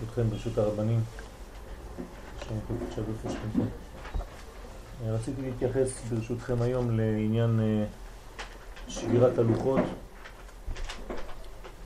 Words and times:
ברשותכם, 0.00 0.30
ברשות 0.30 0.58
הרבנים, 0.58 1.00
רציתי 5.06 5.42
להתייחס 5.42 6.02
ברשותכם 6.10 6.62
היום 6.62 6.98
לעניין 6.98 7.60
אה, 7.60 7.84
שבירת 8.88 9.38
הלוחות. 9.38 9.80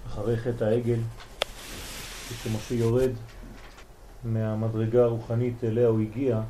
אחרי 0.07 0.37
חטא 0.37 0.65
העגל, 0.65 0.99
כשמשה 2.29 2.75
יורד 2.75 3.11
מהמדרגה 4.25 5.05
הרוחנית 5.05 5.65
אליה 5.65 5.89
הוא 5.89 6.01
הגיע 6.01 6.41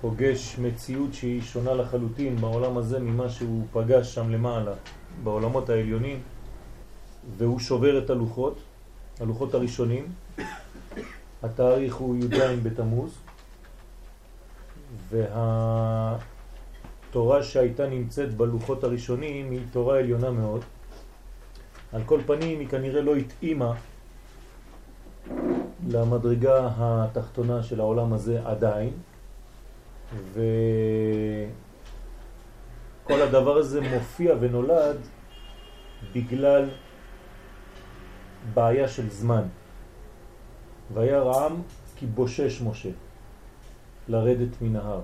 ופוגש 0.00 0.58
מציאות 0.58 1.14
שהיא 1.14 1.42
שונה 1.42 1.74
לחלוטין 1.74 2.36
בעולם 2.36 2.76
הזה 2.76 2.98
ממה 2.98 3.28
שהוא 3.28 3.66
פגש 3.72 4.14
שם 4.14 4.30
למעלה, 4.30 4.72
בעולמות 5.22 5.70
העליונים, 5.70 6.20
והוא 7.36 7.58
שובר 7.58 7.98
את 8.04 8.10
הלוחות, 8.10 8.58
הלוחות 9.20 9.54
הראשונים. 9.54 10.06
התאריך 11.42 11.94
הוא 11.94 12.16
י"ז 12.16 12.40
בתמוז, 12.62 13.18
והתורה 17.10 17.42
שהייתה 17.42 17.86
נמצאת 17.86 18.34
בלוחות 18.34 18.84
הראשונים 18.84 19.50
היא 19.50 19.60
תורה 19.72 19.98
עליונה 19.98 20.30
מאוד. 20.30 20.60
על 21.92 22.02
כל 22.06 22.20
פנים 22.26 22.60
היא 22.60 22.68
כנראה 22.68 23.02
לא 23.02 23.16
התאימה 23.16 23.74
למדרגה 25.88 26.70
התחתונה 26.76 27.62
של 27.62 27.80
העולם 27.80 28.12
הזה 28.12 28.40
עדיין, 28.44 28.92
וכל 33.04 33.22
הדבר 33.22 33.56
הזה 33.56 33.80
מופיע 33.80 34.34
ונולד 34.40 34.96
בגלל 36.12 36.70
בעיה 38.54 38.88
של 38.88 39.10
זמן. 39.10 39.42
והיה 40.94 41.20
רעם 41.20 41.62
כי 41.96 42.06
בושש 42.06 42.60
משה 42.60 42.88
לרדת 44.08 44.62
מן 44.62 44.76
ההר. 44.76 45.00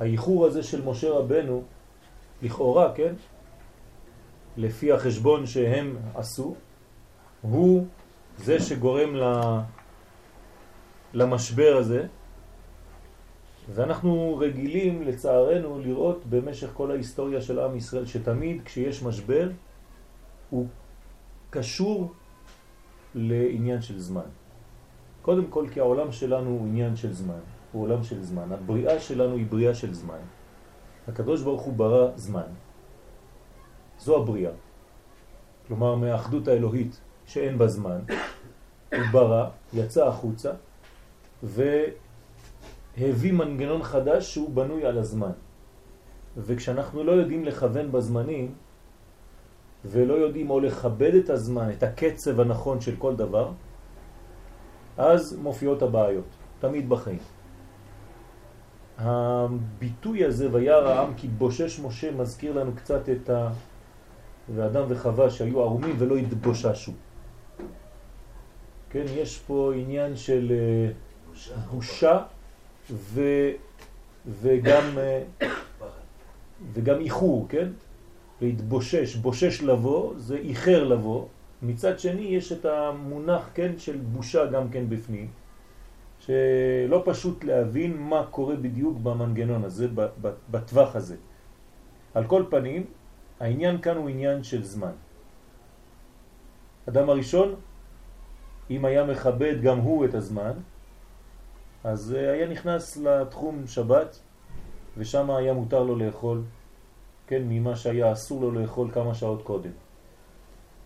האיחור 0.00 0.46
הזה 0.46 0.62
של 0.62 0.84
משה 0.84 1.10
רבנו, 1.10 1.62
לכאורה, 2.42 2.92
כן, 2.94 3.14
לפי 4.56 4.92
החשבון 4.92 5.46
שהם 5.46 5.96
עשו, 6.14 6.54
הוא 7.42 7.86
זה 8.38 8.60
שגורם 8.60 9.16
למשבר 11.14 11.76
הזה, 11.78 12.06
ואנחנו 13.68 14.36
רגילים 14.40 15.02
לצערנו 15.02 15.78
לראות 15.78 16.26
במשך 16.26 16.70
כל 16.74 16.90
ההיסטוריה 16.90 17.40
של 17.40 17.60
עם 17.60 17.76
ישראל 17.76 18.06
שתמיד 18.06 18.62
כשיש 18.64 19.02
משבר 19.02 19.50
הוא 20.50 20.66
קשור 21.50 22.12
לעניין 23.14 23.82
של 23.82 23.98
זמן. 23.98 24.28
קודם 25.22 25.46
כל 25.46 25.66
כי 25.72 25.80
העולם 25.80 26.12
שלנו 26.12 26.50
הוא 26.50 26.66
עניין 26.66 26.96
של 26.96 27.12
זמן, 27.12 27.40
הוא 27.72 27.82
עולם 27.82 28.02
של 28.02 28.22
זמן. 28.22 28.52
הבריאה 28.52 29.00
שלנו 29.00 29.36
היא 29.36 29.46
בריאה 29.48 29.74
של 29.74 29.94
זמן. 29.94 30.20
הקדוש 31.08 31.42
ברוך 31.42 31.62
הוא 31.62 31.74
ברא 31.74 32.16
זמן. 32.16 32.48
זו 33.98 34.22
הבריאה. 34.22 34.52
כלומר 35.66 35.94
מהאחדות 35.94 36.48
האלוהית 36.48 37.00
שאין 37.26 37.58
בה 37.58 37.68
זמן, 37.68 38.00
הוא 38.92 39.04
ברא, 39.12 39.48
יצא 39.72 40.06
החוצה 40.08 40.52
והביא 42.98 43.32
מנגנון 43.32 43.82
חדש 43.82 44.34
שהוא 44.34 44.50
בנוי 44.50 44.84
על 44.86 44.98
הזמן. 44.98 45.32
וכשאנחנו 46.36 47.04
לא 47.04 47.12
יודעים 47.12 47.44
לכוון 47.44 47.92
בזמנים, 47.92 48.54
ולא 49.84 50.14
יודעים 50.14 50.50
או 50.50 50.60
לכבד 50.60 51.14
את 51.14 51.30
הזמן, 51.30 51.70
את 51.70 51.82
הקצב 51.82 52.40
הנכון 52.40 52.80
של 52.80 52.96
כל 52.96 53.16
דבר, 53.16 53.50
אז 54.96 55.38
מופיעות 55.42 55.82
הבעיות, 55.82 56.24
תמיד 56.60 56.88
בחיים. 56.88 57.18
הביטוי 58.98 60.24
הזה, 60.24 60.48
וירא 60.52 60.88
העם 60.88 61.14
כי 61.16 61.28
בושש 61.28 61.80
משה, 61.80 62.10
מזכיר 62.10 62.52
לנו 62.52 62.72
קצת 62.76 63.08
את 63.08 63.30
ה... 63.30 63.50
ואדם 64.54 64.84
וחווה 64.88 65.30
שהיו 65.30 65.60
ערומים 65.60 65.94
ולא 65.98 66.16
התבוששו. 66.16 66.92
כן, 68.90 69.04
יש 69.08 69.38
פה 69.38 69.72
עניין 69.74 70.16
של 70.16 70.52
אה, 70.52 70.92
בושה 71.70 72.22
ו... 72.90 73.20
וגם, 74.26 74.98
אה, 74.98 75.22
וגם 76.72 77.00
איחור, 77.00 77.46
כן? 77.48 77.68
להתבושש, 78.40 79.16
בושש 79.16 79.62
לבוא, 79.62 80.14
זה 80.16 80.36
איחר 80.36 80.84
לבוא. 80.84 81.26
מצד 81.62 81.98
שני 81.98 82.22
יש 82.22 82.52
את 82.52 82.64
המונח, 82.64 83.50
כן, 83.54 83.78
של 83.78 83.96
בושה 83.96 84.46
גם 84.46 84.68
כן 84.68 84.88
בפנים, 84.88 85.28
שלא 86.20 87.02
פשוט 87.04 87.44
להבין 87.44 87.96
מה 87.96 88.26
קורה 88.30 88.56
בדיוק 88.56 88.98
במנגנון 88.98 89.64
הזה, 89.64 89.88
בטווח 90.50 90.96
הזה. 90.96 91.16
על 92.14 92.26
כל 92.26 92.44
פנים, 92.50 92.84
העניין 93.40 93.80
כאן 93.80 93.96
הוא 93.96 94.08
עניין 94.08 94.42
של 94.42 94.62
זמן. 94.62 94.92
אדם 96.88 97.10
הראשון, 97.10 97.54
אם 98.70 98.84
היה 98.84 99.04
מכבד 99.04 99.62
גם 99.62 99.78
הוא 99.78 100.04
את 100.04 100.14
הזמן, 100.14 100.52
אז 101.84 102.10
היה 102.12 102.48
נכנס 102.48 102.96
לתחום 102.96 103.66
שבת, 103.66 104.18
ושם 104.96 105.30
היה 105.30 105.52
מותר 105.52 105.82
לו 105.82 105.96
לאכול 105.96 106.42
כן, 107.28 107.42
ממה 107.48 107.76
שהיה 107.76 108.12
אסור 108.12 108.40
לו 108.40 108.50
לאכול 108.50 108.90
כמה 108.92 109.14
שעות 109.14 109.42
קודם. 109.42 109.70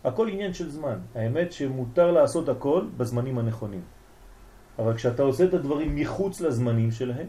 הכל 0.04 0.28
עניין 0.28 0.54
של 0.54 0.70
זמן. 0.70 0.98
האמת 1.14 1.52
שמותר 1.52 2.10
לעשות 2.10 2.48
הכל 2.48 2.86
בזמנים 2.96 3.38
הנכונים. 3.38 3.82
אבל 4.78 4.94
כשאתה 4.96 5.22
עושה 5.22 5.44
את 5.44 5.54
הדברים 5.54 5.96
מחוץ 5.96 6.40
לזמנים 6.40 6.90
שלהם, 6.90 7.26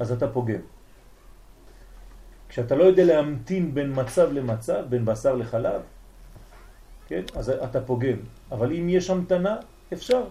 אז 0.00 0.12
אתה 0.12 0.28
פוגם. 0.28 0.60
כשאתה 2.48 2.74
לא 2.74 2.84
יודע 2.84 3.04
להמתין 3.04 3.74
בין 3.74 3.92
מצב 3.94 4.32
למצב, 4.32 4.84
בין 4.88 5.04
בשר 5.04 5.34
לחלב, 5.34 5.80
כן, 7.06 7.22
אז 7.34 7.50
אתה 7.50 7.80
פוגם. 7.80 8.18
אבל 8.52 8.72
אם 8.72 8.88
יש 8.88 9.10
המתנה, 9.10 9.56
אפשר. 9.92 10.24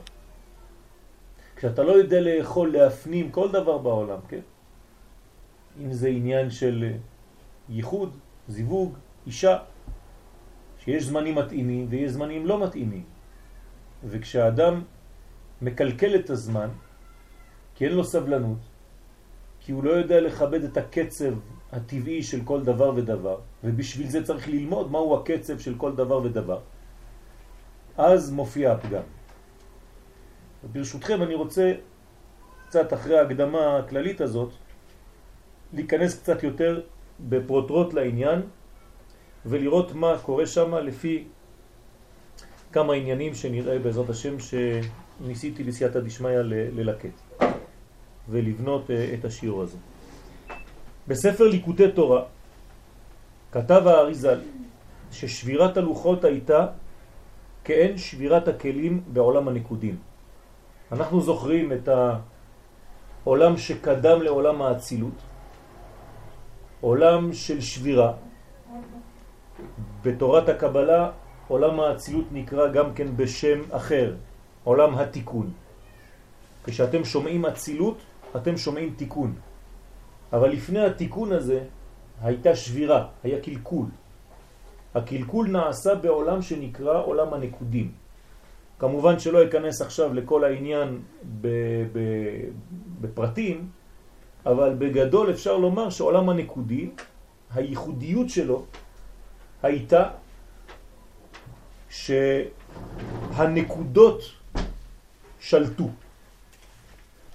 כשאתה 1.58 1.84
לא 1.84 1.92
יודע 1.92 2.22
לאכול, 2.22 2.72
להפנים 2.72 3.32
כל 3.32 3.52
דבר 3.52 3.78
בעולם, 3.78 4.20
כן? 4.28 4.46
אם 5.82 5.94
זה 5.94 6.08
עניין 6.08 6.50
של 6.50 6.94
ייחוד, 7.70 8.18
זיווג, 8.48 8.94
אישה, 9.26 9.58
שיש 10.80 11.04
זמנים 11.04 11.36
מתאימים 11.36 11.88
ויש 11.90 12.12
זמנים 12.12 12.46
לא 12.46 12.64
מתאימים. 12.64 13.04
וכשהאדם 14.04 14.84
מקלקל 15.62 16.16
את 16.16 16.30
הזמן, 16.30 16.70
כי 17.76 17.86
אין 17.86 17.94
לו 17.94 18.04
סבלנות, 18.04 18.62
כי 19.60 19.72
הוא 19.72 19.84
לא 19.84 19.92
יודע 19.92 20.22
לכבד 20.22 20.64
את 20.64 20.78
הקצב 20.78 21.34
הטבעי 21.72 22.24
של 22.24 22.42
כל 22.46 22.64
דבר 22.64 22.94
ודבר, 22.96 23.38
ובשביל 23.64 24.08
זה 24.08 24.24
צריך 24.24 24.50
ללמוד 24.50 24.92
מהו 24.92 25.16
הקצב 25.18 25.60
של 25.60 25.76
כל 25.78 25.96
דבר 25.96 26.18
ודבר, 26.24 26.60
אז 27.98 28.32
מופיע 28.32 28.72
הפגם. 28.72 29.17
ברשותכם 30.64 31.24
אני 31.24 31.36
רוצה, 31.36 31.74
קצת 32.68 32.94
אחרי 32.94 33.20
ההקדמה 33.20 33.78
הכללית 33.78 34.22
הזאת, 34.22 34.50
להיכנס 35.74 36.20
קצת 36.20 36.44
יותר 36.44 36.82
בפרוטרוט 37.20 37.94
לעניין 37.94 38.42
ולראות 39.46 39.92
מה 39.92 40.18
קורה 40.22 40.46
שם 40.46 40.76
לפי 40.76 41.24
כמה 42.72 42.94
עניינים 42.94 43.36
שנראה 43.36 43.80
בעזרת 43.80 44.10
השם 44.10 44.36
שניסיתי 44.40 45.64
לסייעתא 45.64 46.00
דשמיא 46.00 46.38
ללקט 46.76 47.44
ולבנות 48.30 48.92
אה, 48.92 49.14
את 49.14 49.26
השיעור 49.26 49.62
הזה. 49.62 49.78
בספר 51.08 51.48
ליקוטי 51.48 51.92
תורה 51.92 52.24
כתב 53.52 53.82
האריזל 53.86 54.40
ששבירת 55.12 55.78
הלוחות 55.78 56.24
הייתה 56.24 56.68
כאין 57.64 57.98
שבירת 57.98 58.48
הכלים 58.48 59.04
בעולם 59.14 59.48
הנקודים. 59.48 59.98
אנחנו 60.92 61.22
זוכרים 61.22 61.74
את 61.74 61.90
העולם 63.24 63.58
שקדם 63.58 64.22
לעולם 64.22 64.62
האצילות, 64.62 65.18
עולם 66.82 67.34
של 67.34 67.62
שבירה. 67.62 68.14
בתורת 70.04 70.50
הקבלה 70.50 71.12
עולם 71.48 71.80
האצילות 71.80 72.26
נקרא 72.32 72.68
גם 72.68 72.94
כן 72.94 73.08
בשם 73.18 73.60
אחר, 73.72 74.16
עולם 74.64 74.96
התיקון. 74.96 75.52
כשאתם 76.64 77.06
שומעים 77.06 77.46
אצילות, 77.46 77.98
אתם 78.36 78.58
שומעים 78.58 78.94
תיקון. 78.98 79.36
אבל 80.34 80.50
לפני 80.50 80.80
התיקון 80.80 81.32
הזה 81.32 81.64
הייתה 82.22 82.56
שבירה, 82.56 83.08
היה 83.24 83.42
קלקול. 83.42 83.86
הקלקול 84.96 85.48
נעשה 85.48 85.96
בעולם 85.96 86.42
שנקרא 86.42 87.04
עולם 87.04 87.34
הנקודים. 87.34 88.07
כמובן 88.80 89.20
שלא 89.20 89.48
אכנס 89.48 89.82
עכשיו 89.82 90.14
לכל 90.14 90.44
העניין 90.44 91.02
בפרטים, 93.02 93.70
אבל 94.46 94.76
בגדול 94.78 95.32
אפשר 95.32 95.58
לומר 95.58 95.90
שעולם 95.90 96.30
הנקודי, 96.30 96.90
הייחודיות 97.54 98.30
שלו 98.30 98.66
הייתה 99.64 100.10
שהנקודות 103.34 104.22
שלטו. 105.40 105.90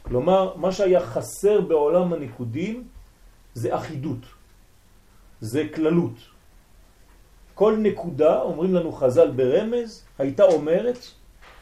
כלומר, 0.02 0.56
מה 0.56 0.72
שהיה 0.72 1.00
חסר 1.00 1.60
בעולם 1.60 2.12
הנקודים 2.12 2.88
זה 3.54 3.76
אחידות, 3.76 4.18
זה 5.40 5.62
כללות. 5.74 6.14
כל 7.54 7.76
נקודה, 7.78 8.40
אומרים 8.42 8.74
לנו 8.74 8.92
חז"ל 8.92 9.30
ברמז, 9.30 10.04
הייתה 10.18 10.44
אומרת, 10.44 10.98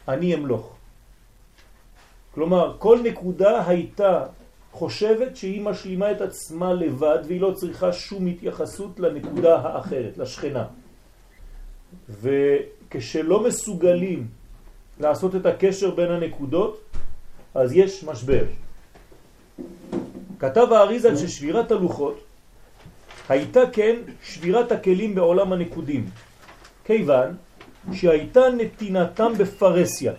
אני 0.08 0.34
אמלוך. 0.34 0.76
כלומר, 2.34 2.76
כל 2.78 2.98
נקודה 3.04 3.68
הייתה 3.68 4.26
חושבת 4.72 5.36
שהיא 5.36 5.62
משלימה 5.62 6.10
את 6.10 6.20
עצמה 6.20 6.72
לבד 6.72 7.18
והיא 7.26 7.40
לא 7.40 7.52
צריכה 7.52 7.92
שום 7.92 8.26
התייחסות 8.26 9.00
לנקודה 9.00 9.56
האחרת, 9.56 10.18
לשכנה. 10.18 10.64
וכשלא 12.08 13.44
מסוגלים 13.44 14.26
לעשות 15.00 15.34
את 15.34 15.46
הקשר 15.46 15.90
בין 15.90 16.10
הנקודות, 16.10 16.80
אז 17.54 17.72
יש 17.72 18.04
משבר. 18.04 18.44
כתב 20.38 20.66
האריזה 20.72 21.16
ששבירת 21.16 21.72
הלוחות 21.72 22.20
הייתה 23.28 23.60
כן 23.72 23.96
שבירת 24.22 24.72
הכלים 24.72 25.14
בעולם 25.14 25.52
הנקודים, 25.52 26.10
כיוון 26.84 27.36
שהייתה 27.92 28.40
נתינתם 28.56 29.32
בפרסיה. 29.38 30.12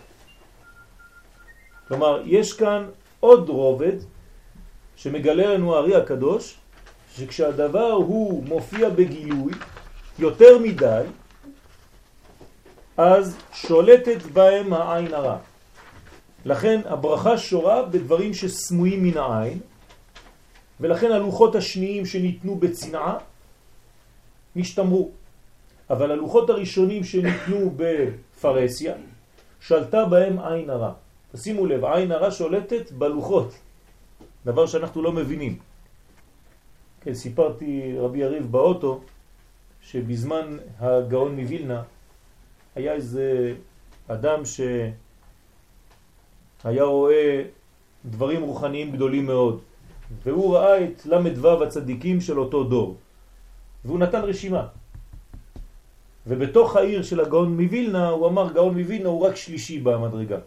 כלומר, 1.87 2.21
יש 2.25 2.53
כאן 2.53 2.85
עוד 3.19 3.49
רובד 3.49 3.97
שמגלה 4.95 5.53
לנו 5.55 5.75
הארי 5.75 5.95
הקדוש, 5.95 6.57
שכשהדבר 7.15 7.91
הוא 7.91 8.43
מופיע 8.43 8.89
בגילוי 8.89 9.53
יותר 10.19 10.57
מדי, 10.57 11.03
אז 12.97 13.37
שולטת 13.53 14.21
בהם 14.33 14.73
העין 14.73 15.13
הרע. 15.13 15.37
לכן 16.45 16.81
הברכה 16.85 17.37
שורה 17.37 17.83
בדברים 17.85 18.33
שסמויים 18.33 19.03
מן 19.03 19.17
העין, 19.17 19.59
ולכן 20.79 21.11
הלוחות 21.11 21.55
השניים 21.55 22.05
שניתנו 22.05 22.55
בצנעה 22.55 23.17
נשתמרו. 24.55 25.11
אבל 25.91 26.11
הלוחות 26.11 26.49
הראשונים 26.49 27.03
שניתנו 27.03 27.73
בפרסיה, 27.75 28.93
שלטה 29.59 30.05
בהם 30.05 30.39
עין 30.39 30.69
הרע. 30.69 30.93
תשימו 31.31 31.65
לב, 31.65 31.85
עין 31.85 32.11
הרע 32.11 32.31
שולטת 32.31 32.91
בלוחות, 32.91 33.53
דבר 34.45 34.65
שאנחנו 34.65 35.01
לא 35.01 35.11
מבינים. 35.11 35.57
כן, 37.01 37.13
סיפרתי 37.13 37.95
רבי 37.99 38.19
יריב 38.19 38.51
באוטו, 38.51 39.01
שבזמן 39.81 40.57
הגאון 40.79 41.39
מווילנה 41.39 41.83
היה 42.75 42.94
איזה 42.94 43.53
אדם 44.07 44.41
שהיה 44.45 44.94
רואה 46.83 47.44
דברים 48.05 48.41
רוחניים 48.41 48.91
גדולים 48.91 49.25
מאוד, 49.25 49.59
והוא 50.23 50.55
ראה 50.55 50.83
את 50.83 51.05
למדו 51.05 51.63
הצדיקים 51.63 52.21
של 52.21 52.39
אותו 52.39 52.63
דור, 52.63 52.95
והוא 53.85 53.99
נתן 53.99 54.21
רשימה. 54.21 54.67
ובתוך 56.31 56.75
העיר 56.75 57.04
של 57.04 57.19
הגאון 57.19 57.62
מווילנה, 57.62 58.10
הוא 58.10 58.28
אמר 58.28 58.54
גאון 58.54 58.78
מווילנה 58.78 59.10
הוא 59.10 59.22
רק 59.28 59.36
שלישי 59.36 59.80
במדרגה. 59.80 60.38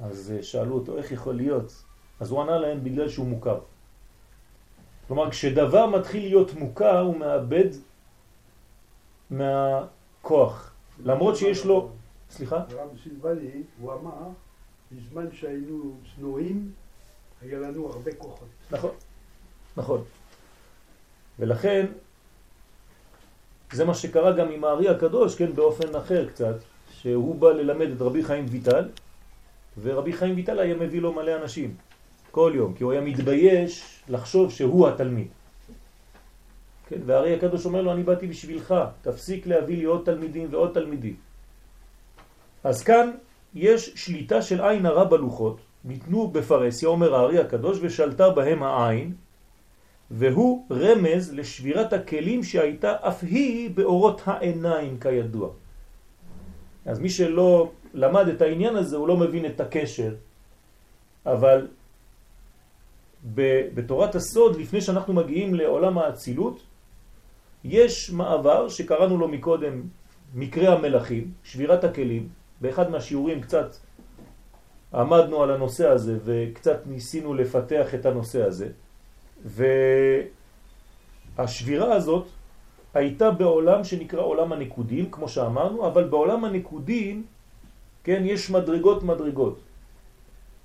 אז 0.00 0.32
אה, 0.36 0.42
שאלו 0.42 0.74
אותו 0.74 0.98
איך 0.98 1.12
יכול 1.12 1.34
להיות? 1.34 1.84
אז 2.20 2.30
הוא 2.30 2.42
ענה 2.42 2.58
להם 2.58 2.84
בגלל 2.84 3.08
שהוא 3.08 3.26
מוכר. 3.26 3.58
כלומר, 5.06 5.30
כשדבר 5.30 5.86
מתחיל 5.86 6.22
להיות 6.22 6.54
מוכר, 6.54 7.00
הוא 7.00 7.16
מאבד 7.16 7.68
מהכוח. 9.30 10.72
למרות 11.04 11.36
שיש 11.36 11.64
לו... 11.64 11.90
סליחה? 12.30 12.56
הרב 12.56 12.88
סילבני, 13.02 13.62
הוא 13.80 13.92
אמר, 13.92 14.28
בזמן 14.92 15.32
שהיינו 15.32 15.96
צנועים, 16.16 16.72
היה 17.42 17.58
לנו 17.58 17.88
הרבה 17.88 18.14
כוחות. 18.14 18.48
נכון, 18.70 18.94
נכון. 19.76 20.04
ולכן, 21.38 21.86
זה 23.72 23.84
מה 23.84 23.94
שקרה 23.94 24.32
גם 24.32 24.50
עם 24.50 24.64
הארי 24.64 24.88
הקדוש, 24.88 25.36
כן, 25.36 25.52
באופן 25.54 25.94
אחר 25.94 26.28
קצת, 26.28 26.54
שהוא 26.92 27.34
בא 27.34 27.48
ללמד 27.52 27.90
את 27.90 28.00
רבי 28.02 28.24
חיים 28.24 28.46
ויטל, 28.48 28.88
ורבי 29.82 30.12
חיים 30.12 30.34
ויטל 30.36 30.58
היה 30.58 30.74
מביא 30.74 31.00
לו 31.00 31.12
מלא 31.12 31.36
אנשים, 31.42 31.74
כל 32.30 32.52
יום, 32.54 32.74
כי 32.74 32.84
הוא 32.84 32.92
היה 32.92 33.00
מתבייש 33.00 34.02
לחשוב 34.08 34.52
שהוא 34.52 34.88
התלמיד. 34.88 35.28
כן, 36.88 37.00
והארי 37.06 37.34
הקדוש 37.34 37.66
אומר 37.66 37.82
לו, 37.82 37.92
אני 37.92 38.02
באתי 38.02 38.26
בשבילך, 38.26 38.74
תפסיק 39.02 39.46
להביא 39.46 39.76
לי 39.76 39.84
עוד 39.84 40.02
תלמידים 40.04 40.48
ועוד 40.50 40.70
תלמידים. 40.74 41.16
אז 42.64 42.82
כאן 42.82 43.10
יש 43.54 43.92
שליטה 43.94 44.42
של 44.42 44.60
עין 44.60 44.86
הרע 44.86 45.04
בלוחות, 45.04 45.60
ניתנו 45.84 46.28
בפרסיה, 46.28 46.88
אומר 46.88 47.14
הארי 47.14 47.38
הקדוש, 47.38 47.78
ושלטה 47.80 48.30
בהם 48.30 48.62
העין, 48.62 49.12
והוא 50.10 50.66
רמז 50.70 51.32
לשבירת 51.32 51.92
הכלים 51.92 52.44
שהייתה 52.44 52.96
אף 53.00 53.22
היא 53.22 53.70
באורות 53.70 54.22
העיניים 54.24 55.00
כידוע. 55.00 55.48
אז 56.86 56.98
מי 56.98 57.10
שלא 57.10 57.70
למד 57.94 58.28
את 58.28 58.42
העניין 58.42 58.76
הזה 58.76 58.96
הוא 58.96 59.08
לא 59.08 59.16
מבין 59.16 59.46
את 59.46 59.60
הקשר, 59.60 60.14
אבל 61.26 61.68
בתורת 63.74 64.14
הסוד, 64.14 64.56
לפני 64.56 64.80
שאנחנו 64.80 65.12
מגיעים 65.12 65.54
לעולם 65.54 65.98
האצילות, 65.98 66.62
יש 67.64 68.10
מעבר 68.10 68.68
שקראנו 68.68 69.18
לו 69.18 69.28
מקודם 69.28 69.82
מקרה 70.34 70.74
המלאכים, 70.74 71.32
שבירת 71.44 71.84
הכלים, 71.84 72.28
באחד 72.60 72.90
מהשיעורים 72.90 73.40
קצת 73.40 73.76
עמדנו 74.94 75.42
על 75.42 75.50
הנושא 75.50 75.88
הזה 75.88 76.18
וקצת 76.24 76.86
ניסינו 76.86 77.34
לפתח 77.34 77.94
את 77.94 78.06
הנושא 78.06 78.42
הזה 78.42 78.68
והשבירה 81.36 81.94
הזאת 81.94 82.26
הייתה 82.94 83.30
בעולם 83.30 83.84
שנקרא 83.84 84.20
עולם 84.20 84.52
הנקודים, 84.52 85.10
כמו 85.10 85.28
שאמרנו, 85.28 85.86
אבל 85.86 86.04
בעולם 86.04 86.44
הנקודים, 86.44 87.24
כן, 88.04 88.22
יש 88.26 88.50
מדרגות 88.50 89.02
מדרגות. 89.02 89.58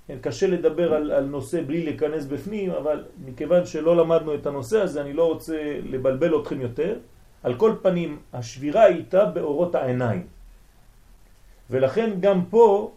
כן, 0.06 0.18
קשה 0.20 0.46
לדבר 0.46 0.94
על, 0.94 1.10
על 1.10 1.24
נושא 1.24 1.62
בלי 1.66 1.84
להיכנס 1.84 2.24
בפנים, 2.24 2.70
אבל 2.70 3.04
מכיוון 3.24 3.66
שלא 3.66 3.96
למדנו 3.96 4.34
את 4.34 4.46
הנושא 4.46 4.80
הזה, 4.80 5.00
אני 5.00 5.12
לא 5.12 5.28
רוצה 5.28 5.80
לבלבל 5.84 6.40
אתכם 6.40 6.60
יותר. 6.60 6.98
על 7.42 7.54
כל 7.54 7.72
פנים, 7.82 8.18
השבירה 8.32 8.82
הייתה 8.84 9.24
באורות 9.24 9.74
העיניים. 9.74 10.26
ולכן 11.70 12.10
גם 12.20 12.44
פה 12.50 12.92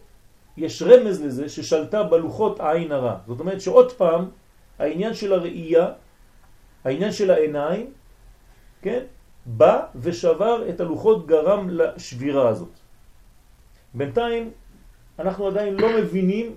יש 0.56 0.82
רמז 0.82 1.22
לזה 1.22 1.48
ששלטה 1.48 2.02
בלוחות 2.02 2.60
העין 2.60 2.92
הרע. 2.92 3.16
זאת 3.26 3.40
אומרת 3.40 3.60
שעוד 3.60 3.92
פעם, 3.92 4.28
העניין 4.78 5.14
של 5.14 5.32
הראייה, 5.32 5.86
העניין 6.84 7.12
של 7.12 7.30
העיניים, 7.30 7.92
כן, 8.82 9.04
בא 9.46 9.86
ושבר 9.94 10.68
את 10.68 10.80
הלוחות 10.80 11.26
גרם 11.26 11.68
לשבירה 11.70 12.48
הזאת. 12.48 12.72
בינתיים 13.94 14.50
אנחנו 15.18 15.46
עדיין 15.46 15.74
לא 15.74 15.88
מבינים 15.98 16.54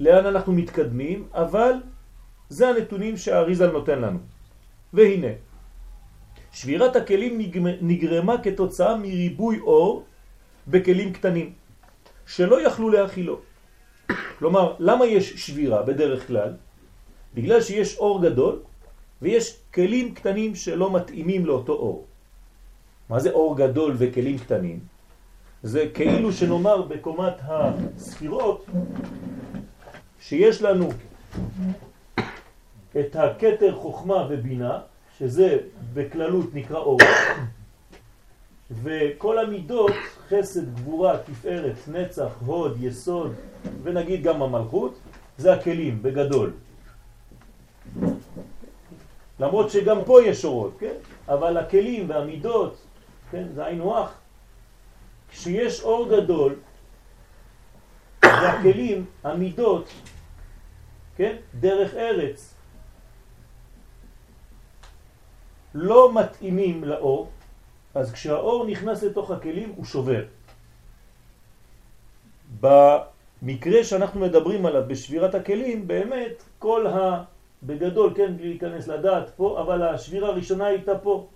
לאן 0.00 0.26
אנחנו 0.26 0.52
מתקדמים, 0.52 1.28
אבל 1.34 1.72
זה 2.48 2.68
הנתונים 2.68 3.16
שהאריזל 3.16 3.70
נותן 3.70 3.98
לנו. 3.98 4.18
והנה, 4.92 5.32
שבירת 6.52 6.96
הכלים 6.96 7.38
נגרמה 7.80 8.42
כתוצאה 8.42 8.96
מריבוי 8.96 9.60
אור 9.60 10.04
בכלים 10.68 11.12
קטנים, 11.12 11.52
שלא 12.26 12.66
יכלו 12.66 12.88
להכילו. 12.90 13.40
כלומר, 14.38 14.74
למה 14.78 15.06
יש 15.06 15.46
שבירה 15.46 15.82
בדרך 15.82 16.26
כלל? 16.26 16.52
בגלל 17.34 17.60
שיש 17.60 17.98
אור 17.98 18.22
גדול 18.22 18.58
ויש 19.22 19.56
כלים 19.74 20.14
קטנים 20.14 20.54
שלא 20.54 20.92
מתאימים 20.92 21.46
לאותו 21.46 21.72
אור. 21.72 22.04
מה 23.08 23.20
זה 23.20 23.30
אור 23.30 23.56
גדול 23.56 23.94
וכלים 23.98 24.38
קטנים? 24.38 24.80
זה 25.62 25.88
כאילו 25.94 26.32
שנאמר 26.32 26.82
בקומת 26.82 27.34
הספירות 27.42 28.66
שיש 30.20 30.62
לנו 30.62 30.88
את 33.00 33.16
הכתר 33.16 33.76
חוכמה 33.76 34.26
ובינה, 34.30 34.78
שזה 35.18 35.58
בכללות 35.94 36.54
נקרא 36.54 36.78
אור, 36.78 36.98
וכל 38.82 39.38
המידות, 39.38 39.92
חסד, 40.28 40.74
גבורה, 40.74 41.18
תפארת, 41.18 41.76
נצח, 41.88 42.32
הוד, 42.46 42.76
יסוד, 42.80 43.34
ונגיד 43.82 44.22
גם 44.22 44.42
המלכות, 44.42 44.98
זה 45.38 45.52
הכלים, 45.52 46.02
בגדול. 46.02 46.52
למרות 49.40 49.70
שגם 49.70 49.98
פה 50.06 50.22
יש 50.22 50.44
אורות, 50.44 50.76
כן? 50.78 50.94
אבל 51.28 51.56
הכלים 51.56 52.10
והמידות, 52.10 52.76
כן? 53.30 53.46
זה 53.54 53.64
היינו 53.64 54.04
אח. 54.04 54.18
כשיש 55.30 55.82
אור 55.82 56.08
גדול, 56.08 56.54
והכלים, 58.22 59.04
המידות, 59.24 59.88
כן? 61.16 61.36
דרך 61.60 61.94
ארץ. 61.94 62.54
לא 65.74 66.12
מתאימים 66.14 66.84
לאור, 66.84 67.30
אז 67.94 68.12
כשהאור 68.12 68.66
נכנס 68.66 69.02
לתוך 69.02 69.30
הכלים 69.30 69.72
הוא 69.76 69.84
שובר. 69.84 70.24
במקרה 72.60 73.84
שאנחנו 73.84 74.20
מדברים 74.20 74.66
עליו 74.66 74.82
בשבירת 74.86 75.34
הכלים, 75.34 75.88
באמת 75.88 76.42
כל 76.58 76.86
ה... 76.86 77.24
בגדול, 77.62 78.12
כן, 78.14 78.36
בלי 78.36 78.48
להיכנס 78.48 78.88
לדעת 78.88 79.30
פה, 79.36 79.60
אבל 79.60 79.82
השבירה 79.82 80.28
הראשונה 80.28 80.66
הייתה 80.66 80.98
פה. 80.98 81.26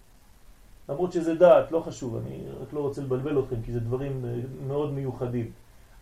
למרות 0.88 1.12
שזה 1.12 1.34
דעת, 1.34 1.72
לא 1.72 1.80
חשוב, 1.80 2.16
אני 2.16 2.38
רק 2.62 2.72
לא 2.72 2.80
רוצה 2.80 3.02
לבלבל 3.02 3.38
אתכם, 3.38 3.56
כי 3.64 3.72
זה 3.72 3.80
דברים 3.80 4.24
אה, 4.24 4.30
מאוד 4.66 4.92
מיוחדים. 4.92 5.50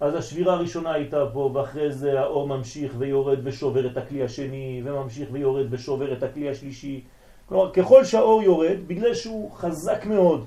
אז 0.01 0.15
השבירה 0.15 0.55
הראשונה 0.55 0.93
הייתה 0.93 1.27
פה, 1.33 1.51
ואחרי 1.55 1.93
זה 1.93 2.21
האור 2.21 2.49
ממשיך 2.49 2.95
ויורד 2.99 3.39
ושובר 3.45 3.87
את 3.87 3.97
הכלי 3.97 4.25
השני, 4.25 4.83
וממשיך 4.85 5.29
ויורד 5.33 5.67
ושובר 5.71 6.13
את 6.13 6.23
הכלי 6.23 6.51
השלישי. 6.51 7.01
כלומר, 7.49 7.73
ככל 7.73 8.05
שהאור 8.05 8.43
יורד, 8.43 8.77
בגלל 8.87 9.15
שהוא 9.15 9.51
חזק 9.53 10.07
מאוד, 10.07 10.45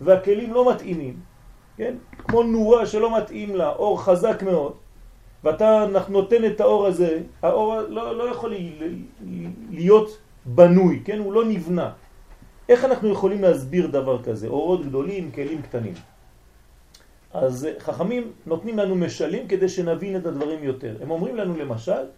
והכלים 0.00 0.54
לא 0.54 0.72
מתאימים, 0.72 1.20
כן? 1.76 1.94
כמו 2.18 2.42
נורה 2.42 2.86
שלא 2.86 3.18
מתאים 3.18 3.56
לה, 3.56 3.72
אור 3.72 4.02
חזק 4.02 4.42
מאוד, 4.42 4.72
ואתה 5.44 5.86
נותן 6.08 6.44
את 6.44 6.60
האור 6.60 6.86
הזה, 6.86 7.22
האור 7.42 7.80
לא, 7.80 8.16
לא 8.16 8.24
יכול 8.24 8.54
להיות 9.70 10.18
בנוי, 10.44 11.02
כן? 11.04 11.18
הוא 11.18 11.32
לא 11.32 11.44
נבנה. 11.44 11.92
איך 12.68 12.84
אנחנו 12.84 13.08
יכולים 13.08 13.42
להסביר 13.42 13.86
דבר 13.86 14.22
כזה? 14.22 14.48
אורות 14.48 14.86
גדולים, 14.88 15.30
כלים 15.30 15.62
קטנים. 15.62 15.94
אז 17.32 17.68
חכמים 17.78 18.32
נותנים 18.46 18.78
לנו 18.78 18.94
משלים 18.94 19.48
כדי 19.48 19.68
שנבין 19.68 20.16
את 20.16 20.26
הדברים 20.26 20.64
יותר. 20.64 20.96
הם 21.02 21.10
אומרים 21.10 21.36
לנו 21.36 21.56
למשל, 21.56 22.08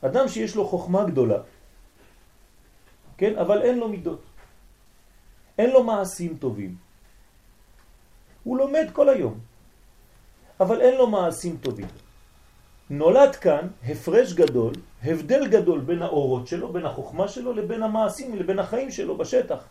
אדם 0.00 0.28
שיש 0.28 0.54
לו 0.54 0.62
חוכמה 0.62 1.04
גדולה, 1.10 1.38
כן? 3.18 3.34
אבל 3.34 3.62
אין 3.62 3.78
לו 3.78 3.88
מידות. 3.88 4.22
אין 5.58 5.70
לו 5.70 5.82
מעשים 5.82 6.36
טובים. 6.38 6.76
הוא 8.44 8.58
לומד 8.58 8.86
כל 8.92 9.08
היום, 9.08 9.34
אבל 10.60 10.80
אין 10.80 10.94
לו 10.94 11.06
מעשים 11.10 11.56
טובים. 11.56 12.05
נולד 12.90 13.36
כאן 13.36 13.66
הפרש 13.88 14.32
גדול, 14.32 14.72
הבדל 15.04 15.46
גדול 15.46 15.80
בין 15.80 16.02
האורות 16.02 16.46
שלו, 16.46 16.72
בין 16.72 16.86
החוכמה 16.86 17.28
שלו, 17.28 17.52
לבין 17.52 17.82
המעשים, 17.82 18.36
לבין 18.36 18.58
החיים 18.58 18.90
שלו 18.90 19.16
בשטח. 19.16 19.64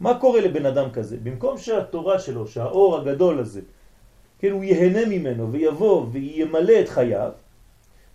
מה 0.00 0.18
קורה 0.18 0.40
לבן 0.40 0.66
אדם 0.66 0.90
כזה? 0.90 1.16
במקום 1.22 1.58
שהתורה 1.58 2.18
שלו, 2.18 2.46
שהאור 2.46 2.96
הגדול 2.96 3.38
הזה, 3.38 3.60
כן, 4.38 4.50
הוא 4.50 4.64
יהנה 4.64 5.06
ממנו 5.06 5.52
ויבוא 5.52 6.06
וימלא 6.12 6.80
את 6.80 6.88
חייו, 6.88 7.30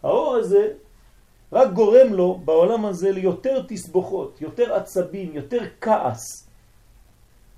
האור 0.04 0.36
הזה 0.36 0.74
רק 1.54 1.72
גורם 1.72 2.14
לו 2.14 2.42
בעולם 2.46 2.86
הזה 2.86 3.12
ליותר 3.12 3.64
תסבוכות, 3.68 4.42
יותר 4.42 4.74
עצבים, 4.74 5.32
יותר 5.34 5.62
כעס. 5.82 6.41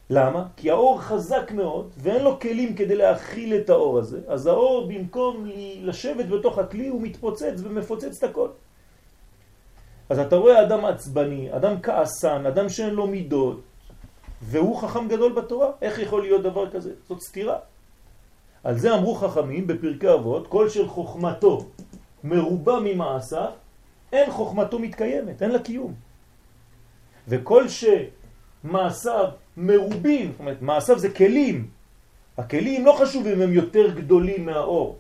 למה? 0.09 0.45
כי 0.57 0.69
האור 0.69 1.01
חזק 1.01 1.51
מאוד 1.51 1.91
ואין 1.97 2.23
לו 2.23 2.39
כלים 2.39 2.75
כדי 2.75 2.95
להכיל 2.95 3.55
את 3.55 3.69
האור 3.69 3.99
הזה, 3.99 4.19
אז 4.27 4.47
האור 4.47 4.87
במקום 4.87 5.45
לשבת 5.81 6.25
בתוך 6.25 6.57
הכלי 6.57 6.87
הוא 6.87 7.01
מתפוצץ 7.01 7.53
ומפוצץ 7.57 8.23
את 8.23 8.29
הכל. 8.29 8.49
אז 10.09 10.19
אתה 10.19 10.35
רואה 10.35 10.61
אדם 10.61 10.85
עצבני, 10.85 11.55
אדם 11.55 11.81
כעסן, 11.81 12.45
אדם 12.45 12.69
שאין 12.69 12.93
לו 12.93 13.07
מידות, 13.07 13.61
והוא 14.41 14.77
חכם 14.77 15.07
גדול 15.07 15.33
בתורה. 15.33 15.71
איך 15.81 15.99
יכול 15.99 16.21
להיות 16.21 16.43
דבר 16.43 16.69
כזה? 16.69 16.91
זאת 17.07 17.21
סתירה. 17.21 17.57
על 18.63 18.77
זה 18.77 18.95
אמרו 18.95 19.15
חכמים 19.15 19.67
בפרקי 19.67 20.13
אבות, 20.13 20.47
כל 20.47 20.69
של 20.69 20.87
חוכמתו 20.87 21.65
מרובה 22.23 22.79
ממעשיו, 22.83 23.51
אין 24.11 24.31
חוכמתו 24.31 24.79
מתקיימת, 24.79 25.41
אין 25.41 25.51
לה 25.51 25.59
קיום. 25.59 25.93
וכל 27.27 27.67
שמעשיו 28.63 29.29
מרובים, 29.57 30.31
זאת 30.31 30.39
אומרת, 30.39 30.61
מעשיו 30.61 30.99
זה 30.99 31.09
כלים. 31.09 31.67
הכלים 32.37 32.85
לא 32.85 32.95
חשוב 32.99 33.27
אם 33.27 33.41
הם 33.41 33.53
יותר 33.53 33.95
גדולים 33.95 34.45
מהאור. 34.45 34.97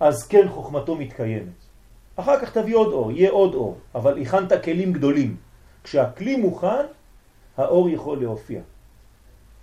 אז 0.00 0.26
כן 0.26 0.48
חוכמתו 0.48 0.96
מתקיימת. 0.96 1.58
אחר 2.16 2.40
כך 2.40 2.52
תביא 2.58 2.76
עוד 2.76 2.92
אור, 2.92 3.12
יהיה 3.12 3.30
עוד 3.30 3.54
אור, 3.54 3.78
אבל 3.94 4.22
הכנת 4.22 4.52
כלים 4.64 4.92
גדולים. 4.92 5.36
כשהכלי 5.84 6.36
מוכן, 6.36 6.86
האור 7.56 7.90
יכול 7.90 8.20
להופיע. 8.20 8.60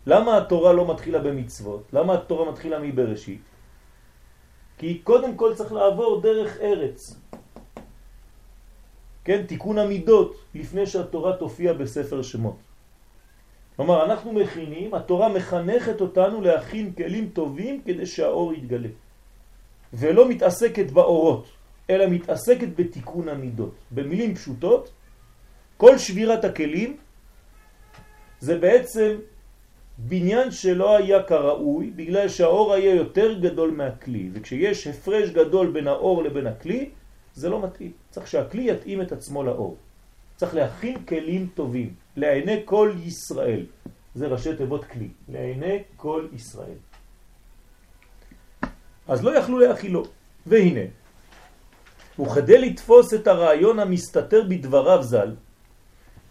למה 0.05 0.37
התורה 0.37 0.73
לא 0.73 0.93
מתחילה 0.93 1.19
במצוות? 1.19 1.83
למה 1.93 2.13
התורה 2.13 2.51
מתחילה 2.51 2.79
מבראשית? 2.79 3.41
כי 4.77 4.99
קודם 5.03 5.35
כל 5.35 5.55
צריך 5.55 5.73
לעבור 5.73 6.21
דרך 6.21 6.57
ארץ. 6.61 7.19
כן, 9.25 9.45
תיקון 9.45 9.77
המידות 9.77 10.37
לפני 10.55 10.85
שהתורה 10.85 11.35
תופיע 11.37 11.73
בספר 11.73 12.21
שמות. 12.21 12.57
כלומר, 13.75 14.05
אנחנו 14.05 14.33
מכינים, 14.33 14.93
התורה 14.93 15.29
מחנכת 15.29 16.01
אותנו 16.01 16.41
להכין 16.41 16.93
כלים 16.93 17.29
טובים 17.33 17.81
כדי 17.85 18.05
שהאור 18.05 18.53
יתגלה. 18.53 18.87
ולא 19.93 20.29
מתעסקת 20.29 20.91
באורות, 20.91 21.45
אלא 21.89 22.07
מתעסקת 22.07 22.67
בתיקון 22.75 23.29
המידות. 23.29 23.75
במילים 23.91 24.35
פשוטות, 24.35 24.89
כל 25.77 25.97
שבירת 25.97 26.45
הכלים 26.45 26.97
זה 28.39 28.57
בעצם 28.57 29.17
בניין 29.97 30.51
שלא 30.51 30.97
היה 30.97 31.23
כראוי 31.23 31.91
בגלל 31.95 32.29
שהאור 32.29 32.73
היה 32.73 32.95
יותר 32.95 33.39
גדול 33.39 33.71
מהכלי 33.71 34.29
וכשיש 34.33 34.87
הפרש 34.87 35.29
גדול 35.29 35.71
בין 35.71 35.87
האור 35.87 36.23
לבין 36.23 36.47
הכלי 36.47 36.89
זה 37.33 37.49
לא 37.49 37.61
מתאים. 37.61 37.91
צריך 38.15 38.27
שהכלי 38.27 38.71
יתאים 38.71 39.01
את 39.01 39.11
עצמו 39.11 39.43
לאור. 39.43 39.77
צריך 40.35 40.55
להכין 40.55 41.05
כלים 41.05 41.47
טובים 41.53 41.93
לעיני 42.15 42.61
כל 42.65 42.91
ישראל. 43.03 43.65
זה 44.15 44.27
ראשי 44.27 44.55
תיבות 44.55 44.85
כלי. 44.85 45.09
לעיני 45.29 45.83
כל 45.95 46.27
ישראל. 46.33 46.79
אז 49.07 49.23
לא 49.23 49.37
יכלו 49.37 49.59
להכילו. 49.59 50.03
והנה, 50.45 50.87
וכדי 52.19 52.57
לתפוס 52.57 53.13
את 53.13 53.27
הרעיון 53.27 53.79
המסתתר 53.79 54.43
בדבריו 54.49 55.03
ז"ל, 55.03 55.35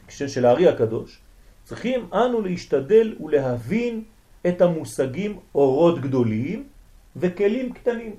של 0.09 0.45
הארי 0.47 0.69
הקדוש, 0.69 1.21
צריכים 1.65 2.09
אנו 2.13 2.41
להשתדל 2.41 3.17
ולהבין 3.21 4.05
את 4.47 4.61
המושגים 4.61 5.39
אורות 5.55 6.01
גדולים 6.01 6.65
וכלים 7.17 7.73
קטנים. 7.73 8.17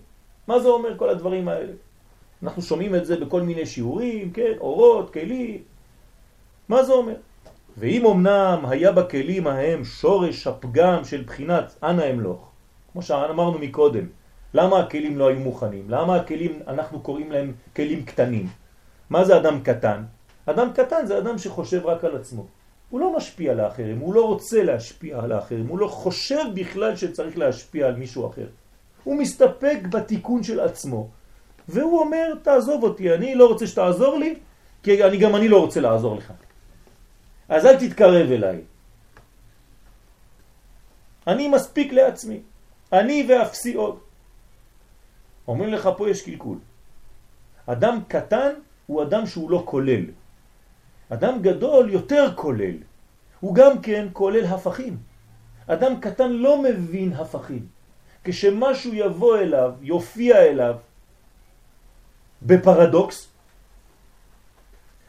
מה 0.47 0.59
זה 0.59 0.67
אומר 0.67 0.97
כל 0.97 1.09
הדברים 1.09 1.47
האלה? 1.47 1.73
אנחנו 2.43 2.61
שומעים 2.61 2.95
את 2.95 3.05
זה 3.05 3.19
בכל 3.19 3.41
מיני 3.41 3.65
שיעורים, 3.65 4.31
כן, 4.31 4.53
אורות, 4.59 5.13
כלים. 5.13 5.61
מה 6.69 6.83
זה 6.83 6.93
אומר? 6.93 7.15
ואם 7.77 8.05
אמנם 8.05 8.65
היה 8.67 8.91
בכלים 8.91 9.47
ההם 9.47 9.85
שורש 9.85 10.47
הפגם 10.47 11.05
של 11.05 11.23
בחינת 11.23 11.75
אנא 11.83 12.11
אמלוך, 12.11 12.49
כמו 12.91 13.01
שאמרנו 13.01 13.59
מקודם, 13.59 14.05
למה 14.53 14.79
הכלים 14.79 15.17
לא 15.17 15.27
היו 15.27 15.39
מוכנים? 15.39 15.89
למה 15.89 16.15
הכלים, 16.15 16.59
אנחנו 16.67 16.99
קוראים 16.99 17.31
להם 17.31 17.53
כלים 17.75 18.05
קטנים? 18.05 18.47
מה 19.09 19.25
זה 19.25 19.37
אדם 19.37 19.59
קטן? 19.63 20.03
אדם 20.45 20.67
קטן 20.73 21.05
זה 21.05 21.17
אדם 21.17 21.37
שחושב 21.37 21.85
רק 21.85 22.03
על 22.03 22.15
עצמו. 22.15 22.45
הוא 22.89 22.99
לא 22.99 23.17
משפיע 23.17 23.51
על 23.51 23.59
האחרים, 23.59 23.99
הוא 23.99 24.13
לא 24.13 24.27
רוצה 24.27 24.63
להשפיע 24.63 25.19
על 25.19 25.31
האחרים, 25.31 25.67
הוא 25.67 25.79
לא 25.79 25.87
חושב 25.87 26.43
בכלל 26.53 26.95
שצריך 26.95 27.37
להשפיע 27.37 27.87
על 27.87 27.95
מישהו 27.95 28.29
אחר. 28.29 28.47
הוא 29.03 29.15
מסתפק 29.15 29.79
בתיקון 29.89 30.43
של 30.43 30.59
עצמו, 30.59 31.09
והוא 31.69 31.99
אומר, 31.99 32.33
תעזוב 32.43 32.83
אותי, 32.83 33.13
אני 33.13 33.35
לא 33.35 33.47
רוצה 33.47 33.67
שתעזור 33.67 34.17
לי, 34.19 34.35
כי 34.83 35.03
אני, 35.03 35.17
גם 35.17 35.35
אני 35.35 35.47
לא 35.47 35.61
רוצה 35.61 35.79
לעזור 35.81 36.15
לך. 36.15 36.33
אז 37.49 37.65
אל 37.65 37.75
תתקרב 37.79 38.31
אליי. 38.31 38.61
אני 41.27 41.47
מספיק 41.47 41.93
לעצמי, 41.93 42.39
אני 42.93 43.25
ואפסי 43.29 43.73
עוד. 43.73 43.99
אומרים 45.47 45.73
לך, 45.73 45.89
פה 45.97 46.09
יש 46.09 46.21
קלקול. 46.21 46.57
אדם 47.65 47.99
קטן 48.07 48.53
הוא 48.85 49.03
אדם 49.03 49.25
שהוא 49.25 49.51
לא 49.51 49.63
כולל. 49.65 50.05
אדם 51.09 51.41
גדול 51.41 51.89
יותר 51.89 52.33
כולל. 52.35 52.75
הוא 53.39 53.55
גם 53.55 53.81
כן 53.81 54.07
כולל 54.13 54.45
הפכים. 54.45 54.97
אדם 55.67 55.99
קטן 55.99 56.31
לא 56.31 56.61
מבין 56.61 57.13
הפכים. 57.13 57.65
כשמשהו 58.23 58.93
יבוא 58.93 59.37
אליו, 59.37 59.71
יופיע 59.81 60.37
אליו 60.37 60.75
בפרדוקס, 62.41 63.27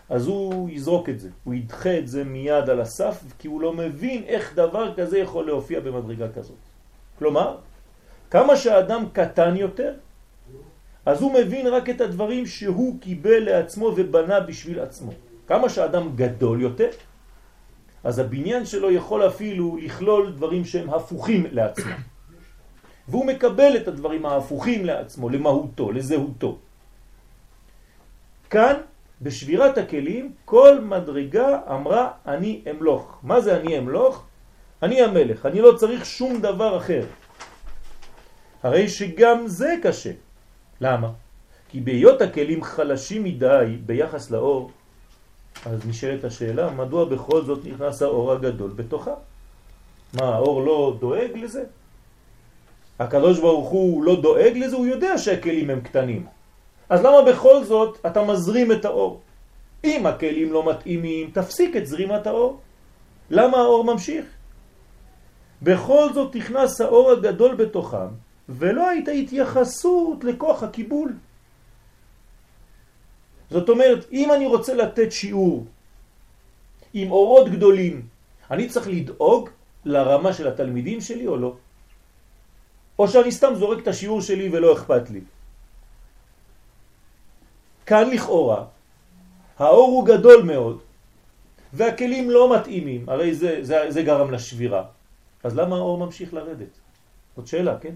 אז 0.08 0.26
הוא 0.26 0.70
יזרוק 0.70 1.08
את 1.08 1.20
זה, 1.20 1.28
הוא 1.44 1.54
ידחה 1.54 1.98
את 1.98 2.08
זה 2.08 2.24
מיד 2.24 2.70
על 2.70 2.80
הסף, 2.80 3.24
כי 3.38 3.48
הוא 3.48 3.60
לא 3.60 3.72
מבין 3.72 4.22
איך 4.22 4.54
דבר 4.54 4.94
כזה 4.94 5.18
יכול 5.18 5.46
להופיע 5.46 5.80
במדרגה 5.80 6.32
כזאת. 6.32 6.56
כלומר, 7.18 7.56
כמה 8.30 8.56
שהאדם 8.56 9.04
קטן 9.12 9.56
יותר, 9.56 9.94
אז 11.06 11.22
הוא 11.22 11.32
מבין 11.32 11.66
רק 11.66 11.90
את 11.90 12.00
הדברים 12.00 12.46
שהוא 12.46 13.00
קיבל 13.00 13.38
לעצמו 13.38 13.86
ובנה 13.96 14.40
בשביל 14.40 14.80
עצמו. 14.80 15.12
כמה 15.46 15.68
שאדם 15.68 16.16
גדול 16.16 16.62
יותר, 16.62 16.90
אז 18.04 18.18
הבניין 18.18 18.66
שלו 18.66 18.90
יכול 18.90 19.26
אפילו 19.26 19.76
לכלול 19.76 20.32
דברים 20.32 20.64
שהם 20.64 20.90
הפוכים 20.90 21.46
לעצמו. 21.50 21.92
והוא 23.08 23.26
מקבל 23.26 23.76
את 23.76 23.88
הדברים 23.88 24.26
ההפוכים 24.26 24.84
לעצמו, 24.84 25.28
למהותו, 25.28 25.92
לזהותו. 25.92 26.58
כאן 28.50 28.74
בשבירת 29.22 29.78
הכלים 29.78 30.32
כל 30.44 30.80
מדרגה 30.80 31.58
אמרה 31.70 32.10
אני 32.26 32.62
אמלוך. 32.70 33.18
מה 33.22 33.40
זה 33.40 33.56
אני 33.56 33.78
אמלוך? 33.78 34.24
אני 34.82 35.02
המלך, 35.02 35.46
אני 35.46 35.60
לא 35.60 35.72
צריך 35.76 36.06
שום 36.06 36.40
דבר 36.40 36.76
אחר. 36.76 37.04
הרי 38.62 38.88
שגם 38.88 39.46
זה 39.46 39.74
קשה. 39.82 40.12
למה? 40.80 41.10
כי 41.68 41.80
בהיות 41.80 42.22
הכלים 42.22 42.64
חלשים 42.64 43.24
מדי 43.24 43.76
ביחס 43.86 44.30
לאור, 44.30 44.70
אז 45.66 45.86
נשאלת 45.86 46.24
השאלה, 46.24 46.70
מדוע 46.70 47.04
בכל 47.04 47.44
זאת 47.44 47.64
נכנס 47.64 48.02
האור 48.02 48.32
הגדול 48.32 48.70
בתוכה? 48.76 49.14
מה, 50.14 50.34
האור 50.34 50.62
לא 50.62 50.96
דואג 51.00 51.30
לזה? 51.34 51.64
הקדוש 52.98 53.40
ברוך 53.40 53.68
הוא 53.68 54.04
לא 54.04 54.20
דואג 54.20 54.52
לזה, 54.56 54.76
הוא 54.76 54.86
יודע 54.86 55.18
שהכלים 55.18 55.70
הם 55.70 55.80
קטנים. 55.80 56.26
אז 56.88 57.00
למה 57.00 57.22
בכל 57.22 57.64
זאת 57.64 57.98
אתה 58.06 58.22
מזרים 58.22 58.72
את 58.72 58.84
האור? 58.84 59.20
אם 59.84 60.06
הכלים 60.06 60.52
לא 60.52 60.70
מתאימים, 60.70 61.30
תפסיק 61.30 61.76
את 61.76 61.86
זרימת 61.86 62.26
האור. 62.26 62.60
למה 63.30 63.58
האור 63.58 63.84
ממשיך? 63.84 64.24
בכל 65.62 66.12
זאת 66.14 66.36
נכנס 66.36 66.80
האור 66.80 67.10
הגדול 67.10 67.54
בתוכם, 67.54 68.08
ולא 68.48 68.88
הייתה 68.88 69.10
התייחסות 69.10 70.24
לכוח 70.24 70.62
הקיבול. 70.62 71.12
זאת 73.50 73.68
אומרת, 73.68 74.06
אם 74.12 74.32
אני 74.32 74.46
רוצה 74.46 74.74
לתת 74.74 75.12
שיעור 75.12 75.66
עם 76.94 77.10
אורות 77.10 77.48
גדולים, 77.48 78.02
אני 78.50 78.68
צריך 78.68 78.88
לדאוג 78.88 79.50
לרמה 79.84 80.32
של 80.32 80.48
התלמידים 80.48 81.00
שלי 81.00 81.26
או 81.26 81.36
לא? 81.36 81.56
או 82.98 83.08
שאני 83.08 83.32
סתם 83.32 83.54
זורק 83.54 83.78
את 83.82 83.88
השיעור 83.88 84.20
שלי 84.20 84.48
ולא 84.52 84.72
אכפת 84.72 85.10
לי. 85.10 85.20
כאן 87.86 88.10
לכאורה, 88.10 88.64
האור 89.58 89.90
הוא 89.90 90.06
גדול 90.06 90.42
מאוד, 90.42 90.78
והכלים 91.72 92.30
לא 92.30 92.56
מתאימים, 92.56 93.08
הרי 93.08 93.34
זה, 93.34 93.58
זה, 93.62 93.90
זה 93.90 94.02
גרם 94.02 94.30
לשבירה. 94.30 94.84
אז 95.44 95.56
למה 95.56 95.76
האור 95.76 95.98
ממשיך 95.98 96.34
לרדת? 96.34 96.72
זאת 97.36 97.46
שאלה, 97.46 97.78
כן? 97.78 97.94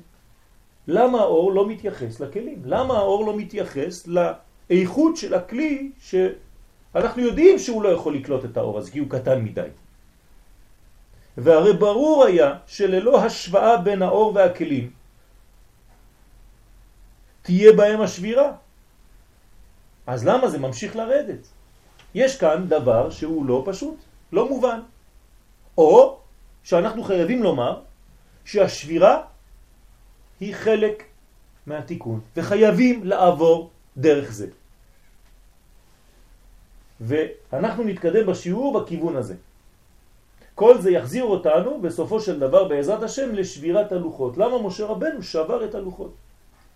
למה 0.89 1.21
האור 1.21 1.53
לא 1.53 1.69
מתייחס 1.69 2.21
לכלים? 2.21 2.63
למה 2.65 2.99
האור 2.99 3.27
לא 3.27 3.37
מתייחס 3.37 4.07
לאיכות 4.07 5.17
של 5.17 5.35
הכלי 5.35 5.91
שאנחנו 6.01 7.23
יודעים 7.23 7.59
שהוא 7.59 7.83
לא 7.83 7.89
יכול 7.89 8.15
לקלוט 8.15 8.45
את 8.45 8.57
האור 8.57 8.79
הזה 8.79 8.91
כי 8.91 8.99
הוא 8.99 9.11
קטן 9.11 9.43
מדי. 9.43 9.69
והרי 11.37 11.73
ברור 11.73 12.25
היה 12.25 12.55
שללא 12.67 13.25
השוואה 13.25 13.77
בין 13.77 14.03
האור 14.03 14.33
והכלים 14.35 14.91
תהיה 17.43 17.73
בהם 17.73 18.01
השבירה. 18.01 18.53
אז 20.11 20.27
למה 20.27 20.49
זה 20.49 20.59
ממשיך 20.59 20.97
לרדת? 20.97 21.47
יש 22.15 22.39
כאן 22.39 22.67
דבר 22.69 23.11
שהוא 23.11 23.47
לא 23.47 23.63
פשוט, 23.67 23.95
לא 24.33 24.49
מובן. 24.49 24.81
או 25.79 26.19
שאנחנו 26.65 27.03
חייבים 27.03 27.43
לומר 27.43 27.81
שהשבירה 28.45 29.23
היא 30.41 30.55
חלק 30.55 31.03
מהתיקון, 31.67 32.21
וחייבים 32.37 33.05
לעבור 33.05 33.71
דרך 33.97 34.33
זה. 34.33 34.47
ואנחנו 37.01 37.85
נתקדם 37.85 38.27
בשיעור 38.27 38.81
בכיוון 38.81 39.17
הזה. 39.17 39.35
כל 40.55 40.81
זה 40.81 40.91
יחזיר 40.91 41.25
אותנו 41.25 41.81
בסופו 41.81 42.21
של 42.21 42.39
דבר 42.39 42.69
בעזרת 42.69 43.03
השם 43.03 43.35
לשבירת 43.35 43.93
הלוחות. 43.93 44.39
למה 44.39 44.63
משה 44.63 44.87
רבנו 44.87 45.23
שבר 45.23 45.65
את 45.65 45.75
הלוחות? 45.75 46.15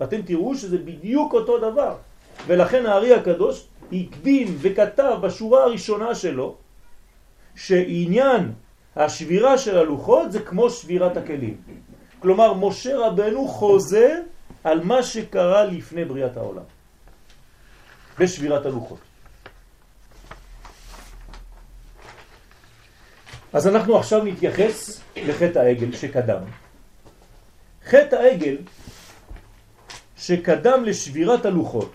אתם 0.02 0.22
תראו 0.22 0.54
שזה 0.54 0.78
בדיוק 0.78 1.34
אותו 1.34 1.58
דבר. 1.58 2.13
ולכן 2.46 2.86
הארי 2.86 3.14
הקדוש 3.14 3.66
הקדים 3.92 4.56
וכתב 4.60 5.16
בשורה 5.22 5.62
הראשונה 5.64 6.14
שלו 6.14 6.56
שעניין 7.56 8.52
השבירה 8.96 9.58
של 9.58 9.78
הלוחות 9.78 10.32
זה 10.32 10.40
כמו 10.40 10.70
שבירת 10.70 11.16
הכלים. 11.16 11.56
כלומר, 12.18 12.54
משה 12.54 12.98
רבנו 12.98 13.48
חוזר 13.48 14.12
על 14.64 14.84
מה 14.84 15.02
שקרה 15.02 15.64
לפני 15.64 16.04
בריאת 16.04 16.36
העולם, 16.36 16.62
בשבירת 18.18 18.66
הלוחות. 18.66 18.98
אז 23.52 23.66
אנחנו 23.68 23.96
עכשיו 23.96 24.24
נתייחס 24.24 25.00
לחטא 25.16 25.58
העגל 25.58 25.92
שקדם. 25.92 26.42
חטא 27.86 28.16
העגל 28.16 28.56
שקדם 30.16 30.84
לשבירת 30.84 31.46
הלוחות, 31.46 31.92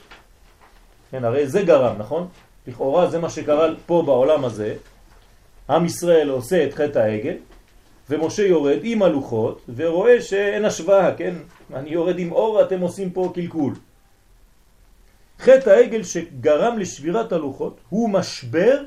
כן, 1.12 1.24
הרי 1.24 1.48
זה 1.48 1.62
גרם, 1.62 1.98
נכון? 1.98 2.28
לכאורה 2.67 3.10
זה 3.10 3.19
מה 3.19 3.30
שקרה 3.30 3.67
פה 3.86 4.04
בעולם 4.06 4.45
הזה, 4.45 4.76
עם 5.69 5.86
ישראל 5.86 6.30
עושה 6.30 6.65
את 6.65 6.74
חטא 6.74 7.00
העגל, 7.00 7.38
ומשה 8.10 8.43
יורד 8.43 8.80
עם 8.84 9.02
הלוחות, 9.02 9.62
ורואה 9.76 10.22
שאין 10.22 10.65
השוואה, 10.65 11.15
כן? 11.15 11.36
אני 11.74 11.89
יורד 11.89 12.19
עם 12.19 12.32
אור, 12.32 12.62
אתם 12.62 12.80
עושים 12.80 13.12
פה 13.12 13.32
קלקול. 13.36 13.76
חטא 15.39 15.69
העגל 15.69 16.04
שגרם 16.04 16.80
לשבירת 16.80 17.32
הלוחות 17.32 17.80
הוא 17.89 18.10
משבר 18.10 18.84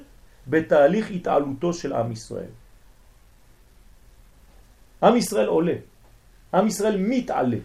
בתהליך 0.47 1.11
התעלותו 1.11 1.75
של 1.75 1.93
עם 1.93 2.13
ישראל. 2.13 2.53
עם 5.03 5.17
ישראל 5.17 5.47
עולה, 5.47 5.75
עם 6.55 6.67
ישראל 6.67 6.97
מתעלה. 6.99 7.57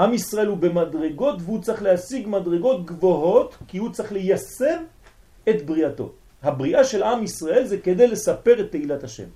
עם 0.00 0.14
ישראל 0.14 0.46
הוא 0.46 0.56
במדרגות 0.56 1.36
והוא 1.44 1.62
צריך 1.62 1.82
להשיג 1.82 2.28
מדרגות 2.28 2.86
גבוהות 2.86 3.56
כי 3.68 3.78
הוא 3.78 3.92
צריך 3.92 4.12
ליישם 4.12 4.82
את 5.48 5.66
בריאתו. 5.66 6.12
הבריאה 6.42 6.84
של 6.84 7.02
עם 7.02 7.24
ישראל 7.24 7.64
זה 7.64 7.78
כדי 7.78 8.06
לספר 8.06 8.60
את 8.60 8.70
תהילת 8.70 9.04
השם. 9.04 9.28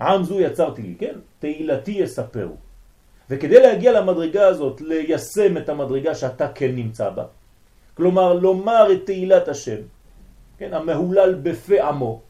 עם 0.00 0.24
זו 0.24 0.40
יצרתי 0.40 0.82
לי, 0.82 0.94
כן? 0.98 1.14
תהילתי 1.38 1.90
יספרו. 1.90 2.56
וכדי 3.30 3.60
להגיע 3.62 3.92
למדרגה 3.92 4.46
הזאת, 4.46 4.80
ליישם 4.80 5.56
את 5.56 5.68
המדרגה 5.68 6.14
שאתה 6.14 6.48
כן 6.48 6.74
נמצא 6.74 7.10
בה, 7.10 7.24
כלומר 7.94 8.34
לומר 8.34 8.92
את 8.92 9.06
תהילת 9.06 9.48
השם, 9.48 9.80
כן? 10.58 10.74
המהולל 10.74 11.34
בפה 11.42 11.88
עמו. 11.88 12.20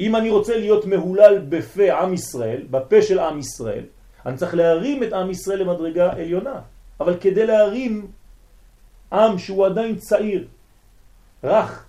אם 0.00 0.16
אני 0.16 0.30
רוצה 0.30 0.56
להיות 0.56 0.84
מהולל 0.86 1.38
בפה 1.48 1.92
עם 1.92 2.14
ישראל, 2.14 2.62
בפה 2.70 3.02
של 3.02 3.18
עם 3.18 3.38
ישראל, 3.38 3.84
אני 4.26 4.36
צריך 4.36 4.54
להרים 4.54 5.02
את 5.02 5.12
עם 5.12 5.30
ישראל 5.30 5.58
למדרגה 5.60 6.12
עליונה. 6.12 6.60
אבל 7.00 7.16
כדי 7.20 7.46
להרים 7.46 8.10
עם 9.12 9.38
שהוא 9.38 9.66
עדיין 9.66 9.96
צעיר, 9.96 10.48
רך, 11.44 11.86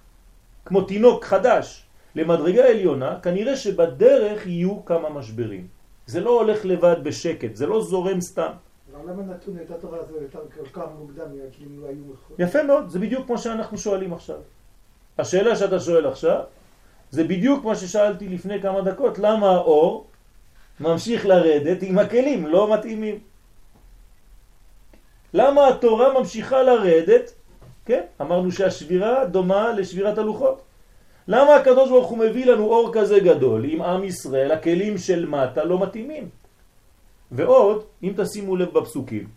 כמו 0.65 0.81
תינוק 0.81 1.25
חדש, 1.25 1.83
למדרגה 2.15 2.67
עליונה, 2.69 3.19
כנראה 3.23 3.55
שבדרך 3.55 4.47
יהיו 4.47 4.85
כמה 4.85 5.09
משברים. 5.09 5.67
זה 6.05 6.19
לא 6.19 6.41
הולך 6.41 6.65
לבד 6.65 6.95
בשקט, 7.03 7.55
זה 7.55 7.65
לא 7.65 7.81
זורם 7.81 8.21
סתם. 8.21 8.51
למה 9.07 9.23
נתון 9.23 9.57
את 9.65 9.71
התורה 9.71 9.99
הזו 9.99 10.13
יותר 10.21 10.39
כל 10.55 10.81
כך 10.81 10.87
מוקדם, 10.99 11.25
כי 11.51 11.63
אם 11.63 11.81
לא 11.81 11.87
היו... 11.87 12.03
יפה 12.39 12.63
מאוד, 12.63 12.89
זה 12.89 12.99
בדיוק 12.99 13.25
כמו 13.25 13.37
שאנחנו 13.37 13.77
שואלים 13.77 14.13
עכשיו. 14.13 14.39
השאלה 15.17 15.55
שאתה 15.55 15.79
שואל 15.79 16.07
עכשיו, 16.07 16.41
זה 17.11 17.23
בדיוק 17.23 17.65
מה 17.65 17.75
ששאלתי 17.75 18.29
לפני 18.29 18.61
כמה 18.61 18.81
דקות, 18.81 19.19
למה 19.19 19.49
האור 19.49 20.07
ממשיך 20.79 21.25
לרדת 21.25 21.83
עם 21.83 21.99
הכלים 21.99 22.47
לא 22.47 22.73
מתאימים? 22.73 23.19
למה 25.33 25.67
התורה 25.67 26.19
ממשיכה 26.19 26.63
לרדת? 26.63 27.33
כן, 27.85 28.01
אמרנו 28.21 28.51
שהשבירה 28.51 29.25
דומה 29.25 29.71
לשבירת 29.71 30.17
הלוחות. 30.17 30.61
למה 31.27 31.55
הקדוש 31.55 31.89
ברוך 31.89 32.07
הוא 32.07 32.17
מביא 32.17 32.45
לנו 32.45 32.65
אור 32.65 32.89
כזה 32.93 33.19
גדול 33.19 33.65
עם 33.65 33.81
עם 33.81 34.03
ישראל, 34.03 34.51
הכלים 34.51 34.97
של 34.97 35.25
מטה 35.25 35.63
לא 35.63 35.79
מתאימים? 35.79 36.29
ועוד, 37.31 37.83
אם 38.03 38.13
תשימו 38.17 38.55
לב 38.55 38.69
בפסוקים, 38.69 39.27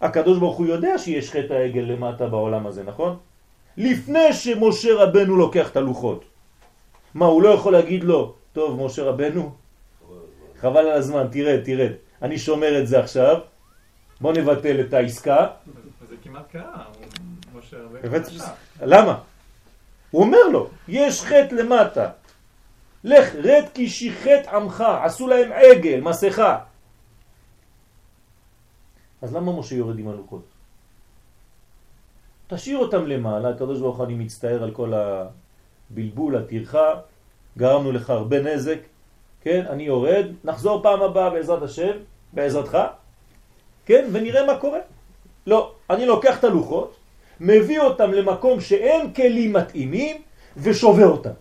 הקדוש 0.00 0.38
ברוך 0.38 0.56
הוא 0.56 0.66
יודע 0.66 0.98
שיש 0.98 1.30
חטא 1.30 1.52
העגל 1.52 1.80
למטה 1.80 2.26
בעולם 2.26 2.66
הזה, 2.66 2.82
נכון? 2.82 3.16
לפני 3.76 4.32
שמשה 4.32 4.94
רבנו 4.94 5.36
לוקח 5.36 5.70
את 5.70 5.76
הלוחות. 5.76 6.24
מה, 7.14 7.26
הוא 7.26 7.42
לא 7.42 7.48
יכול 7.48 7.72
להגיד 7.72 8.04
לו, 8.04 8.34
טוב, 8.52 8.84
משה 8.84 9.02
רבנו, 9.02 9.50
חבל 10.62 10.78
על 10.78 10.98
הזמן, 10.98 11.26
תרד, 11.32 11.60
תרד. 11.64 11.92
אני 12.22 12.38
שומר 12.38 12.78
את 12.82 12.86
זה 12.86 13.00
עכשיו, 13.00 13.36
בוא 14.20 14.32
נבטל 14.32 14.80
את 14.80 14.94
העסקה. 14.94 15.46
זה 16.08 16.16
כמעט 16.22 16.50
קרה, 16.52 16.84
משה. 17.54 17.76
למה? 18.82 19.18
הוא 20.10 20.22
אומר 20.22 20.48
לו, 20.52 20.70
יש 20.88 21.22
חטא 21.22 21.54
למטה. 21.54 22.10
לך, 23.04 23.34
רד 23.34 23.64
כי 23.74 23.88
שיחת 23.88 24.46
עמך, 24.52 24.84
עשו 25.04 25.28
להם 25.28 25.50
עגל, 25.52 26.00
מסכה. 26.00 26.58
אז 29.22 29.34
למה 29.34 29.58
משה 29.58 29.74
יורד 29.74 29.98
עם 29.98 30.08
הלוקות? 30.08 30.44
תשאיר 32.46 32.78
אותם 32.78 33.06
למעלה, 33.06 33.48
הקדוש 33.48 33.80
ברוך 33.80 34.00
אני 34.00 34.14
מצטער 34.14 34.62
על 34.62 34.70
כל 34.70 34.92
הבלבול, 34.94 36.36
הטרחה, 36.36 36.90
גרמנו 37.58 37.92
לך 37.92 38.10
הרבה 38.10 38.42
נזק, 38.42 38.78
כן, 39.42 39.66
אני 39.66 39.82
יורד, 39.82 40.26
נחזור 40.44 40.82
פעם 40.82 41.02
הבאה 41.02 41.30
בעזרת 41.30 41.62
השם, 41.62 41.92
בעזרתך, 42.32 42.78
כן, 43.86 44.08
ונראה 44.12 44.46
מה 44.46 44.58
קורה. 44.58 44.78
לא, 45.46 45.74
אני 45.90 46.06
לוקח 46.06 46.38
את 46.38 46.44
הלוחות, 46.44 46.96
מביא 47.40 47.80
אותם 47.80 48.10
למקום 48.12 48.60
שאין 48.60 49.12
כלים 49.12 49.52
מתאימים 49.52 50.22
ושובר 50.56 51.08
אותם. 51.08 51.36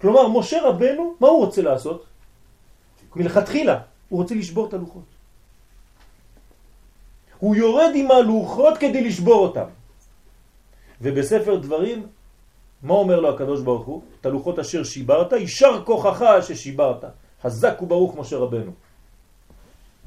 כלומר, 0.00 0.28
משה 0.28 0.62
רבנו, 0.62 1.14
מה 1.20 1.28
הוא 1.28 1.44
רוצה 1.44 1.62
לעשות? 1.62 2.04
מלכתחילה, 3.16 3.80
הוא 4.08 4.22
רוצה 4.22 4.34
לשבור 4.34 4.68
את 4.68 4.74
הלוחות. 4.74 5.04
הוא 7.38 7.56
יורד 7.56 7.90
עם 7.94 8.10
הלוחות 8.10 8.78
כדי 8.78 9.04
לשבור 9.04 9.46
אותם. 9.46 9.66
ובספר 11.00 11.56
דברים, 11.56 12.06
מה 12.82 12.94
אומר 12.94 13.20
לו 13.20 13.34
הקדוש 13.34 13.62
ברוך 13.62 13.86
הוא? 13.86 14.02
את 14.20 14.26
הלוחות 14.26 14.58
אשר 14.58 14.84
שיברת, 14.84 15.32
יישר 15.32 15.84
כוחך 15.84 16.24
ששיברת. 16.42 17.04
חזק 17.42 17.82
וברוך 17.82 18.16
משה 18.16 18.36
רבנו. 18.36 18.72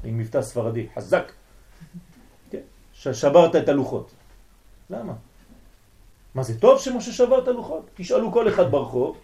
עם 0.04 0.18
מבטא 0.18 0.42
ספרדי, 0.42 0.86
חזק. 0.94 1.32
כן? 2.50 2.60
ששברת 2.92 3.56
את 3.56 3.68
הלוחות. 3.68 4.10
למה? 4.90 5.12
מה 6.34 6.42
זה 6.42 6.60
טוב 6.60 6.80
שמשה 6.80 7.12
שבר 7.12 7.42
את 7.42 7.48
הלוחות? 7.48 7.90
תשאלו 7.94 8.32
כל 8.32 8.48
אחד 8.48 8.70
ברחוב, 8.70 9.18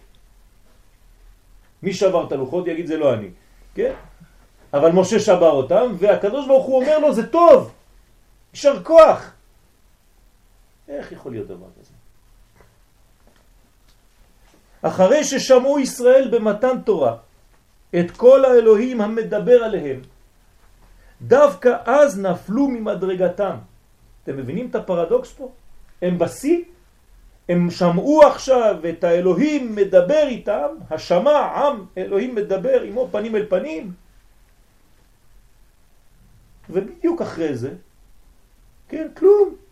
מי 1.83 1.93
שבר 1.93 2.27
את 2.27 2.31
הלוחות? 2.31 2.67
יגיד 2.67 2.85
זה 2.85 2.97
לא 2.97 3.13
אני, 3.13 3.29
כן? 3.75 3.93
אבל 4.73 4.91
משה 4.91 5.19
שבר 5.19 5.51
אותם, 5.51 5.95
והקדוש 5.99 6.47
ברוך 6.47 6.65
הוא 6.65 6.81
אומר 6.81 6.99
לו 6.99 7.13
זה 7.13 7.29
טוב, 7.29 7.73
יישר 8.53 8.83
כוח. 8.83 9.31
איך 10.87 11.11
יכול 11.11 11.31
להיות 11.31 11.47
דבר 11.47 11.67
כזה? 11.79 11.82
אחרי 14.83 15.23
ששמעו 15.23 15.79
ישראל 15.79 16.27
במתן 16.31 16.81
תורה 16.85 17.15
את 17.99 18.11
כל 18.11 18.45
האלוהים 18.45 19.01
המדבר 19.01 19.63
עליהם, 19.63 20.01
דווקא 21.21 21.77
אז 21.85 22.19
נפלו 22.19 22.67
ממדרגתם. 22.67 23.55
אתם 24.23 24.37
מבינים 24.37 24.69
את 24.69 24.75
הפרדוקס 24.75 25.33
פה? 25.33 25.51
הם 26.01 26.19
בשיא, 26.19 26.63
הם 27.49 27.71
שמעו 27.71 28.23
עכשיו 28.23 28.75
את 28.89 29.03
האלוהים 29.03 29.75
מדבר 29.75 30.23
איתם, 30.27 30.67
השמע 30.91 31.39
עם 31.39 31.85
אלוהים 31.97 32.35
מדבר 32.35 32.81
עמו 32.81 33.07
פנים 33.11 33.35
אל 33.35 33.45
פנים, 33.49 33.91
ובדיוק 36.69 37.21
אחרי 37.21 37.55
זה, 37.55 37.71
כן, 38.89 39.07
כלום. 39.15 39.62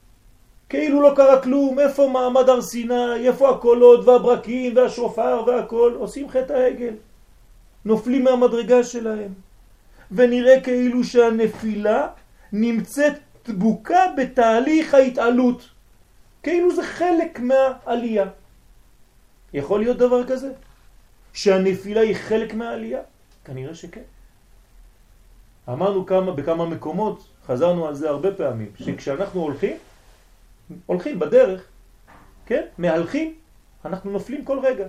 כאילו 0.72 1.02
לא 1.02 1.14
קרה 1.16 1.42
כלום, 1.42 1.80
איפה 1.80 2.08
מעמד 2.08 2.50
הר 2.50 2.62
סיני, 2.62 3.28
איפה 3.28 3.50
הקולות 3.50 4.08
והברקים 4.08 4.76
והשופר 4.76 5.44
והכל, 5.48 5.94
עושים 6.00 6.30
חטא 6.30 6.54
העגל. 6.54 6.94
נופלים 7.86 8.24
מהמדרגה 8.24 8.84
שלהם. 8.84 9.34
ונראה 10.12 10.62
כאילו 10.62 11.04
שהנפילה 11.04 12.08
נמצאת 12.54 13.14
דבוקה 13.48 14.00
בתהליך 14.18 14.94
ההתעלות. 14.94 15.70
כאילו 16.44 16.76
זה 16.76 16.84
חלק 16.84 17.40
מהעלייה. 17.40 18.26
יכול 19.54 19.80
להיות 19.80 19.98
דבר 19.98 20.28
כזה? 20.28 20.52
שהנפילה 21.34 22.02
היא 22.02 22.16
חלק 22.16 22.54
מהעלייה? 22.54 23.02
כנראה 23.46 23.76
שכן. 23.76 24.08
אמרנו 25.70 26.06
כמה, 26.06 26.32
בכמה 26.32 26.66
מקומות, 26.66 27.24
חזרנו 27.48 27.88
על 27.88 27.96
זה 27.96 28.10
הרבה 28.10 28.32
פעמים, 28.32 28.72
שכשאנחנו 28.80 29.42
הולכים, 29.42 29.78
הולכים 30.86 31.20
בדרך, 31.20 31.68
כן, 32.46 32.64
מהלכים, 32.78 33.36
אנחנו 33.86 34.12
נופלים 34.12 34.46
כל 34.46 34.60
רגע. 34.64 34.88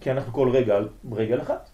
כי 0.00 0.10
אנחנו 0.10 0.32
כל 0.32 0.50
רגע 0.52 0.76
על 0.76 0.88
רגל 1.12 1.42
אחת. 1.42 1.68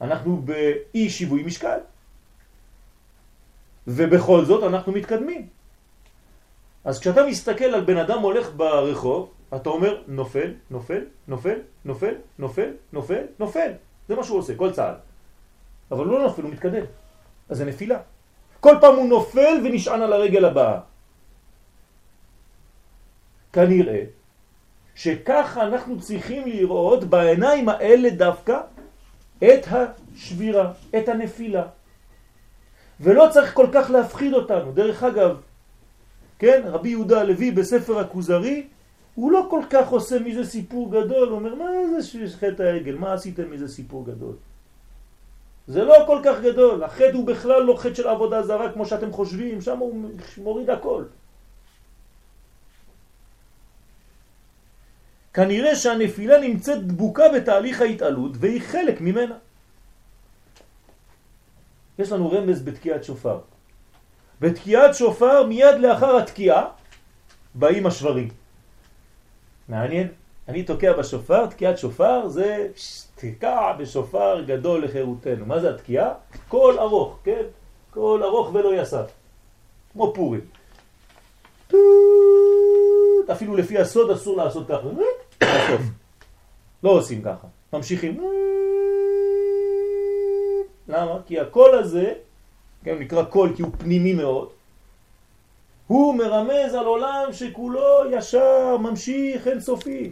אנחנו 0.00 0.42
באי 0.42 1.10
שיווי 1.10 1.42
משקל. 1.42 1.78
ובכל 3.86 4.44
זאת 4.44 4.62
אנחנו 4.64 4.92
מתקדמים. 4.92 5.48
אז 6.84 7.00
כשאתה 7.00 7.26
מסתכל 7.26 7.64
על 7.64 7.84
בן 7.84 7.96
אדם 7.96 8.18
הולך 8.18 8.54
ברחוב, 8.56 9.32
אתה 9.56 9.68
אומר 9.70 10.02
נופל, 10.06 10.54
נופל, 10.70 11.04
נופל, 11.28 11.58
נופל, 11.84 12.14
נופל, 12.38 12.70
נופל, 12.92 13.24
נופל. 13.38 13.72
זה 14.08 14.14
מה 14.16 14.24
שהוא 14.24 14.38
עושה, 14.38 14.56
כל 14.56 14.72
צעד. 14.72 14.94
אבל 15.90 16.04
הוא 16.04 16.12
לא 16.12 16.22
נופל, 16.22 16.42
הוא 16.42 16.50
מתקדם. 16.50 16.84
אז 17.48 17.56
זה 17.56 17.64
נפילה. 17.64 17.98
כל 18.62 18.76
פעם 18.80 18.94
הוא 18.96 19.08
נופל 19.08 19.60
ונשען 19.64 20.02
על 20.02 20.12
הרגל 20.12 20.44
הבאה. 20.44 20.80
כנראה 23.52 24.02
שככה 24.94 25.62
אנחנו 25.62 26.00
צריכים 26.00 26.46
לראות 26.46 27.04
בעיניים 27.04 27.68
האלה 27.68 28.10
דווקא 28.10 28.60
את 29.38 29.66
השבירה, 29.66 30.72
את 30.98 31.08
הנפילה. 31.08 31.64
ולא 33.00 33.28
צריך 33.30 33.54
כל 33.54 33.66
כך 33.72 33.90
להפחיד 33.90 34.32
אותנו. 34.32 34.72
דרך 34.72 35.02
אגב, 35.02 35.40
כן, 36.38 36.62
רבי 36.64 36.88
יהודה 36.88 37.20
הלוי 37.20 37.50
בספר 37.50 37.98
הכוזרי, 37.98 38.66
הוא 39.14 39.32
לא 39.32 39.46
כל 39.50 39.62
כך 39.70 39.88
עושה 39.88 40.18
מזה 40.18 40.46
סיפור 40.46 40.90
גדול, 40.90 41.28
הוא 41.28 41.36
אומר, 41.36 41.54
מה 41.54 41.66
זה 41.98 42.36
חטא 42.38 42.62
העגל, 42.62 42.94
מה 42.94 43.12
עשיתם 43.12 43.50
מזה 43.50 43.68
סיפור 43.68 44.06
גדול? 44.06 44.51
זה 45.66 45.84
לא 45.84 45.94
כל 46.06 46.20
כך 46.24 46.40
גדול, 46.42 46.84
החטא 46.84 47.10
הוא 47.14 47.26
בכלל 47.26 47.62
לא 47.62 47.76
חטא 47.76 47.94
של 47.94 48.08
עבודה 48.08 48.42
זרה 48.42 48.72
כמו 48.72 48.86
שאתם 48.86 49.12
חושבים, 49.12 49.60
שם 49.60 49.78
הוא 49.78 50.10
מוריד 50.38 50.70
הכל. 50.70 51.04
כנראה 55.34 55.76
שהנפילה 55.76 56.40
נמצאת 56.40 56.86
דבוקה 56.86 57.24
בתהליך 57.36 57.80
ההתעלות 57.80 58.32
והיא 58.34 58.60
חלק 58.60 59.00
ממנה. 59.00 59.34
יש 61.98 62.12
לנו 62.12 62.30
רמז 62.30 62.62
בתקיעת 62.62 63.04
שופר. 63.04 63.40
בתקיעת 64.40 64.94
שופר 64.94 65.46
מיד 65.46 65.80
לאחר 65.80 66.16
התקיעה 66.16 66.64
באים 67.54 67.86
השברים. 67.86 68.28
מעניין? 69.68 70.08
אני 70.48 70.62
תוקע 70.62 70.92
בשופר, 70.92 71.46
תקיעת 71.46 71.78
שופר 71.78 72.28
זה 72.28 72.68
תקע 73.22 73.72
בשופר 73.72 74.42
גדול 74.46 74.84
לחירותנו. 74.84 75.46
מה 75.46 75.60
זה 75.60 75.70
התקיעה? 75.70 76.12
קול 76.48 76.78
ארוך, 76.78 77.18
כן? 77.24 77.42
קול 77.90 78.24
ארוך 78.24 78.54
ולא 78.54 78.82
יסף. 78.82 79.10
כמו 79.92 80.14
פורים. 80.14 80.40
אפילו 83.32 83.56
לפי 83.56 83.78
הסוד 83.78 84.10
אסור 84.10 84.36
לעשות 84.36 84.68
ככה. 84.68 84.88
בסוף. 85.40 85.80
לא 86.84 86.90
עושים 86.90 87.22
ככה. 87.22 87.46
ממשיכים. 87.72 88.20
למה? 90.88 91.18
כי 91.26 91.40
הקול 91.40 91.74
הזה, 91.74 92.12
כן, 92.84 92.98
נקרא 92.98 93.24
קול 93.24 93.52
כי 93.56 93.62
הוא 93.62 93.70
פנימי 93.78 94.12
מאוד, 94.12 94.48
הוא 95.86 96.14
מרמז 96.14 96.74
על 96.74 96.84
עולם 96.84 97.28
שכולו 97.32 98.00
ישר, 98.10 98.76
ממשיך, 98.76 99.46
אינסופי. 99.48 100.10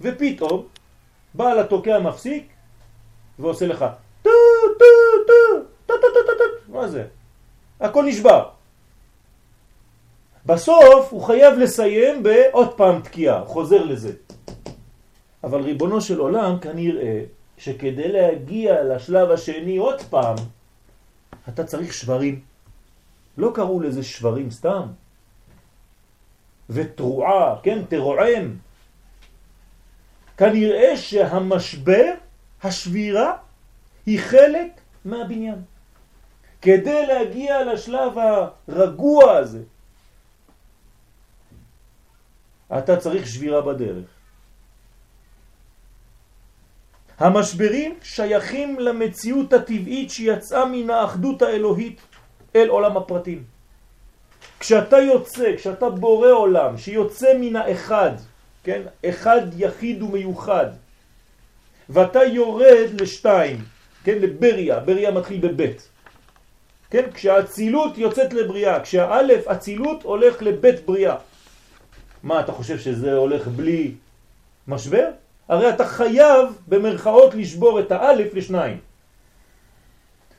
ופתאום 0.00 0.66
בעל 1.34 1.58
התוקע 1.58 1.98
מפסיק 1.98 2.52
ועושה 3.38 3.66
לך 3.66 3.84
טו 4.22 4.30
טו 4.78 4.84
טו 5.26 5.64
טו 5.86 5.94
טו 6.00 6.08
טו 6.12 6.32
טו 6.38 6.44
מה 6.72 6.88
זה? 6.88 7.06
הכל 7.80 8.04
נשבר. 8.04 8.48
בסוף 10.46 11.12
הוא 11.12 11.22
חייב 11.22 11.58
לסיים 11.58 12.22
בעוד 12.22 12.76
פעם 12.76 13.00
תקיעה, 13.00 13.44
חוזר 13.44 13.84
לזה. 13.84 14.12
אבל 15.44 15.60
ריבונו 15.60 16.00
של 16.00 16.18
עולם 16.18 16.58
כנראה 16.58 17.20
שכדי 17.58 18.12
להגיע 18.12 18.84
לשלב 18.84 19.30
השני 19.30 19.76
עוד 19.76 20.00
פעם, 20.10 20.36
אתה 21.48 21.64
צריך 21.64 21.92
שברים. 21.92 22.40
לא 23.38 23.50
קראו 23.54 23.80
לזה 23.80 24.02
שברים 24.02 24.50
סתם. 24.50 24.86
ותרועה, 26.70 27.56
כן, 27.62 27.84
תרועם. 27.88 28.56
כנראה 30.36 30.96
שהמשבר, 30.96 32.12
השבירה, 32.62 33.32
היא 34.06 34.20
חלק 34.20 34.80
מהבניין. 35.04 35.62
כדי 36.62 37.06
להגיע 37.06 37.72
לשלב 37.72 38.12
הרגוע 38.68 39.32
הזה, 39.32 39.62
אתה 42.78 42.96
צריך 42.96 43.26
שבירה 43.26 43.60
בדרך. 43.60 44.06
המשברים 47.18 47.98
שייכים 48.02 48.80
למציאות 48.80 49.52
הטבעית 49.52 50.10
שיצאה 50.10 50.64
מן 50.64 50.90
האחדות 50.90 51.42
האלוהית 51.42 52.00
אל 52.56 52.68
עולם 52.68 52.96
הפרטים. 52.96 53.44
כשאתה 54.60 54.96
יוצא, 54.98 55.56
כשאתה 55.56 55.90
בורא 55.90 56.30
עולם 56.30 56.78
שיוצא 56.78 57.38
מן 57.40 57.56
האחד, 57.56 58.12
כן? 58.64 58.82
אחד 59.08 59.40
יחיד 59.56 60.02
ומיוחד, 60.02 60.66
ואתה 61.88 62.24
יורד 62.24 63.00
לשתיים, 63.00 63.58
כן? 64.04 64.18
לבריה, 64.18 64.80
בריה 64.80 65.10
מתחיל 65.10 65.40
בבית. 65.40 65.88
כן? 66.90 67.10
כשהאצילות 67.14 67.98
יוצאת 67.98 68.32
לבריאה, 68.32 68.80
כשהאלף 68.80 69.48
אצילות 69.48 70.02
הולך 70.02 70.42
לבית 70.42 70.86
בריאה. 70.86 71.16
מה, 72.22 72.40
אתה 72.40 72.52
חושב 72.52 72.78
שזה 72.78 73.12
הולך 73.12 73.48
בלי 73.48 73.94
משבר? 74.68 75.08
הרי 75.48 75.68
אתה 75.68 75.86
חייב 75.86 76.48
במרכאות 76.68 77.34
לשבור 77.34 77.80
את 77.80 77.92
האלף 77.92 78.34
לשניים. 78.34 78.78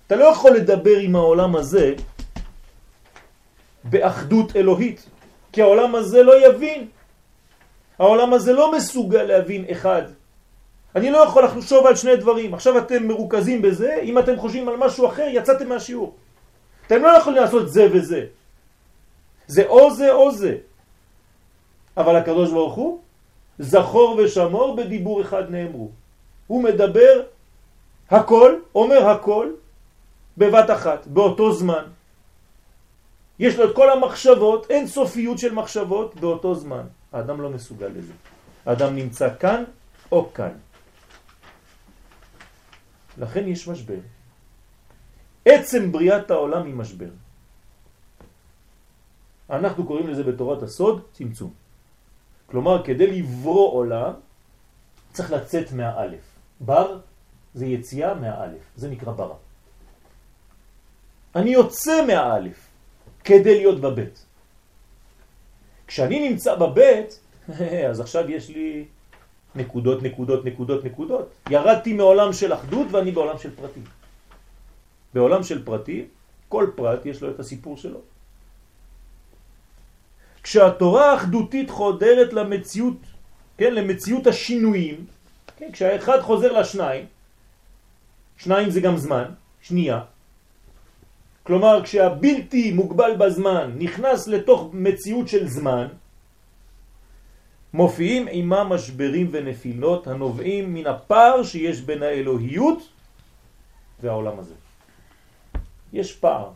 אתה 0.08 0.16
לא 0.16 0.26
יכול 0.26 0.52
לדבר 0.52 0.98
עם 0.98 1.16
העולם 1.16 1.56
הזה 1.56 1.94
באחדות 3.84 4.56
אלוהית, 4.56 5.10
כי 5.52 5.62
העולם 5.62 5.96
הזה 5.96 6.24
לא 6.24 6.48
יבין. 6.48 6.88
העולם 8.00 8.34
הזה 8.34 8.54
לא 8.54 8.72
מסוגל 8.72 9.24
להבין 9.24 9.66
אחד. 9.72 10.04
אני 10.96 11.12
לא 11.12 11.18
יכול 11.18 11.44
לחשוב 11.44 11.88
על 11.88 11.96
שני 11.96 12.16
דברים. 12.16 12.54
עכשיו 12.54 12.78
אתם 12.78 13.08
מרוכזים 13.08 13.62
בזה, 13.62 14.00
אם 14.04 14.20
אתם 14.20 14.38
חושבים 14.38 14.70
על 14.70 14.76
משהו 14.78 15.08
אחר, 15.08 15.28
יצאתם 15.30 15.70
מהשיעור. 15.70 16.16
אתם 16.88 17.02
לא 17.02 17.18
יכולים 17.18 17.42
לעשות 17.42 17.72
זה 17.72 17.88
וזה. 17.94 18.26
זה 19.48 19.64
או 19.68 19.94
זה 19.94 20.14
או 20.14 20.32
זה. 20.32 20.56
אבל 21.98 22.16
הקדוש 22.16 22.52
ברוך 22.52 22.74
הוא, 22.74 23.00
זכור 23.60 24.20
ושמור 24.20 24.76
בדיבור 24.76 25.22
אחד 25.22 25.50
נאמרו. 25.50 25.90
הוא 26.48 26.64
מדבר 26.64 27.22
הכל, 28.10 28.56
אומר 28.76 29.10
הכל, 29.10 29.52
בבת 30.38 30.70
אחת, 30.72 31.08
באותו 31.08 31.52
זמן. 31.52 31.84
יש 33.40 33.56
לו 33.56 33.70
את 33.70 33.76
כל 33.76 33.90
המחשבות, 33.90 34.72
אין 34.72 34.88
סופיות 34.88 35.38
של 35.40 35.54
מחשבות 35.54 36.16
באותו 36.16 36.56
זמן. 36.56 36.84
האדם 37.16 37.42
לא 37.42 37.50
מסוגל 37.50 37.88
לזה. 37.88 38.14
האדם 38.66 38.96
נמצא 38.96 39.28
כאן 39.40 39.64
או 40.12 40.34
כאן. 40.34 40.52
לכן 43.18 43.48
יש 43.48 43.68
משבר. 43.68 44.00
עצם 45.46 45.92
בריאת 45.92 46.32
העולם 46.32 46.66
היא 46.66 46.76
משבר. 46.76 47.10
אנחנו 49.50 49.88
קוראים 49.88 50.08
לזה 50.08 50.24
בתורת 50.24 50.64
הסוד 50.64 51.08
צמצום. 51.14 51.54
כלומר, 52.46 52.84
כדי 52.84 53.08
לברוא 53.08 53.72
עולם, 53.72 54.14
צריך 55.14 55.32
לצאת 55.32 55.72
מהאלף. 55.72 56.26
בר 56.60 57.00
זה 57.54 57.66
יציאה 57.66 58.14
מהאלף, 58.14 58.64
זה 58.76 58.90
נקרא 58.90 59.12
ברא. 59.12 59.36
אני 61.36 61.50
יוצא 61.50 62.06
מהאלף 62.08 62.60
כדי 63.24 63.56
להיות 63.58 63.82
בבית. 63.82 64.25
כשאני 65.88 66.30
נמצא 66.30 66.56
בבית, 66.56 67.20
אז 67.90 68.00
עכשיו 68.00 68.32
יש 68.32 68.50
לי 68.50 68.86
נקודות, 69.56 70.04
נקודות, 70.04 70.46
נקודות, 70.46 70.86
נקודות. 70.86 71.30
ירדתי 71.50 71.94
מעולם 71.94 72.34
של 72.34 72.54
אחדות 72.54 72.88
ואני 72.92 73.12
בעולם 73.12 73.38
של 73.38 73.56
פרטים. 73.56 73.84
בעולם 75.14 75.44
של 75.44 75.66
פרטים, 75.66 76.06
כל 76.50 76.68
פרט 76.76 77.06
יש 77.06 77.22
לו 77.22 77.30
את 77.30 77.40
הסיפור 77.40 77.78
שלו. 77.78 78.00
כשהתורה 80.44 81.12
האחדותית 81.12 81.70
חודרת 81.70 82.34
למציאות, 82.34 82.98
כן, 83.58 83.74
למציאות 83.74 84.28
השינויים, 84.28 85.06
כן, 85.58 85.72
כשהאחד 85.72 86.22
חוזר 86.22 86.52
לשניים, 86.60 87.06
שניים 88.38 88.70
זה 88.70 88.82
גם 88.82 88.98
זמן, 88.98 89.26
שנייה, 89.62 90.02
כלומר 91.46 91.84
כשהבלתי 91.84 92.72
מוגבל 92.74 93.16
בזמן 93.18 93.72
נכנס 93.78 94.28
לתוך 94.28 94.70
מציאות 94.74 95.28
של 95.28 95.48
זמן, 95.48 95.88
מופיעים 97.74 98.28
עימה 98.28 98.64
משברים 98.64 99.30
ונפילות 99.32 100.08
הנובעים 100.08 100.74
מן 100.74 100.88
הפער 100.88 101.44
שיש 101.44 101.82
בין 101.82 102.04
האלוהיות 102.04 102.80
והעולם 104.02 104.40
הזה. 104.40 104.56
יש 105.94 106.18
פער. 106.18 106.50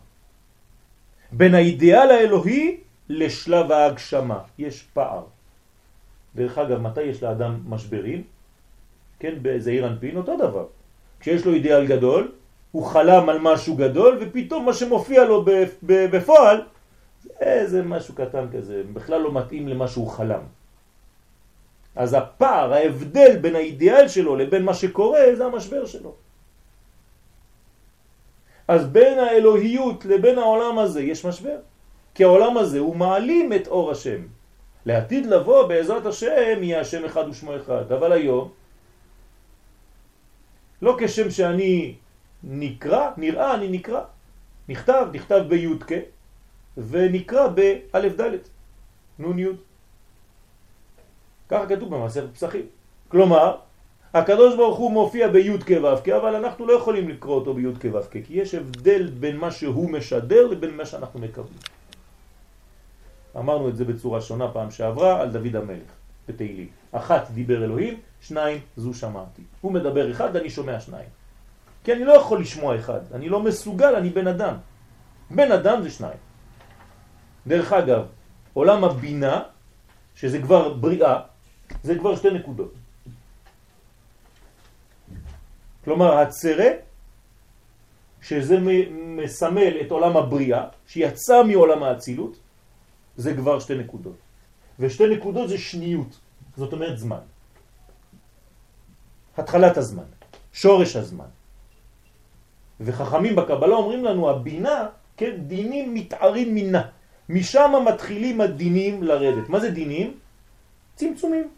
בין 1.31 1.53
האידיאל 1.53 2.09
האלוהי 2.11 2.77
לשלב 3.09 3.71
ההגשמה. 3.71 4.39
יש 4.57 4.83
פער. 4.93 5.23
דרך 6.35 6.57
אגב, 6.57 6.77
מתי 6.81 7.01
יש 7.01 7.23
לאדם 7.23 7.59
משברים? 7.67 8.23
כן, 9.19 9.33
בזעיר 9.41 9.87
אנפין 9.87 10.17
אותו 10.17 10.37
דבר. 10.37 10.65
כשיש 11.19 11.45
לו 11.45 11.53
אידיאל 11.53 11.85
גדול, 11.85 12.31
הוא 12.71 12.85
חלם 12.85 13.29
על 13.29 13.39
משהו 13.41 13.75
גדול, 13.75 14.17
ופתאום 14.21 14.65
מה 14.65 14.73
שמופיע 14.73 15.25
לו 15.25 15.45
בפועל, 15.83 16.61
זה 17.65 17.83
משהו 17.83 18.15
קטן 18.15 18.45
כזה, 18.53 18.83
בכלל 18.93 19.21
לא 19.21 19.31
מתאים 19.31 19.67
למה 19.67 19.87
שהוא 19.87 20.07
חלם. 20.07 20.41
אז 21.95 22.13
הפער, 22.13 22.73
ההבדל 22.73 23.37
בין 23.37 23.55
האידיאל 23.55 24.07
שלו 24.07 24.35
לבין 24.35 24.63
מה 24.63 24.73
שקורה, 24.73 25.35
זה 25.35 25.45
המשבר 25.45 25.85
שלו. 25.85 26.13
אז 28.67 28.87
בין 28.87 29.19
האלוהיות 29.19 30.05
לבין 30.05 30.37
העולם 30.37 30.79
הזה 30.79 31.01
יש 31.01 31.25
משבר. 31.25 31.57
כי 32.15 32.23
העולם 32.23 32.57
הזה 32.57 32.79
הוא 32.79 32.95
מעלים 32.95 33.53
את 33.53 33.67
אור 33.67 33.91
השם. 33.91 34.21
לעתיד 34.85 35.25
לבוא 35.25 35.67
בעזרת 35.67 36.05
השם 36.05 36.63
יהיה 36.63 36.79
השם 36.81 37.05
אחד 37.05 37.27
ושמו 37.29 37.55
אחד. 37.55 37.91
אבל 37.91 38.11
היום, 38.11 38.49
לא 40.81 40.95
כשם 40.99 41.29
שאני 41.31 41.95
נקרא, 42.43 43.09
נראה, 43.17 43.53
אני 43.53 43.67
נקרא. 43.67 44.01
נכתב, 44.69 45.07
נכתב 45.13 45.43
בי"ק 45.49 45.91
ונקרא 46.77 47.47
באלף 47.47 48.21
ד' 48.21 48.37
נון 49.19 49.39
י'. 49.39 49.47
ככה 51.49 51.65
כתוב 51.65 51.95
במסכת 51.95 52.33
פסחים. 52.33 52.65
כלומר, 53.07 53.57
הקדוש 54.13 54.55
ברוך 54.55 54.77
הוא 54.77 54.91
מופיע 54.91 55.27
בי' 55.27 55.57
כו' 55.67 56.17
אבל 56.17 56.35
אנחנו 56.35 56.67
לא 56.67 56.73
יכולים 56.73 57.09
לקרוא 57.09 57.35
אותו 57.35 57.53
בי' 57.53 57.67
כו' 57.81 57.99
כי 58.11 58.33
יש 58.33 58.55
הבדל 58.55 59.09
בין 59.19 59.37
מה 59.37 59.51
שהוא 59.51 59.89
משדר 59.89 60.47
לבין 60.47 60.77
מה 60.77 60.85
שאנחנו 60.85 61.19
מקבלים. 61.19 61.59
אמרנו 63.37 63.69
את 63.69 63.77
זה 63.77 63.85
בצורה 63.85 64.21
שונה 64.21 64.47
פעם 64.51 64.71
שעברה 64.71 65.21
על 65.21 65.29
דוד 65.29 65.55
המלך 65.55 65.91
בתהילים. 66.27 66.67
אחת 66.91 67.31
דיבר 67.31 67.63
אלוהים, 67.63 67.99
שניים 68.21 68.61
זו 68.77 68.93
שמעתי. 68.93 69.41
הוא 69.61 69.71
מדבר 69.71 70.11
אחד, 70.11 70.35
אני 70.35 70.49
שומע 70.49 70.79
שניים. 70.79 71.09
כי 71.83 71.93
אני 71.93 72.03
לא 72.03 72.13
יכול 72.13 72.41
לשמוע 72.41 72.79
אחד, 72.79 72.99
אני 73.13 73.29
לא 73.29 73.39
מסוגל, 73.43 73.95
אני 73.95 74.09
בן 74.09 74.27
אדם. 74.27 74.55
בן 75.31 75.51
אדם 75.51 75.81
זה 75.81 75.89
שניים. 75.89 76.19
דרך 77.47 77.73
אגב, 77.73 78.05
עולם 78.53 78.83
הבינה, 78.83 79.43
שזה 80.15 80.41
כבר 80.41 80.73
בריאה, 80.73 81.15
זה 81.83 81.93
כבר 81.99 82.15
שתי 82.15 82.31
נקודות. 82.31 82.73
כלומר, 85.83 86.17
הצרה, 86.17 86.69
שזה 88.21 88.57
מסמל 88.91 89.73
את 89.81 89.91
עולם 89.91 90.17
הבריאה, 90.17 90.63
שיצא 90.87 91.43
מעולם 91.43 91.83
האצילות, 91.83 92.33
זה 93.17 93.33
כבר 93.33 93.59
שתי 93.59 93.75
נקודות. 93.77 94.17
ושתי 94.79 95.07
נקודות 95.07 95.49
זה 95.49 95.57
שניות, 95.57 96.19
זאת 96.57 96.73
אומרת 96.73 96.97
זמן. 96.97 97.23
התחלת 99.37 99.77
הזמן, 99.77 100.09
שורש 100.53 100.95
הזמן. 100.95 101.38
וחכמים 102.81 103.35
בקבלה 103.35 103.75
אומרים 103.75 104.05
לנו, 104.05 104.29
הבינה, 104.29 104.87
כן, 105.17 105.35
דינים 105.47 105.93
מתארים 105.93 106.55
מינה. 106.55 106.81
משם 107.29 107.71
מתחילים 107.85 108.41
הדינים 108.41 109.03
לרדת. 109.03 109.49
מה 109.49 109.59
זה 109.59 109.71
דינים? 109.71 110.17
צמצומים. 110.95 111.49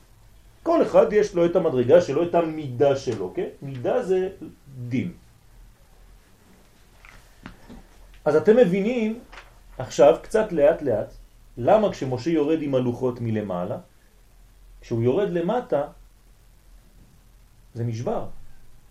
כל 0.64 0.82
אחד 0.82 1.14
יש 1.14 1.36
לו 1.36 1.46
את 1.46 1.56
המדרגה 1.56 2.02
שלו, 2.02 2.24
את 2.24 2.36
המידה 2.36 2.96
שלו, 2.96 3.34
כן? 3.36 3.48
מידה 3.62 4.04
זה 4.04 4.30
דין. 4.90 5.12
אז 8.26 8.36
אתם 8.36 8.58
מבינים 8.58 9.20
עכשיו 9.78 10.18
קצת 10.22 10.52
לאט 10.52 10.82
לאט 10.82 11.14
למה 11.58 11.92
כשמשה 11.92 12.30
יורד 12.30 12.62
עם 12.62 12.76
הלוחות 12.76 13.22
מלמעלה, 13.22 13.78
כשהוא 14.82 15.04
יורד 15.04 15.30
למטה 15.30 15.84
זה 17.74 17.84
נשבר. 17.84 18.26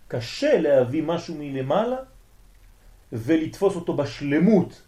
קשה 0.07 0.59
להביא 0.59 1.03
משהו 1.03 1.35
מלמעלה 1.39 1.97
ולתפוס 3.13 3.75
אותו 3.75 3.93
בשלמות 3.93 4.81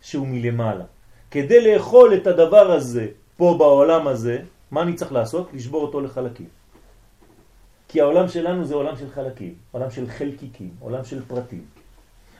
שהוא 0.00 0.26
מלמעלה. 0.26 0.84
כדי 1.30 1.72
לאכול 1.72 2.14
את 2.14 2.26
הדבר 2.26 2.72
הזה 2.72 3.06
פה 3.36 3.56
בעולם 3.58 4.08
הזה, 4.08 4.38
מה 4.70 4.82
אני 4.82 4.94
צריך 4.94 5.12
לעשות? 5.12 5.48
לשבור 5.54 5.82
אותו 5.82 6.00
לחלקים. 6.00 6.48
כי 7.88 8.00
העולם 8.00 8.28
שלנו 8.28 8.64
זה 8.64 8.74
עולם 8.74 8.96
של 8.96 9.10
חלקים, 9.10 9.54
עולם 9.72 9.90
של 9.90 10.06
חלקיקים, 10.08 10.70
עולם 10.80 11.04
של 11.04 11.22
פרטים. 11.24 11.64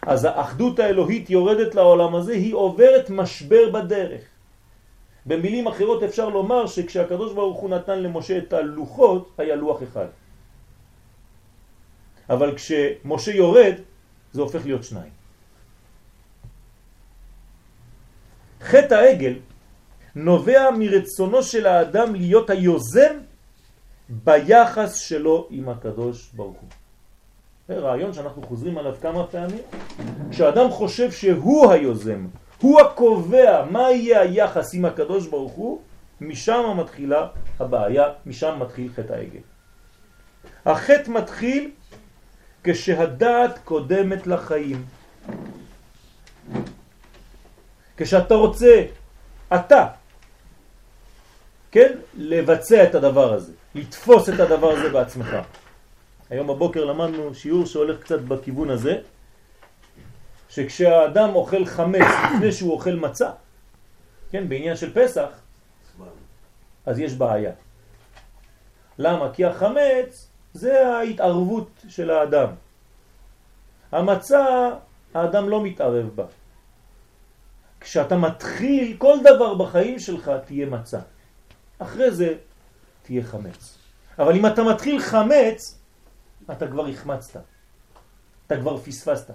אז 0.02 0.24
האחדות 0.24 0.78
האלוהית 0.78 1.30
יורדת 1.30 1.74
לעולם 1.74 2.14
הזה, 2.14 2.32
היא 2.32 2.54
עוברת 2.54 3.10
משבר 3.10 3.70
בדרך. 3.70 4.22
במילים 5.26 5.66
אחרות 5.66 6.02
אפשר 6.02 6.28
לומר 6.28 6.66
שכשהקדוש 6.66 7.32
ברוך 7.32 7.58
הוא 7.60 7.70
נתן 7.70 8.02
למשה 8.02 8.38
את 8.38 8.52
הלוחות, 8.52 9.30
היה 9.38 9.56
לוח 9.56 9.82
אחד. 9.82 10.06
אבל 12.30 12.56
כשמשה 12.56 13.32
יורד, 13.32 13.74
זה 14.32 14.42
הופך 14.42 14.64
להיות 14.64 14.84
שניים. 14.84 15.10
חטא 18.60 18.94
העגל 18.94 19.34
נובע 20.14 20.70
מרצונו 20.78 21.42
של 21.42 21.66
האדם 21.66 22.14
להיות 22.14 22.50
היוזם 22.50 23.16
ביחס 24.08 24.96
שלו 24.96 25.46
עם 25.50 25.68
הקדוש 25.68 26.30
ברוך 26.32 26.56
הוא. 26.60 26.68
זה 27.68 27.78
רעיון 27.78 28.12
שאנחנו 28.12 28.42
חוזרים 28.42 28.78
עליו 28.78 28.94
כמה 29.02 29.26
פעמים. 29.26 29.62
כשאדם 30.30 30.70
חושב 30.70 31.12
שהוא 31.12 31.72
היוזם, 31.72 32.26
הוא 32.60 32.80
הקובע 32.80 33.64
מה 33.70 33.90
יהיה 33.90 34.20
היחס 34.20 34.74
עם 34.74 34.84
הקדוש 34.84 35.26
ברוך 35.26 35.52
הוא, 35.52 35.80
משם 36.20 36.76
מתחילה 36.76 37.28
הבעיה, 37.60 38.04
משם 38.26 38.58
מתחיל 38.60 38.92
חטא 38.96 39.12
העגל. 39.12 39.40
החטא 40.66 41.10
מתחיל 41.10 41.70
כשהדעת 42.64 43.58
קודמת 43.64 44.26
לחיים. 44.26 44.84
כשאתה 47.96 48.34
רוצה, 48.34 48.84
אתה, 49.54 49.86
כן, 51.70 51.92
לבצע 52.14 52.84
את 52.84 52.94
הדבר 52.94 53.32
הזה, 53.32 53.52
לתפוס 53.74 54.28
את 54.28 54.40
הדבר 54.40 54.70
הזה 54.70 54.90
בעצמך. 54.90 55.36
היום 56.30 56.46
בבוקר 56.46 56.84
למדנו 56.84 57.34
שיעור 57.34 57.66
שהולך 57.66 58.00
קצת 58.00 58.20
בכיוון 58.20 58.70
הזה, 58.70 58.98
שכשהאדם 60.48 61.34
אוכל 61.34 61.64
חמץ 61.64 62.08
לפני 62.34 62.52
שהוא 62.52 62.72
אוכל 62.72 62.94
מצה, 62.94 63.30
כן, 64.30 64.48
בעניין 64.48 64.76
של 64.76 64.94
פסח, 64.94 65.28
אז 66.86 66.98
יש 66.98 67.14
בעיה. 67.14 67.52
למה? 68.98 69.32
כי 69.34 69.44
החמץ 69.44 70.31
זה 70.54 70.88
ההתערבות 70.88 71.70
של 71.88 72.10
האדם. 72.10 72.48
המצה, 73.92 74.70
האדם 75.14 75.48
לא 75.48 75.64
מתערב 75.64 76.08
בה. 76.14 76.24
כשאתה 77.80 78.16
מתחיל 78.16 78.96
כל 78.98 79.18
דבר 79.24 79.54
בחיים 79.54 79.98
שלך 79.98 80.30
תהיה 80.46 80.66
מצה. 80.66 81.00
אחרי 81.78 82.10
זה 82.10 82.34
תהיה 83.02 83.24
חמץ. 83.24 83.78
אבל 84.18 84.36
אם 84.36 84.46
אתה 84.46 84.62
מתחיל 84.62 85.00
חמץ, 85.00 85.78
אתה 86.50 86.66
כבר 86.66 86.86
החמצת. 86.86 87.40
אתה 88.46 88.56
כבר 88.56 88.78
פספסת. 88.78 89.30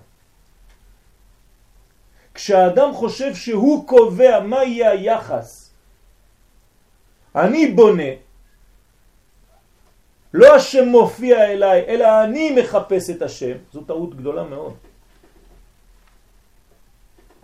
כשהאדם 2.33 2.93
חושב 2.93 3.35
שהוא 3.35 3.87
קובע 3.87 4.39
מה 4.39 4.63
יהיה 4.63 4.91
היחס, 4.91 5.73
אני 7.35 7.71
בונה, 7.71 8.11
לא 10.33 10.55
השם 10.55 10.85
מופיע 10.87 11.51
אליי, 11.51 11.85
אלא 11.87 12.23
אני 12.23 12.55
מחפש 12.61 13.09
את 13.09 13.21
השם, 13.21 13.57
זו 13.73 13.81
טעות 13.81 14.15
גדולה 14.15 14.43
מאוד. 14.43 14.73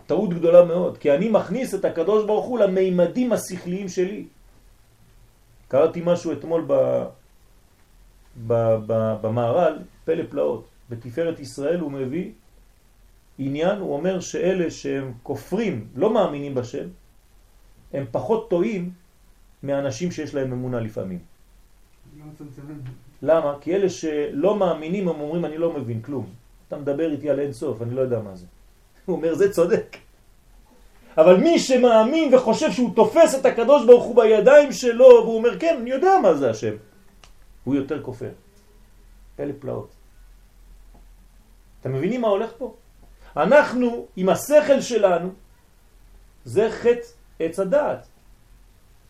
טעות 0.08 0.34
גדולה 0.34 0.66
מאוד, 0.66 0.98
כי 0.98 1.12
אני 1.12 1.30
מכניס 1.30 1.74
את 1.74 1.86
הקדוש 1.86 2.26
ברוך 2.26 2.46
הוא 2.46 2.60
למימדים 2.60 3.34
השכליים 3.34 3.90
שלי. 3.90 4.26
קראתי 5.68 6.02
משהו 6.06 6.32
אתמול 6.32 6.64
ב, 6.68 6.74
ב, 8.48 8.54
ב, 8.88 9.16
במערל, 9.22 9.80
פלא 10.06 10.24
פלאות. 10.30 10.68
בתפארת 10.90 11.40
ישראל 11.40 11.80
הוא 11.80 11.92
מביא 11.92 12.32
עניין, 13.40 13.80
הוא 13.80 13.94
אומר 13.94 14.20
שאלה 14.20 14.72
שהם 14.72 15.14
כופרים, 15.24 15.88
לא 15.96 16.14
מאמינים 16.14 16.56
בשם, 16.56 16.88
הם 17.94 18.06
פחות 18.12 18.50
טועים 18.50 18.92
מאנשים 19.64 20.12
שיש 20.12 20.36
להם 20.36 20.52
אמונה 20.52 20.80
לפעמים. 20.80 21.33
למה? 23.22 23.56
כי 23.62 23.76
אלה 23.76 23.90
שלא 23.90 24.56
מאמינים 24.56 25.08
הם 25.08 25.20
אומרים 25.20 25.46
אני 25.46 25.58
לא 25.58 25.74
מבין 25.74 26.02
כלום. 26.02 26.26
אתה 26.68 26.78
מדבר 26.78 27.12
איתי 27.12 27.30
על 27.30 27.40
אין 27.40 27.54
סוף, 27.54 27.82
אני 27.82 27.96
לא 27.96 28.02
יודע 28.02 28.20
מה 28.20 28.36
זה. 28.36 28.46
הוא 29.06 29.16
אומר 29.16 29.36
זה 29.36 29.54
צודק. 29.54 29.98
אבל 31.18 31.38
מי 31.38 31.60
שמאמין 31.60 32.34
וחושב 32.34 32.72
שהוא 32.72 32.96
תופס 32.96 33.36
את 33.36 33.46
הקדוש 33.46 33.86
ברוך 33.86 34.04
הוא 34.04 34.16
בידיים 34.16 34.72
שלו 34.72 35.06
והוא 35.06 35.38
אומר 35.38 35.60
כן 35.60 35.78
אני 35.82 35.90
יודע 35.90 36.20
מה 36.24 36.34
זה 36.34 36.50
השם 36.50 36.76
הוא 37.64 37.76
יותר 37.76 38.04
כופר. 38.04 38.30
פלא 39.36 39.54
פלאות. 39.60 39.90
אתם 41.82 41.94
מבינים 41.94 42.22
מה 42.22 42.28
הולך 42.28 42.52
פה? 42.58 42.74
אנחנו 43.38 44.06
עם 44.16 44.30
השכל 44.30 44.82
שלנו 44.82 45.30
זה 46.46 46.70
חטא 46.72 47.08
עץ 47.40 47.60
הדעת. 47.60 48.08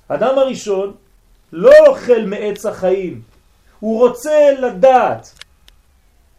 אדם 0.08 0.38
הראשון 0.38 0.96
לא 1.54 1.72
אוכל 1.88 2.26
מעץ 2.26 2.66
החיים, 2.66 3.22
הוא 3.80 4.08
רוצה 4.08 4.52
לדעת. 4.60 5.34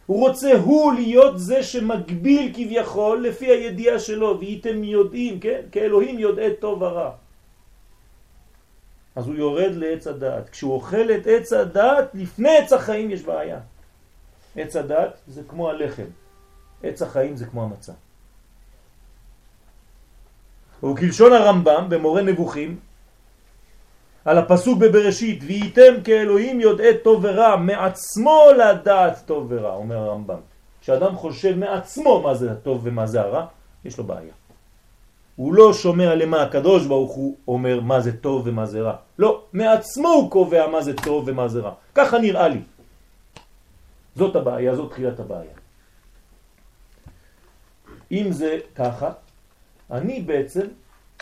הוא 0.05 0.27
רוצה 0.27 0.57
הוא 0.57 0.93
להיות 0.93 1.39
זה 1.39 1.63
שמגביל 1.63 2.51
כביכול 2.55 3.27
לפי 3.27 3.45
הידיעה 3.45 3.99
שלו, 3.99 4.39
והייתם 4.39 4.83
יודעים, 4.83 5.39
כן? 5.39 5.61
כאלוהים 5.71 6.19
יודעי 6.19 6.55
טוב 6.59 6.81
ורע. 6.81 7.11
אז 9.15 9.27
הוא 9.27 9.35
יורד 9.35 9.71
לעץ 9.75 10.07
הדעת. 10.07 10.49
כשהוא 10.49 10.73
אוכל 10.73 11.11
את 11.11 11.27
עץ 11.27 11.53
הדעת, 11.53 12.05
לפני 12.13 12.57
עץ 12.57 12.73
החיים 12.73 13.11
יש 13.11 13.21
בעיה. 13.23 13.59
עץ 14.55 14.75
הדעת 14.75 15.13
זה 15.27 15.41
כמו 15.47 15.69
הלחם, 15.69 16.09
עץ 16.83 17.01
החיים 17.01 17.37
זה 17.37 17.45
כמו 17.45 17.63
המצה. 17.63 17.93
וכלשון 20.83 21.33
הרמב"ם 21.33 21.85
במורה 21.89 22.21
נבוכים, 22.21 22.79
על 24.25 24.37
הפסוק 24.37 24.77
בבראשית, 24.79 25.39
וייתם 25.43 25.93
כאלוהים 26.03 26.61
יודעי 26.61 26.97
טוב 27.03 27.19
ורע, 27.23 27.55
מעצמו 27.55 28.41
לדעת 28.57 29.21
טוב 29.25 29.45
ורע, 29.49 29.73
אומר 29.73 29.97
הרמב"ם. 29.97 30.39
כשאדם 30.81 31.15
חושב 31.15 31.57
מעצמו 31.57 32.21
מה 32.21 32.33
זה 32.33 32.51
הטוב 32.51 32.81
ומה 32.83 33.07
זה 33.07 33.21
הרע, 33.21 33.45
יש 33.85 33.97
לו 33.97 34.03
בעיה. 34.03 34.33
הוא 35.35 35.53
לא 35.53 35.73
שומע 35.73 36.15
למה 36.15 36.41
הקדוש 36.41 36.85
ברוך 36.85 37.11
הוא 37.11 37.35
אומר 37.47 37.79
מה 37.79 38.01
זה 38.01 38.17
טוב 38.17 38.47
ומה 38.47 38.65
זה 38.65 38.81
רע. 38.81 38.95
לא, 39.19 39.43
מעצמו 39.53 40.07
הוא 40.07 40.31
קובע 40.31 40.67
מה 40.67 40.81
זה 40.81 40.93
טוב 40.93 41.23
ומה 41.27 41.47
זה 41.47 41.59
רע. 41.59 41.73
ככה 41.95 42.17
נראה 42.17 42.47
לי. 42.47 42.61
זאת 44.15 44.35
הבעיה, 44.35 44.75
זאת 44.75 44.91
תחילת 44.91 45.19
הבעיה. 45.19 45.53
אם 48.11 48.31
זה 48.31 48.57
ככה, 48.75 49.11
אני 49.91 50.21
בעצם 50.21 50.65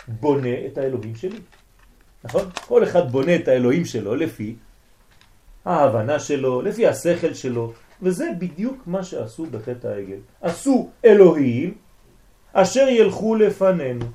בונה 0.07 0.55
את 0.67 0.77
האלוהים 0.77 1.15
שלי. 1.15 1.39
נכון? 2.23 2.49
כל 2.67 2.83
אחד 2.83 3.12
בונה 3.12 3.36
את 3.36 3.47
האלוהים 3.47 3.86
שלו 3.86 4.15
לפי 4.15 4.55
ההבנה 5.65 6.19
שלו, 6.19 6.62
לפי 6.62 6.88
השכל 6.88 7.33
שלו, 7.33 7.73
וזה 8.01 8.29
בדיוק 8.39 8.83
מה 8.88 9.03
שעשו 9.03 9.45
בחטא 9.45 9.88
העגל. 9.88 10.19
עשו 10.41 10.89
אלוהים 11.05 11.73
אשר 12.53 12.88
ילכו 12.88 13.36
לפנינו. 13.36 14.05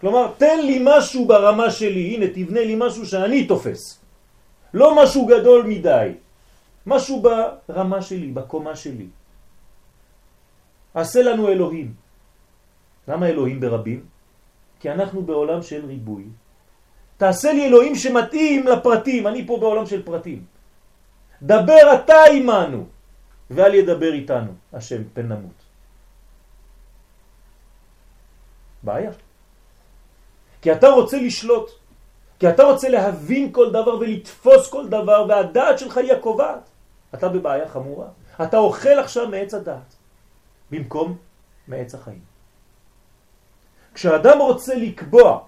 כלומר, 0.00 0.32
תן 0.38 0.60
לי 0.66 0.82
משהו 0.84 1.26
ברמה 1.26 1.70
שלי, 1.70 2.14
הנה 2.14 2.26
תבנה 2.34 2.60
לי 2.60 2.74
משהו 2.78 3.06
שאני 3.06 3.46
תופס. 3.46 4.00
לא 4.74 5.02
משהו 5.02 5.26
גדול 5.26 5.66
מדי, 5.66 6.12
משהו 6.86 7.22
ברמה 7.22 8.02
שלי, 8.02 8.26
בקומה 8.26 8.76
שלי. 8.76 9.06
עשה 10.94 11.22
לנו 11.22 11.48
אלוהים. 11.48 11.94
למה 13.08 13.26
אלוהים 13.26 13.60
ברבים? 13.60 14.00
כי 14.80 14.90
אנחנו 14.90 15.22
בעולם 15.22 15.62
של 15.62 15.86
ריבוי. 15.86 16.24
תעשה 17.16 17.52
לי 17.52 17.66
אלוהים 17.66 17.94
שמתאים 17.94 18.66
לפרטים, 18.66 19.26
אני 19.26 19.46
פה 19.46 19.56
בעולם 19.60 19.86
של 19.86 20.02
פרטים. 20.02 20.44
דבר 21.42 21.94
אתה 21.94 22.18
עמנו, 22.32 22.86
ואל 23.50 23.74
ידבר 23.74 24.12
איתנו, 24.12 24.52
השם 24.72 25.02
פן 25.14 25.26
נמות. 25.28 25.58
בעיה. 28.82 29.10
כי 30.62 30.72
אתה 30.72 30.88
רוצה 30.88 31.16
לשלוט, 31.16 31.70
כי 32.38 32.48
אתה 32.48 32.62
רוצה 32.62 32.88
להבין 32.88 33.52
כל 33.52 33.70
דבר 33.70 33.96
ולתפוס 33.96 34.70
כל 34.70 34.88
דבר, 34.88 35.26
והדעת 35.28 35.78
שלך 35.78 35.96
היא 35.96 36.12
הקובעת. 36.12 36.68
אתה 37.14 37.28
בבעיה 37.28 37.68
חמורה. 37.68 38.08
אתה 38.42 38.56
אוכל 38.58 38.98
עכשיו 38.98 39.28
מעץ 39.28 39.54
הדעת, 39.54 39.94
במקום 40.70 41.16
מעץ 41.68 41.94
החיים. 41.94 42.20
כשאדם 43.94 44.38
רוצה 44.38 44.74
לקבוע 44.74 45.40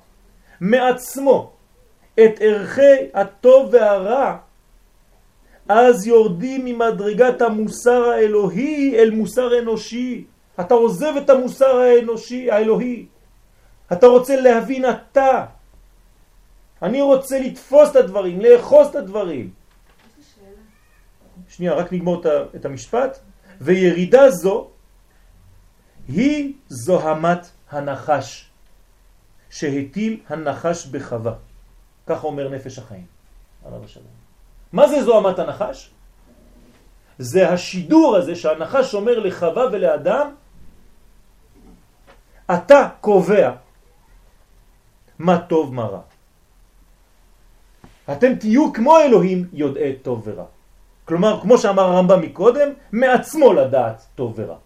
מעצמו 0.61 1.56
את 2.25 2.35
ערכי 2.41 3.11
הטוב 3.15 3.69
והרע, 3.73 4.37
אז 5.69 6.07
יורדים 6.07 6.65
ממדרגת 6.65 7.43
המוסר 7.43 8.05
האלוהי 8.05 8.99
אל 8.99 9.11
מוסר 9.11 9.59
אנושי. 9.59 10.25
אתה 10.61 10.75
עוזב 10.75 11.13
את 11.17 11.31
המוסר 11.31 11.77
האנושי, 11.77 12.51
האלוהי. 12.51 13.07
אתה 13.93 14.07
רוצה 14.07 14.41
להבין 14.41 14.85
אתה. 14.91 15.47
אני 16.83 17.03
רוצה 17.03 17.41
לתפוס 17.41 17.91
את 17.91 17.97
הדברים, 17.97 18.41
לאחוז 18.41 18.87
את 18.87 18.95
הדברים. 18.95 19.51
שנייה, 21.49 21.75
רק 21.75 21.93
נגמור 21.93 22.23
את 22.57 22.65
המשפט. 22.65 23.19
וירידה 23.61 24.31
זו 24.31 24.69
היא 26.09 26.53
זוהמת 26.69 27.51
הנחש 27.71 28.51
שהטיל 29.51 30.21
הנחש 30.29 30.87
בחווה. 30.87 31.35
כך 32.07 32.25
אומר 32.25 32.49
נפש 32.49 32.79
החיים, 32.79 33.07
עליו 33.67 33.85
השלום. 33.85 34.07
מה 34.73 34.89
זה 34.89 35.05
זוהמת 35.05 35.39
הנחש? 35.39 35.91
זה 37.19 37.51
השידור 37.51 38.17
הזה 38.17 38.35
שהנחש 38.35 38.95
אומר 38.95 39.19
לחווה 39.19 39.65
ולאדם, 39.73 40.35
אתה 42.55 42.89
קובע 43.01 43.53
מה 45.19 45.39
טוב 45.39 45.75
מה 45.75 45.85
רע. 45.85 46.01
אתם 48.13 48.35
תהיו 48.35 48.73
כמו 48.73 48.99
אלוהים 48.99 49.49
יודעי 49.53 49.97
טוב 49.97 50.23
ורע. 50.25 50.45
כלומר, 51.05 51.41
כמו 51.41 51.59
שאמר 51.59 51.83
הרמב"ם 51.83 52.21
מקודם, 52.21 52.69
מעצמו 52.93 53.53
לדעת 53.53 54.07
טוב 54.15 54.33
ורע, 54.37 54.57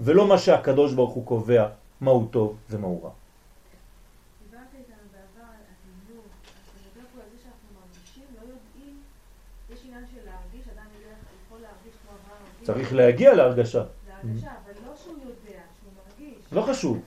ולא 0.00 0.26
מה 0.26 0.38
שהקדוש 0.38 0.92
ברוך 0.92 1.14
הוא 1.14 1.26
קובע 1.26 1.66
מהו 2.00 2.28
טוב 2.30 2.56
ומהו 2.70 3.00
רע. 3.04 3.10
צריך 12.66 12.92
להגיע 12.92 13.34
להרגשה. 13.34 13.82
להרגשה, 14.08 14.46
אבל 14.46 14.72
לא 14.86 14.92
שהוא 14.96 15.14
יודע, 15.14 15.60
לא 16.52 16.60
חשוב. 16.62 17.00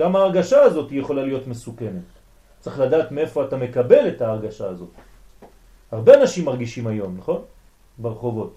גם 0.00 0.16
ההרגשה 0.16 0.62
הזאת 0.62 0.92
יכולה 0.92 1.22
להיות 1.22 1.46
מסוכנת. 1.46 2.06
צריך 2.60 2.78
לדעת 2.78 3.12
מאיפה 3.12 3.44
אתה 3.44 3.56
מקבל 3.56 4.08
את 4.08 4.22
ההרגשה 4.22 4.66
הזאת. 4.68 4.88
הרבה 5.92 6.14
אנשים 6.14 6.44
מרגישים 6.44 6.86
היום, 6.86 7.16
נכון? 7.16 7.42
ברחובות. 7.98 8.54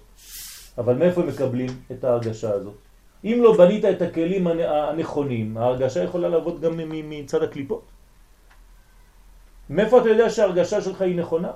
אבל 0.78 0.94
מאיפה 0.94 1.20
הם 1.20 1.28
מקבלים 1.28 1.70
את 1.92 2.04
ההרגשה 2.04 2.50
הזאת? 2.50 2.74
אם 3.24 3.38
לא 3.42 3.56
בנית 3.56 3.84
את 3.84 4.02
הכלים 4.02 4.46
הנכונים, 4.46 5.56
ההרגשה 5.56 6.02
יכולה 6.02 6.28
לעבוד 6.28 6.60
גם 6.60 6.72
מצד 6.86 7.42
הקליפות. 7.42 7.82
מאיפה 9.70 10.00
אתה 10.00 10.08
יודע 10.08 10.30
שההרגשה 10.30 10.80
שלך 10.80 11.02
היא 11.02 11.16
נכונה? 11.16 11.50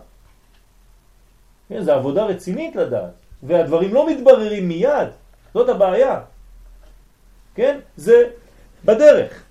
כן, 1.69 1.83
זו 1.83 1.93
עבודה 1.93 2.25
רצינית 2.25 2.77
לדעת, 2.77 3.28
והדברים 3.43 3.95
לא 3.95 4.11
מתבררים 4.11 4.69
מיד, 4.69 5.09
זאת 5.55 5.69
הבעיה. 5.69 6.21
כן? 7.55 7.81
זה 7.97 8.31
בדרך. 8.85 9.43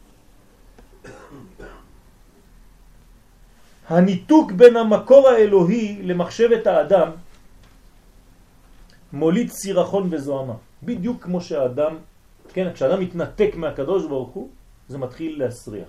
הניתוק 3.88 4.52
בין 4.52 4.78
המקור 4.78 5.30
האלוהי 5.30 6.04
למחשבת 6.04 6.68
האדם 6.68 7.12
מוליד 9.14 9.52
סירחון 9.52 10.08
וזוהמה. 10.12 10.54
בדיוק 10.84 11.24
כמו 11.24 11.42
שהאדם, 11.42 11.98
כן, 12.54 12.74
כשאדם 12.74 13.00
מתנתק 13.00 13.52
מהקדוש 13.56 14.06
ברוך 14.06 14.30
הוא, 14.30 14.50
זה 14.90 14.98
מתחיל 14.98 15.40
להסריח. 15.40 15.88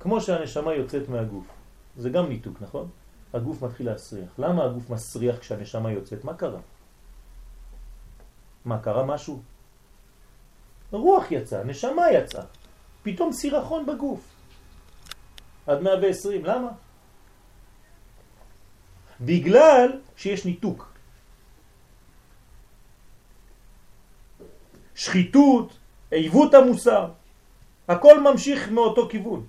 כמו 0.00 0.20
שהנשמה 0.20 0.74
יוצאת 0.74 1.08
מהגוף. 1.08 1.46
זה 1.96 2.10
גם 2.10 2.28
ניתוק, 2.28 2.56
נכון? 2.60 2.88
הגוף 3.34 3.62
מתחיל 3.62 3.86
להסריח. 3.86 4.38
למה 4.38 4.64
הגוף 4.64 4.90
מסריח 4.90 5.38
כשהנשמה 5.38 5.92
יוצאת? 5.92 6.24
מה 6.24 6.34
קרה? 6.34 6.60
מה, 8.64 8.78
קרה 8.78 9.04
משהו? 9.04 9.42
רוח 10.92 11.30
יצא, 11.30 11.62
נשמה 11.64 12.10
יצאה. 12.10 12.44
פתאום 13.02 13.32
סירחון 13.32 13.86
בגוף. 13.86 14.20
עד 15.66 15.80
120, 15.80 16.44
למה? 16.44 16.68
בגלל 19.20 20.00
שיש 20.16 20.46
ניתוק. 20.46 20.92
שחיתות, 24.94 25.78
עיוות 26.10 26.54
המוסר, 26.54 27.10
הכל 27.88 28.20
ממשיך 28.20 28.68
מאותו 28.68 29.08
כיוון. 29.08 29.46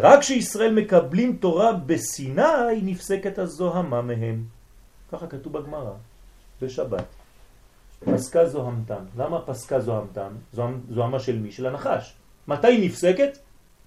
רק 0.00 0.20
כשישראל 0.20 0.74
מקבלים 0.74 1.36
תורה 1.36 1.72
בסיני 1.72 2.82
נפסקת 2.82 3.38
הזוהמה 3.38 4.02
מהם. 4.02 4.44
ככה 5.12 5.26
כתוב 5.26 5.52
בגמרא, 5.52 5.92
בשבת. 6.62 7.04
פסקה 8.04 8.46
זוהמתם. 8.46 9.04
למה 9.16 9.40
פסקה 9.40 9.80
זוהמתם? 9.80 10.28
זוהמה 10.90 11.20
של 11.20 11.38
מי? 11.38 11.52
של 11.52 11.66
הנחש. 11.66 12.14
מתי 12.48 12.66
היא 12.66 12.86
נפסקת? 12.86 13.38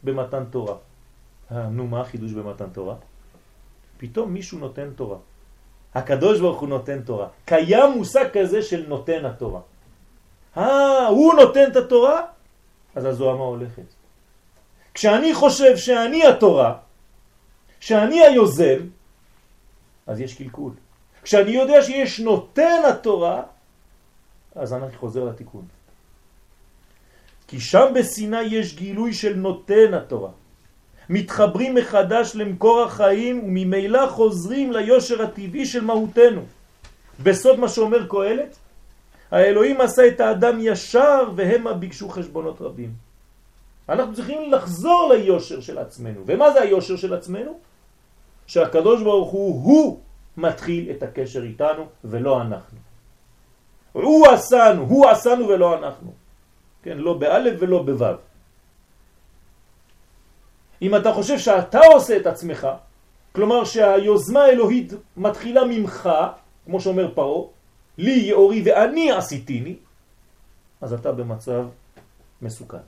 במתן 0.04 0.44
תורה. 0.50 0.76
אה, 1.52 1.70
נו, 1.70 1.88
מה 1.88 2.02
החידוש 2.02 2.32
במתן 2.32 2.70
תורה? 2.70 2.96
פתאום 3.98 4.34
מישהו 4.34 4.60
נותן 4.60 4.90
תורה. 4.96 5.18
הקדוש 5.96 6.40
ברוך 6.40 6.60
הוא 6.60 6.70
נותן 6.70 7.02
תורה. 7.02 7.28
קיים 7.46 7.92
מושג 7.98 8.26
כזה 8.34 8.62
של 8.62 8.86
נותן 8.88 9.26
התורה. 9.26 9.62
אה, 10.58 11.08
הוא 11.08 11.34
נותן 11.34 11.72
את 11.72 11.76
התורה? 11.76 12.22
אז 12.96 13.06
הזוהמה 13.06 13.44
הולכת. 13.44 13.99
כשאני 15.00 15.34
חושב 15.34 15.78
שאני 15.78 16.28
התורה, 16.28 16.76
שאני 17.80 18.22
היוזם, 18.22 18.80
אז 20.08 20.20
יש 20.20 20.34
קלקול. 20.34 20.74
כשאני 21.24 21.52
יודע 21.52 21.82
שיש 21.82 22.20
נותן 22.20 22.82
התורה, 22.90 23.44
אז 24.56 24.74
אני 24.74 24.96
חוזר 25.00 25.24
לתיקון. 25.24 25.66
כי 27.48 27.60
שם 27.60 27.96
בסיני 27.96 28.42
יש 28.42 28.76
גילוי 28.76 29.14
של 29.14 29.40
נותן 29.40 29.94
התורה. 29.94 30.32
מתחברים 31.10 31.76
מחדש 31.76 32.36
למקור 32.36 32.84
החיים 32.84 33.40
וממילא 33.44 34.08
חוזרים 34.12 34.72
ליושר 34.72 35.24
הטבעי 35.24 35.66
של 35.66 35.84
מהותנו. 35.84 36.44
בסוד 37.24 37.60
מה 37.60 37.70
שאומר 37.70 38.08
קהלת, 38.08 38.52
האלוהים 39.32 39.82
עשה 39.82 40.08
את 40.08 40.20
האדם 40.20 40.58
ישר 40.60 41.32
והמה 41.36 41.74
ביקשו 41.74 42.10
חשבונות 42.10 42.62
רבים. 42.62 43.09
אנחנו 43.90 44.16
צריכים 44.16 44.52
לחזור 44.52 45.12
ליושר 45.14 45.62
של 45.62 45.78
עצמנו. 45.78 46.22
ומה 46.26 46.52
זה 46.52 46.62
היושר 46.62 46.96
של 46.96 47.14
עצמנו? 47.14 47.60
שהקדוש 48.48 49.04
ברוך 49.04 49.32
הוא, 49.32 49.64
הוא 49.64 50.00
מתחיל 50.38 50.92
את 50.92 51.04
הקשר 51.04 51.44
איתנו 51.44 51.86
ולא 52.04 52.42
אנחנו. 52.42 52.78
הוא 53.92 54.28
עשנו, 54.28 54.82
הוא 54.84 55.10
עשנו 55.10 55.48
ולא 55.48 55.78
אנחנו. 55.78 56.14
כן, 56.84 56.98
לא 56.98 57.14
באלף 57.14 57.56
ולא 57.60 57.84
בוו. 57.84 58.16
אם 60.82 60.96
אתה 60.96 61.14
חושב 61.14 61.40
שאתה 61.40 61.80
עושה 61.94 62.18
את 62.18 62.28
עצמך, 62.28 62.68
כלומר 63.32 63.64
שהיוזמה 63.64 64.44
האלוהית 64.44 64.94
מתחילה 65.18 65.62
ממך, 65.66 66.10
כמו 66.66 66.82
שאומר 66.82 67.12
פרו, 67.14 67.50
לי 67.98 68.12
יאורי 68.12 68.62
ואני 68.66 69.12
עשיתיני, 69.12 69.76
אז 70.82 70.94
אתה 70.94 71.12
במצב 71.12 71.66
מסוכן. 72.42 72.86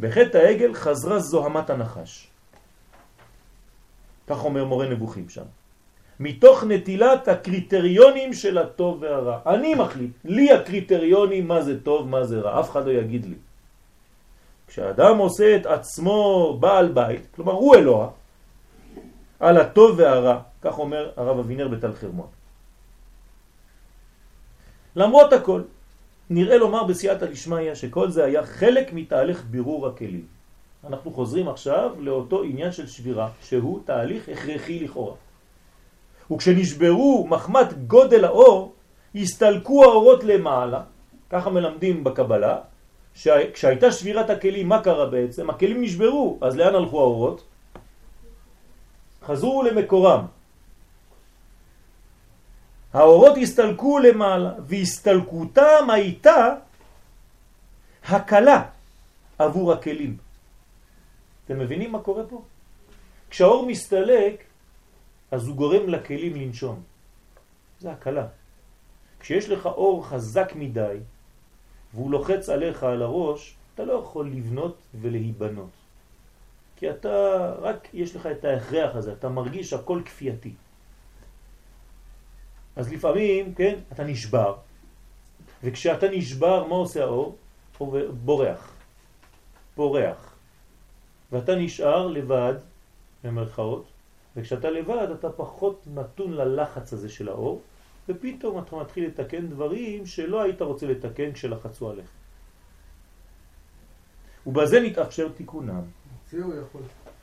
בחטא 0.00 0.38
העגל 0.38 0.74
חזרה 0.74 1.18
זוהמת 1.18 1.70
הנחש. 1.70 2.26
כך 4.26 4.44
אומר 4.44 4.64
מורה 4.64 4.88
נבוכים 4.88 5.28
שם. 5.28 5.44
מתוך 6.20 6.64
נטילת 6.64 7.28
הקריטריונים 7.28 8.32
של 8.34 8.58
הטוב 8.58 9.02
והרע. 9.02 9.38
אני 9.46 9.74
מחליט, 9.74 10.10
לי 10.24 10.52
הקריטריונים 10.52 11.48
מה 11.48 11.62
זה 11.62 11.80
טוב, 11.80 12.08
מה 12.08 12.24
זה 12.24 12.40
רע, 12.40 12.60
אף 12.60 12.70
אחד 12.70 12.86
לא 12.86 12.92
יגיד 12.92 13.24
לי. 13.26 13.38
כשאדם 14.68 15.18
עושה 15.18 15.56
את 15.56 15.66
עצמו 15.66 16.56
בעל 16.60 16.88
בית, 16.92 17.26
כלומר 17.34 17.52
הוא 17.52 17.76
אלוה, 17.76 18.08
על 19.40 19.56
הטוב 19.56 19.98
והרע, 19.98 20.40
כך 20.62 20.78
אומר 20.78 21.10
הרב 21.16 21.38
אבינר 21.38 21.68
בתל 21.68 21.92
חרמון. 21.92 22.28
למרות 24.96 25.32
הכל, 25.32 25.62
נראה 26.30 26.56
לומר 26.58 26.84
בסייעתא 26.84 27.26
דשמיא 27.26 27.74
שכל 27.74 28.10
זה 28.10 28.24
היה 28.24 28.46
חלק 28.46 28.92
מתהליך 28.92 29.44
בירור 29.50 29.86
הכלים. 29.86 30.26
אנחנו 30.86 31.10
חוזרים 31.12 31.48
עכשיו 31.48 31.90
לאותו 31.98 32.42
עניין 32.42 32.72
של 32.72 32.86
שבירה, 32.86 33.28
שהוא 33.42 33.80
תהליך 33.84 34.28
הכרחי 34.28 34.78
לכאורה. 34.78 35.14
וכשנשברו 36.32 37.26
מחמת 37.26 37.86
גודל 37.86 38.24
האור, 38.24 38.72
הסתלקו 39.14 39.84
האורות 39.84 40.24
למעלה, 40.24 40.82
ככה 41.30 41.50
מלמדים 41.50 42.04
בקבלה, 42.04 42.58
כשהייתה 43.52 43.92
שבירת 43.92 44.30
הכלים, 44.30 44.68
מה 44.68 44.82
קרה 44.82 45.06
בעצם? 45.06 45.50
הכלים 45.50 45.82
נשברו, 45.82 46.38
אז 46.40 46.56
לאן 46.56 46.74
הלכו 46.74 47.00
האורות? 47.00 47.42
חזרו 49.22 49.62
למקורם. 49.62 50.24
האורות 52.92 53.38
הסתלקו 53.42 53.98
למעלה, 53.98 54.52
והסתלקותם 54.66 55.90
הייתה 55.90 56.54
הקלה 58.04 58.64
עבור 59.38 59.72
הכלים. 59.72 60.16
אתם 61.44 61.58
מבינים 61.58 61.92
מה 61.92 62.00
קורה 62.02 62.22
פה? 62.26 62.42
כשהאור 63.30 63.66
מסתלק, 63.66 64.44
אז 65.30 65.46
הוא 65.46 65.56
גורם 65.56 65.88
לכלים 65.88 66.36
לנשום. 66.36 66.82
זה 67.80 67.92
הקלה. 67.92 68.26
כשיש 69.20 69.48
לך 69.48 69.66
אור 69.66 70.06
חזק 70.06 70.52
מדי, 70.56 70.96
והוא 71.94 72.10
לוחץ 72.10 72.48
עליך 72.48 72.82
על 72.82 73.02
הראש, 73.02 73.54
אתה 73.74 73.84
לא 73.84 73.92
יכול 73.92 74.30
לבנות 74.30 74.76
ולהיבנות. 75.00 75.70
כי 76.76 76.90
אתה, 76.90 77.08
רק 77.60 77.88
יש 77.94 78.16
לך 78.16 78.26
את 78.26 78.44
ההכרח 78.44 78.96
הזה, 78.96 79.12
אתה 79.12 79.28
מרגיש 79.28 79.72
הכל 79.72 80.02
כפייתי. 80.04 80.54
אז 82.76 82.92
לפעמים, 82.92 83.54
כן, 83.54 83.78
אתה 83.92 84.04
נשבר, 84.04 84.56
וכשאתה 85.64 86.08
נשבר, 86.08 86.64
מה 86.64 86.74
עושה 86.74 87.04
האור? 87.04 87.36
הוא 87.78 87.98
בורח, 88.24 88.72
פורח, 89.74 90.34
ואתה 91.32 91.54
נשאר 91.54 92.06
לבד, 92.06 92.54
במרכאות, 93.24 93.84
וכשאתה 94.36 94.70
לבד 94.70 95.08
אתה 95.20 95.30
פחות 95.30 95.82
נתון 95.94 96.32
ללחץ 96.32 96.92
הזה 96.92 97.08
של 97.08 97.28
האור, 97.28 97.62
ופתאום 98.08 98.58
אתה 98.58 98.76
מתחיל 98.76 99.06
לתקן 99.06 99.46
דברים 99.46 100.06
שלא 100.06 100.42
היית 100.42 100.62
רוצה 100.62 100.86
לתקן 100.86 101.32
כשלחצו 101.32 101.90
עליך. 101.90 102.10
ובזה 104.46 104.80
נתאפשר 104.80 105.28
תיקונם. 105.28 105.82
רוצה 106.22 106.46
או 106.46 106.56
יכול? 106.62 106.82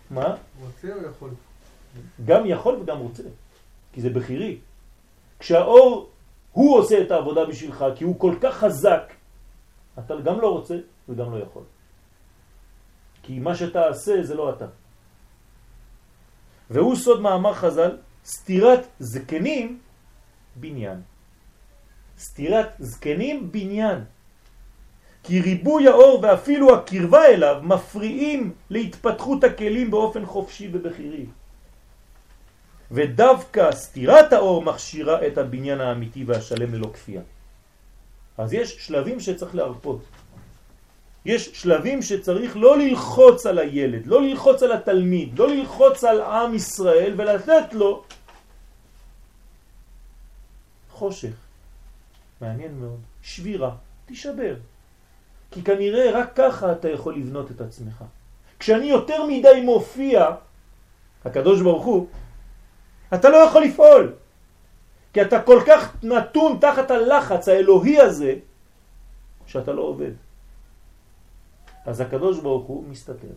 מה? 0.10 0.36
רוצה 0.60 0.88
או 0.94 1.10
יכול? 1.10 1.30
גם 2.26 2.46
יכול 2.46 2.76
וגם 2.76 2.98
רוצה, 2.98 3.24
כי 3.94 4.02
זה 4.02 4.10
בחירי. 4.10 4.60
כשהאור 5.40 6.10
הוא 6.52 6.78
עושה 6.78 7.02
את 7.02 7.12
העבודה 7.12 7.46
בשבילך, 7.46 7.86
כי 7.96 8.04
הוא 8.04 8.20
כל 8.20 8.36
כך 8.42 8.56
חזק, 8.58 9.14
אתה 10.00 10.16
גם 10.24 10.42
לא 10.42 10.50
רוצה 10.52 10.78
וגם 11.10 11.32
לא 11.32 11.44
יכול. 11.44 11.64
כי 13.24 13.40
מה 13.40 13.56
שאתה 13.56 13.88
עושה 13.88 14.24
זה 14.24 14.36
לא 14.36 14.50
אתה. 14.50 14.66
והוא 16.70 16.96
סוד 16.96 17.22
מאמר 17.22 17.54
חז"ל, 17.54 17.98
סתירת 18.26 18.88
זקנים 19.00 19.80
בניין. 20.56 21.02
סתירת 22.20 22.70
זקנים 22.80 23.52
בניין. 23.52 24.04
כי 25.24 25.42
ריבוי 25.42 25.88
האור 25.88 26.20
ואפילו 26.24 26.76
הקרבה 26.76 27.26
אליו 27.26 27.56
מפריעים 27.64 28.54
להתפתחות 28.70 29.44
הכלים 29.44 29.92
באופן 29.92 30.26
חופשי 30.26 30.70
ובחירי. 30.74 31.26
ודווקא 32.92 33.72
סתירת 33.72 34.34
האור 34.34 34.62
מכשירה 34.62 35.28
את 35.28 35.38
הבניין 35.38 35.82
האמיתי 35.82 36.24
והשלם 36.24 36.74
ללא 36.74 36.90
כפייה. 36.94 37.22
אז 38.38 38.54
יש 38.54 38.76
שלבים 38.80 39.20
שצריך 39.20 39.56
להרפות. 39.56 40.02
יש 41.26 41.50
שלבים 41.54 42.02
שצריך 42.02 42.58
לא 42.58 42.78
ללחוץ 42.78 43.46
על 43.46 43.60
הילד, 43.60 44.08
לא 44.08 44.22
ללחוץ 44.22 44.64
על 44.64 44.72
התלמיד, 44.72 45.40
לא 45.40 45.48
ללחוץ 45.48 46.04
על 46.04 46.22
עם 46.22 46.56
ישראל 46.56 47.14
ולתת 47.18 47.74
לו 47.74 48.04
חושך. 50.92 51.36
מעניין 52.42 52.80
מאוד. 52.80 53.00
שבירה, 53.22 53.76
תישבר. 54.06 54.56
כי 55.52 55.64
כנראה 55.64 56.12
רק 56.20 56.32
ככה 56.36 56.72
אתה 56.72 56.90
יכול 56.90 57.16
לבנות 57.16 57.52
את 57.52 57.62
עצמך. 57.62 58.04
כשאני 58.60 58.86
יותר 58.86 59.24
מדי 59.28 59.62
מופיע, 59.66 60.26
הקדוש 61.26 61.62
ברוך 61.62 61.86
הוא, 61.86 62.08
אתה 63.14 63.30
לא 63.30 63.38
יכול 63.38 63.64
לפעול. 63.64 64.14
כי 65.14 65.22
אתה 65.22 65.42
כל 65.42 65.62
כך 65.68 65.96
נתון 66.04 66.58
תחת 66.62 66.92
הלחץ 66.92 67.48
האלוהי 67.48 68.00
הזה, 68.00 68.34
שאתה 69.46 69.72
לא 69.72 69.82
עובד. 69.82 70.12
אז 71.86 72.02
הקדוש 72.02 72.40
ברוך 72.40 72.66
הוא 72.66 72.84
מסתתר. 72.90 73.36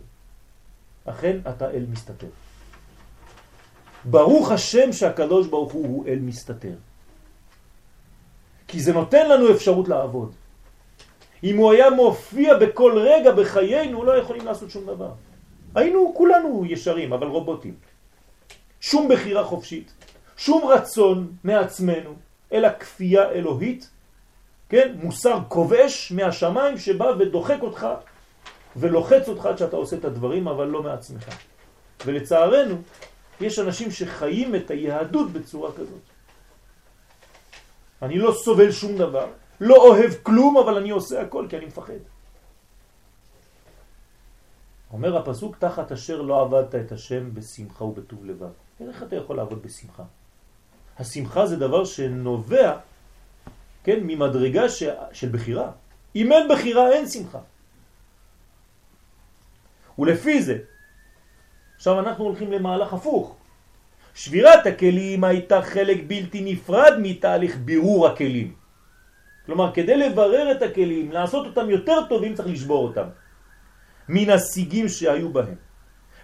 אכן 1.05 1.37
אתה 1.49 1.71
אל 1.71 1.85
מסתתר. 1.89 2.27
ברוך 4.05 4.51
השם 4.51 4.93
שהקדוש 4.93 5.47
ברוך 5.47 5.71
הוא 5.71 5.87
הוא 5.87 6.07
אל 6.07 6.19
מסתתר. 6.19 6.75
כי 8.67 8.79
זה 8.79 8.93
נותן 8.93 9.29
לנו 9.29 9.51
אפשרות 9.51 9.87
לעבוד. 9.87 10.31
אם 11.43 11.57
הוא 11.57 11.71
היה 11.71 11.89
מופיע 11.89 12.57
בכל 12.57 12.97
רגע 12.97 13.31
בחיינו, 13.31 14.03
לא 14.03 14.17
יכולים 14.17 14.45
לעשות 14.45 14.69
שום 14.69 14.85
דבר. 14.85 15.11
היינו 15.75 16.13
כולנו 16.17 16.65
ישרים, 16.65 17.13
אבל 17.13 17.27
רובוטים. 17.27 17.75
שום 18.81 19.07
בחירה 19.07 19.43
חופשית, 19.43 19.93
שום 20.37 20.67
רצון 20.67 21.31
מעצמנו, 21.43 22.15
אלא 22.51 22.69
כפייה 22.79 23.29
אלוהית, 23.29 23.89
כן? 24.69 24.95
מוסר 25.03 25.39
כובש 25.47 26.11
מהשמיים 26.11 26.77
שבא 26.77 27.11
ודוחק 27.19 27.57
אותך 27.61 27.87
ולוחץ 28.75 29.27
אותך 29.27 29.45
עד 29.45 29.57
שאתה 29.57 29.75
עושה 29.75 29.95
את 29.95 30.05
הדברים, 30.05 30.47
אבל 30.47 30.67
לא 30.67 30.83
מעצמך. 30.83 31.29
ולצערנו, 32.05 32.75
יש 33.41 33.59
אנשים 33.59 33.91
שחיים 33.91 34.55
את 34.55 34.71
היהדות 34.71 35.31
בצורה 35.31 35.71
כזאת. 35.71 36.01
אני 38.01 38.17
לא 38.17 38.31
סובל 38.31 38.71
שום 38.71 38.97
דבר, 38.97 39.27
לא 39.61 39.75
אוהב 39.75 40.11
כלום, 40.23 40.57
אבל 40.57 40.77
אני 40.77 40.89
עושה 40.89 41.21
הכל 41.21 41.45
כי 41.49 41.57
אני 41.57 41.65
מפחד. 41.65 42.01
אומר 44.93 45.17
הפסוק, 45.17 45.57
תחת 45.57 45.91
אשר 45.91 46.21
לא 46.21 46.41
עבדת 46.41 46.75
את 46.75 46.91
השם 46.91 47.33
בשמחה 47.33 47.83
ובטוב 47.83 48.25
לבב. 48.25 48.51
איך 48.89 49.03
אתה 49.03 49.15
יכול 49.15 49.37
לעבוד 49.37 49.63
בשמחה? 49.63 50.03
השמחה 50.99 51.45
זה 51.45 51.55
דבר 51.57 51.85
שנובע, 51.85 52.77
כן, 53.83 53.99
ממדרגה 54.03 54.69
ש... 54.69 54.83
של 55.13 55.29
בחירה. 55.29 55.71
אם 56.15 56.31
אין 56.31 56.47
בחירה, 56.47 56.91
אין 56.91 57.07
שמחה. 57.07 57.39
ולפי 59.99 60.41
זה, 60.41 60.57
עכשיו 61.75 61.99
אנחנו 61.99 62.23
הולכים 62.25 62.51
למהלך 62.51 62.93
הפוך. 62.93 63.35
שבירת 64.15 64.65
הכלים 64.65 65.23
הייתה 65.23 65.61
חלק 65.61 65.97
בלתי 66.07 66.41
נפרד 66.41 66.93
מתהליך 67.01 67.57
בירור 67.57 68.07
הכלים. 68.07 68.53
כלומר, 69.45 69.71
כדי 69.73 69.97
לברר 69.97 70.51
את 70.51 70.61
הכלים, 70.61 71.11
לעשות 71.11 71.47
אותם 71.47 71.69
יותר 71.69 72.05
טובים, 72.09 72.35
צריך 72.35 72.47
לשבור 72.47 72.87
אותם. 72.87 73.07
מן 74.09 74.29
השיגים 74.29 74.89
שהיו 74.89 75.29
בהם. 75.33 75.70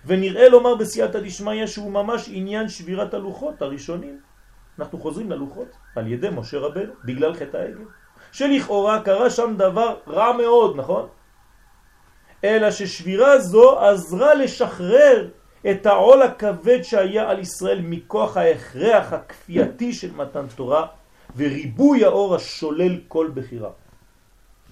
ונראה 0.08 0.50
לומר 0.50 0.76
בסייעתא 0.76 1.20
דשמיא 1.20 1.66
שהוא 1.66 1.92
ממש 1.92 2.30
עניין 2.32 2.70
שבירת 2.70 3.14
הלוחות 3.14 3.62
הראשונים. 3.62 4.20
אנחנו 4.80 5.00
חוזרים 5.00 5.32
ללוחות 5.32 5.68
על 5.96 6.08
ידי 6.08 6.30
משה 6.36 6.58
רבנו, 6.58 6.94
בגלל 7.06 7.34
חטא 7.34 7.58
העגל. 7.58 7.86
שלכאורה 8.32 9.02
קרה 9.02 9.30
שם 9.30 9.54
דבר 9.58 9.96
רע 10.08 10.38
מאוד, 10.38 10.76
נכון? 10.78 11.08
אלא 12.44 12.72
ששבירה 12.72 13.40
זו 13.40 13.80
עזרה 13.80 14.34
לשחרר 14.34 15.28
את 15.72 15.86
העול 15.86 16.22
הכבד 16.22 16.82
שהיה 16.84 17.30
על 17.30 17.40
ישראל 17.40 17.82
מכוח 17.82 18.38
ההכרח 18.38 19.14
הכפייתי 19.14 19.94
של 19.94 20.12
מתן 20.16 20.46
תורה 20.56 20.88
וריבוי 21.36 22.06
האור 22.06 22.36
השולל 22.36 22.98
כל 23.08 23.32
בחירה. 23.34 23.70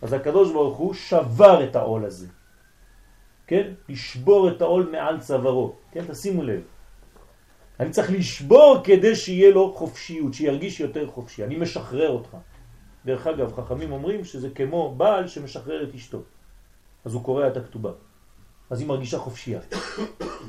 אז 0.01 0.13
הקדוש 0.13 0.51
ברוך 0.51 0.77
הוא 0.77 0.93
שבר 0.93 1.63
את 1.63 1.75
העול 1.75 2.05
הזה. 2.05 2.27
כן? 3.47 3.73
לשבור 3.89 4.49
את 4.49 4.61
העול 4.61 4.89
מעל 4.91 5.19
צווארו. 5.19 5.75
כן? 5.91 6.05
תשימו 6.07 6.43
לב. 6.43 6.61
אני 7.79 7.89
צריך 7.89 8.11
לשבור 8.11 8.81
כדי 8.83 9.15
שיהיה 9.15 9.51
לו 9.51 9.73
חופשיות, 9.73 10.33
שירגיש 10.33 10.79
יותר 10.79 11.07
חופשי. 11.07 11.43
אני 11.43 11.55
משחרר 11.55 12.09
אותך. 12.09 12.37
דרך 13.05 13.27
אגב, 13.27 13.53
חכמים 13.53 13.91
אומרים 13.91 14.25
שזה 14.25 14.49
כמו 14.49 14.95
בעל 14.95 15.27
שמשחרר 15.27 15.83
את 15.83 15.95
אשתו. 15.95 16.21
אז 17.05 17.13
הוא 17.13 17.23
קורא 17.23 17.47
את 17.47 17.57
הכתובה. 17.57 17.91
אז 18.69 18.79
היא 18.79 18.87
מרגישה 18.87 19.19
חופשייה. 19.19 19.59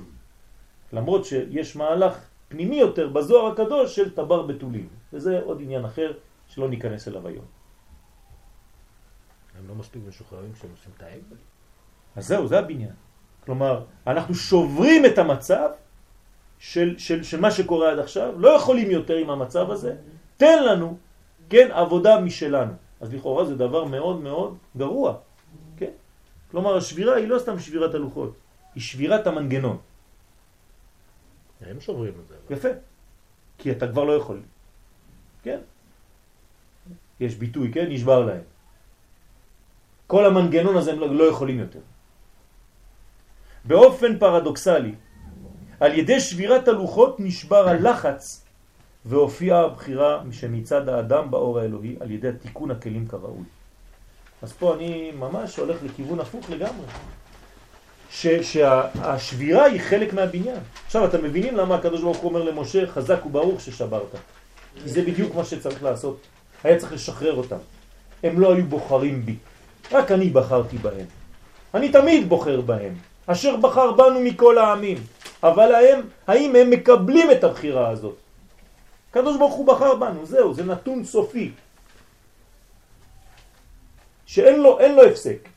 למרות 0.92 1.24
שיש 1.24 1.76
מהלך 1.76 2.18
פנימי 2.48 2.76
יותר 2.76 3.08
בזוהר 3.08 3.52
הקדוש 3.52 3.96
של 3.96 4.14
טבר 4.14 4.42
בתולים. 4.42 4.88
וזה 5.12 5.40
עוד 5.40 5.60
עניין 5.60 5.84
אחר 5.84 6.12
שלא 6.48 6.68
ניכנס 6.68 7.08
אליו 7.08 7.26
היום. 7.28 7.44
הם 9.58 9.68
לא 9.68 9.74
מספיק 9.74 10.02
משוחררים 10.08 10.52
כשהם 10.52 10.70
עושים 10.70 10.92
את 10.96 11.02
העגל? 11.02 11.36
אז 12.16 12.26
זהו, 12.26 12.46
זה 12.46 12.58
הבניין. 12.58 12.96
כלומר, 13.44 13.84
אנחנו 14.06 14.34
שוברים 14.34 15.06
את 15.06 15.18
המצב 15.18 15.68
של, 16.58 16.98
של, 16.98 17.22
של 17.22 17.40
מה 17.40 17.50
שקורה 17.50 17.92
עד 17.92 17.98
עכשיו, 17.98 18.40
לא 18.40 18.48
יכולים 18.48 18.90
יותר 18.90 19.16
עם 19.16 19.30
המצב 19.30 19.70
הזה, 19.70 19.96
תן 20.36 20.64
לנו, 20.64 20.96
כן, 21.48 21.68
עבודה 21.72 22.20
משלנו. 22.20 22.72
אז 23.00 23.14
לכאורה 23.14 23.44
זה 23.44 23.54
דבר 23.56 23.84
מאוד 23.84 24.20
מאוד 24.20 24.56
גרוע, 24.76 25.16
כן? 25.76 25.92
כלומר, 26.50 26.76
השבירה 26.76 27.16
היא 27.16 27.28
לא 27.28 27.38
סתם 27.38 27.58
שבירת 27.58 27.94
הלוחות, 27.94 28.32
היא 28.74 28.82
שבירת 28.82 29.26
המנגנון. 29.26 29.78
הם 31.60 31.80
שוברים 31.80 32.12
את 32.24 32.28
זה. 32.28 32.54
יפה, 32.54 32.68
כי 33.58 33.70
אתה 33.70 33.88
כבר 33.88 34.04
לא 34.04 34.12
יכול. 34.12 34.40
כן? 35.42 35.60
יש 37.20 37.34
ביטוי, 37.34 37.72
כן? 37.72 37.86
נשבר 37.88 38.26
להם. 38.26 38.44
כל 40.06 40.26
המנגנון 40.26 40.76
הזה 40.76 40.92
הם 40.92 41.00
לא, 41.00 41.14
לא 41.14 41.24
יכולים 41.24 41.58
יותר. 41.58 41.80
באופן 43.66 44.18
פרדוקסלי, 44.18 44.94
על 45.80 45.98
ידי 45.98 46.20
שבירת 46.20 46.68
הלוחות 46.68 47.16
נשבר 47.20 47.68
הלחץ 47.68 48.44
והופיעה 49.04 49.64
הבחירה 49.64 50.22
שמצד 50.32 50.88
האדם 50.88 51.30
באור 51.30 51.58
האלוהי 51.58 51.96
על 52.00 52.10
ידי 52.10 52.30
תיקון 52.42 52.70
הכלים 52.70 53.06
כראוי. 53.06 53.44
אז 54.42 54.52
פה 54.52 54.74
אני 54.74 55.12
ממש 55.18 55.56
הולך 55.56 55.76
לכיוון 55.82 56.20
הפוך 56.20 56.50
לגמרי. 56.50 56.86
ש, 58.10 58.26
שהשבירה 58.26 59.64
היא 59.64 59.80
חלק 59.80 60.12
מהבניין. 60.12 60.60
עכשיו 60.86 61.04
אתם 61.04 61.24
מבינים 61.24 61.56
למה 61.56 61.74
הקדוש 61.74 62.00
ברוך 62.00 62.16
הוא 62.16 62.28
אומר 62.28 62.42
למשה 62.42 62.86
חזק 62.86 63.26
וברוך 63.26 63.60
ששברת. 63.60 64.14
כי 64.82 64.88
זה 64.88 65.02
בדיוק 65.02 65.34
מה 65.34 65.44
שצריך 65.44 65.82
לעשות. 65.82 66.20
היה 66.64 66.78
צריך 66.78 66.92
לשחרר 66.92 67.34
אותם. 67.34 67.56
הם 68.22 68.40
לא 68.40 68.54
היו 68.54 68.66
בוחרים 68.66 69.26
בי, 69.26 69.36
רק 69.92 70.12
אני 70.12 70.30
בחרתי 70.30 70.78
בהם. 70.78 71.06
אני 71.74 71.92
תמיד 71.92 72.28
בוחר 72.28 72.60
בהם. 72.60 72.94
אשר 73.26 73.56
בחר 73.56 73.92
בנו 73.92 74.20
מכל 74.20 74.58
העמים. 74.58 74.98
אבל 75.42 75.74
הם, 75.74 76.00
האם 76.26 76.56
הם 76.56 76.70
מקבלים 76.70 77.30
את 77.30 77.44
הבחירה 77.44 77.88
הזאת? 77.88 78.16
הקדוש 79.10 79.36
ברוך 79.36 79.54
הוא 79.54 79.66
בחר 79.66 79.94
בנו, 79.94 80.26
זהו, 80.26 80.54
זה 80.54 80.64
נתון 80.64 81.04
סופי. 81.04 81.50
שאין 84.26 84.60
לו, 84.60 84.78
לו 84.96 85.02
הפסק. 85.04 85.48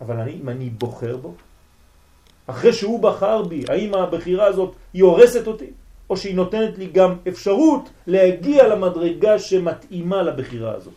אבל 0.00 0.16
אני, 0.20 0.32
אם 0.42 0.48
אני 0.48 0.70
בוחר 0.70 1.16
בו, 1.16 1.34
אחרי 2.46 2.72
שהוא 2.72 3.02
בחר 3.02 3.42
בי, 3.42 3.64
האם 3.68 3.94
הבחירה 3.94 4.46
הזאת 4.46 4.74
היא 4.94 5.02
הורסת 5.02 5.46
אותי? 5.46 5.70
או 6.10 6.16
שהיא 6.16 6.36
נותנת 6.36 6.78
לי 6.78 6.86
גם 6.86 7.16
אפשרות 7.28 7.88
להגיע 8.06 8.68
למדרגה 8.68 9.38
שמתאימה 9.38 10.22
לבחירה 10.22 10.74
הזאת. 10.74 10.94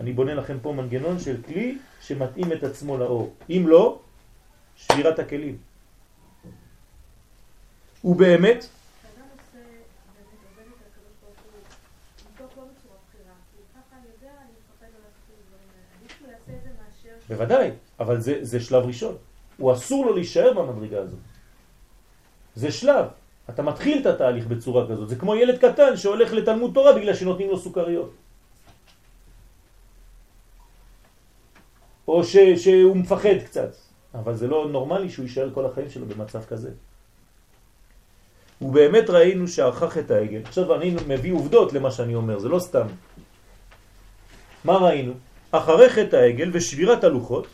אני 0.00 0.12
בונה 0.12 0.34
לכם 0.34 0.56
פה 0.62 0.72
מנגנון 0.72 1.18
של 1.18 1.36
כלי 1.46 1.78
שמתאים 2.00 2.52
את 2.52 2.64
עצמו 2.64 2.98
לאור. 2.98 3.32
אם 3.50 3.64
לא, 3.68 3.98
שבירת 4.86 5.18
הכלים. 5.18 5.58
ובאמת, 8.04 8.66
בוודאי, 17.28 17.70
אבל 18.00 18.20
זה, 18.20 18.38
זה 18.42 18.60
שלב 18.60 18.86
ראשון. 18.86 19.16
הוא 19.56 19.72
אסור 19.72 20.06
לו 20.06 20.14
להישאר 20.14 20.52
במדרגה 20.52 21.00
הזאת. 21.00 21.18
זה 22.54 22.72
שלב. 22.72 23.06
אתה 23.50 23.62
מתחיל 23.62 24.00
את 24.00 24.06
התהליך 24.06 24.46
בצורה 24.46 24.88
כזאת. 24.88 25.08
זה 25.08 25.16
כמו 25.16 25.36
ילד 25.36 25.58
קטן 25.58 25.96
שהולך 25.96 26.32
לתלמוד 26.32 26.70
תורה 26.74 26.92
בגלל 26.92 27.14
שנותנים 27.14 27.50
לו 27.50 27.58
סוכריות. 27.58 28.14
או 32.08 32.24
ש, 32.24 32.36
שהוא 32.36 32.96
מפחד 32.96 33.38
קצת, 33.44 33.70
אבל 34.14 34.34
זה 34.34 34.46
לא 34.46 34.68
נורמלי 34.70 35.10
שהוא 35.10 35.22
יישאר 35.22 35.50
כל 35.54 35.66
החיים 35.66 35.90
שלו 35.90 36.06
במצב 36.06 36.44
כזה. 36.44 36.70
ובאמת 38.62 39.10
ראינו 39.10 39.48
שערכך 39.48 39.98
את 39.98 40.10
העגל. 40.10 40.40
עכשיו 40.44 40.74
אני 40.74 40.96
מביא 41.08 41.32
עובדות 41.32 41.72
למה 41.72 41.90
שאני 41.90 42.14
אומר, 42.14 42.38
זה 42.38 42.48
לא 42.48 42.58
סתם. 42.58 42.86
מה 44.64 44.76
ראינו? 44.76 45.12
אחרי 45.50 45.90
חטא 45.90 46.16
העגל 46.16 46.50
ושבירת 46.52 47.04
הלוחות, 47.04 47.46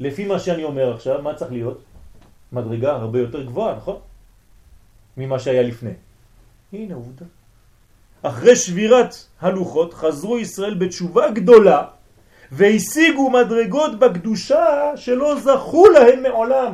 לפי 0.00 0.26
מה 0.26 0.38
שאני 0.38 0.64
אומר 0.64 0.94
עכשיו, 0.94 1.22
מה 1.22 1.34
צריך 1.34 1.52
להיות? 1.52 1.80
מדרגה 2.52 2.92
הרבה 2.92 3.18
יותר 3.18 3.42
גבוהה, 3.42 3.76
נכון? 3.76 3.98
ממה 5.16 5.38
שהיה 5.38 5.62
לפני. 5.62 5.90
הנה 6.72 6.94
עובדה. 6.94 7.24
אחרי 8.22 8.56
שבירת 8.56 9.14
הלוחות 9.40 9.94
חזרו 9.94 10.38
ישראל 10.38 10.74
בתשובה 10.74 11.30
גדולה 11.30 11.95
והשיגו 12.52 13.30
מדרגות 13.30 13.98
בקדושה 13.98 14.96
שלא 14.96 15.40
זכו 15.40 15.86
להם 15.88 16.22
מעולם. 16.22 16.72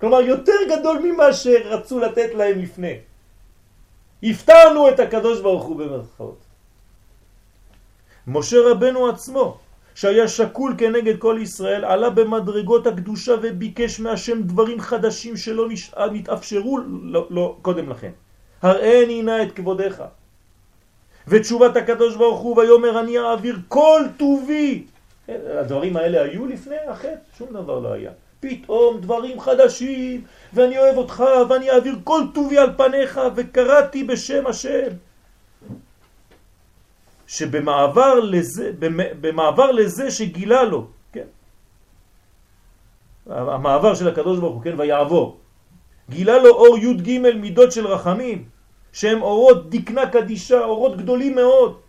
כלומר 0.00 0.20
יותר 0.20 0.58
גדול 0.70 0.98
ממה 0.98 1.32
שרצו 1.32 2.00
לתת 2.00 2.34
להם 2.34 2.58
לפני. 2.58 2.96
הפתרנו 4.22 4.88
את 4.88 5.00
הקדוש 5.00 5.40
ברוך 5.40 5.64
הוא 5.64 5.76
במרכאות. 5.76 6.38
משה 8.26 8.56
רבנו 8.70 9.08
עצמו, 9.08 9.58
שהיה 9.94 10.28
שקול 10.28 10.74
כנגד 10.78 11.18
כל 11.18 11.38
ישראל, 11.42 11.84
עלה 11.84 12.10
במדרגות 12.10 12.86
הקדושה 12.86 13.34
וביקש 13.42 14.00
מהשם 14.00 14.42
דברים 14.42 14.80
חדשים 14.80 15.36
שלא 15.36 15.68
נתאפשרו 16.12 16.78
לא, 17.02 17.26
לא, 17.30 17.56
קודם 17.62 17.90
לכן. 17.90 18.10
הראיני 18.62 19.22
נא 19.22 19.42
את 19.42 19.52
כבודך. 19.52 20.04
ותשובת 21.28 21.76
הקדוש 21.76 22.16
ברוך 22.16 22.40
הוא 22.40 22.58
ויאמר 22.58 23.00
אני 23.00 23.18
אעביר 23.18 23.58
כל 23.68 24.02
טובי. 24.16 24.84
הדברים 25.28 25.96
האלה 25.96 26.22
היו 26.22 26.46
לפני 26.46 26.76
החטא? 26.88 27.38
שום 27.38 27.48
דבר 27.52 27.78
לא 27.78 27.92
היה. 27.92 28.10
פתאום 28.40 29.00
דברים 29.00 29.40
חדשים, 29.40 30.24
ואני 30.52 30.78
אוהב 30.78 30.96
אותך, 30.96 31.24
ואני 31.48 31.70
אעביר 31.70 31.98
כל 32.04 32.22
טובי 32.34 32.58
על 32.58 32.70
פניך, 32.76 33.20
וקראתי 33.36 34.04
בשם 34.04 34.46
השם. 34.46 34.88
שבמעבר 37.26 38.14
לזה, 38.20 38.72
במעבר 39.20 39.70
לזה 39.70 40.10
שגילה 40.10 40.62
לו, 40.62 40.86
כן? 41.12 41.26
המעבר 43.30 43.94
של 43.94 44.08
הקדוש 44.08 44.38
ברוך 44.38 44.54
הוא, 44.54 44.62
כן? 44.62 44.74
ויעבור. 44.78 45.36
גילה 46.10 46.38
לו 46.38 46.50
אור 46.50 46.78
י' 46.78 46.94
ג' 46.94 47.18
מידות 47.18 47.72
של 47.72 47.86
רחמים, 47.86 48.44
שהם 48.96 49.22
אורות 49.22 49.70
דקנה 49.70 50.10
קדישה, 50.10 50.64
אורות 50.64 50.96
גדולים 50.96 51.34
מאוד. 51.34 51.80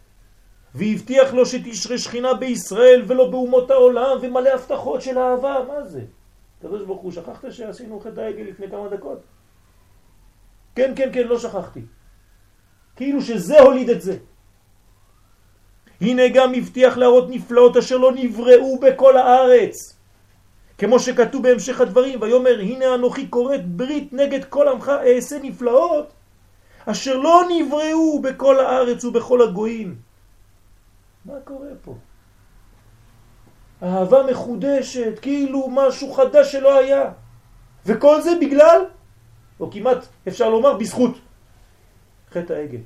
והבטיח 0.75 1.33
לו 1.33 1.45
שתשרה 1.45 1.97
שכינה 1.97 2.33
בישראל 2.33 3.03
ולא 3.07 3.31
באומות 3.31 3.71
העולם 3.71 4.17
ומלא 4.21 4.49
הבטחות 4.49 5.01
של 5.01 5.17
אהבה, 5.17 5.55
מה 5.67 5.83
זה? 5.83 6.01
הקדוש 6.59 6.81
ברוך 6.81 7.01
הוא, 7.01 7.11
שכחת 7.11 7.51
שעשינו 7.51 7.99
חטא 7.99 8.19
העגל 8.19 8.43
לפני 8.43 8.69
כמה 8.69 8.87
דקות? 8.87 9.19
כן, 10.75 10.93
כן, 10.95 11.09
כן, 11.13 11.27
לא 11.27 11.39
שכחתי. 11.39 11.81
כאילו 12.95 13.21
שזה 13.21 13.59
הוליד 13.59 13.89
את 13.89 14.01
זה. 14.01 14.17
הנה 16.01 16.27
גם 16.27 16.53
הבטיח 16.55 16.97
להראות 16.97 17.29
נפלאות 17.29 17.77
אשר 17.77 17.97
לא 17.97 18.11
נבראו 18.15 18.79
בכל 18.79 19.17
הארץ. 19.17 19.75
כמו 20.77 20.99
שכתוב 20.99 21.43
בהמשך 21.43 21.81
הדברים, 21.81 22.21
ויאמר 22.21 22.59
הנה 22.59 22.95
אנוכי 22.95 23.27
קוראת 23.27 23.67
ברית 23.67 24.13
נגד 24.13 24.43
כל 24.43 24.67
עמך 24.67 24.89
אעשה 24.89 25.39
נפלאות 25.43 26.16
אשר 26.91 27.17
לא 27.17 27.43
נבראו 27.49 28.21
בכל 28.21 28.59
הארץ 28.59 29.05
ובכל 29.05 29.41
הגויים. 29.41 29.95
מה 31.25 31.33
קורה 31.43 31.67
פה? 31.83 31.95
אהבה 33.83 34.23
מחודשת, 34.31 35.19
כאילו 35.21 35.67
משהו 35.71 36.13
חדש 36.13 36.51
שלא 36.51 36.79
היה. 36.79 37.11
וכל 37.85 38.21
זה 38.21 38.31
בגלל, 38.41 38.81
או 39.59 39.71
כמעט 39.71 39.97
אפשר 40.27 40.49
לומר 40.49 40.77
בזכות, 40.77 41.15
חטא 42.31 42.53
העגל. 42.53 42.81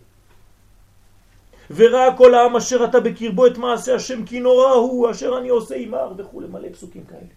וראה 1.75 2.17
כל 2.17 2.35
העם 2.35 2.55
אשר 2.55 2.85
אתה 2.85 2.99
בקרבו 2.99 3.47
את 3.47 3.57
מעשה 3.57 3.95
השם 3.95 4.25
כי 4.25 4.39
נורא 4.39 4.73
הוא 4.73 5.11
אשר 5.11 5.37
אני 5.37 5.49
עושה 5.49 5.75
עמר 5.75 6.13
וכו' 6.17 6.41
מלא 6.41 6.69
פסוקים 6.73 7.03
כאלה. 7.05 7.31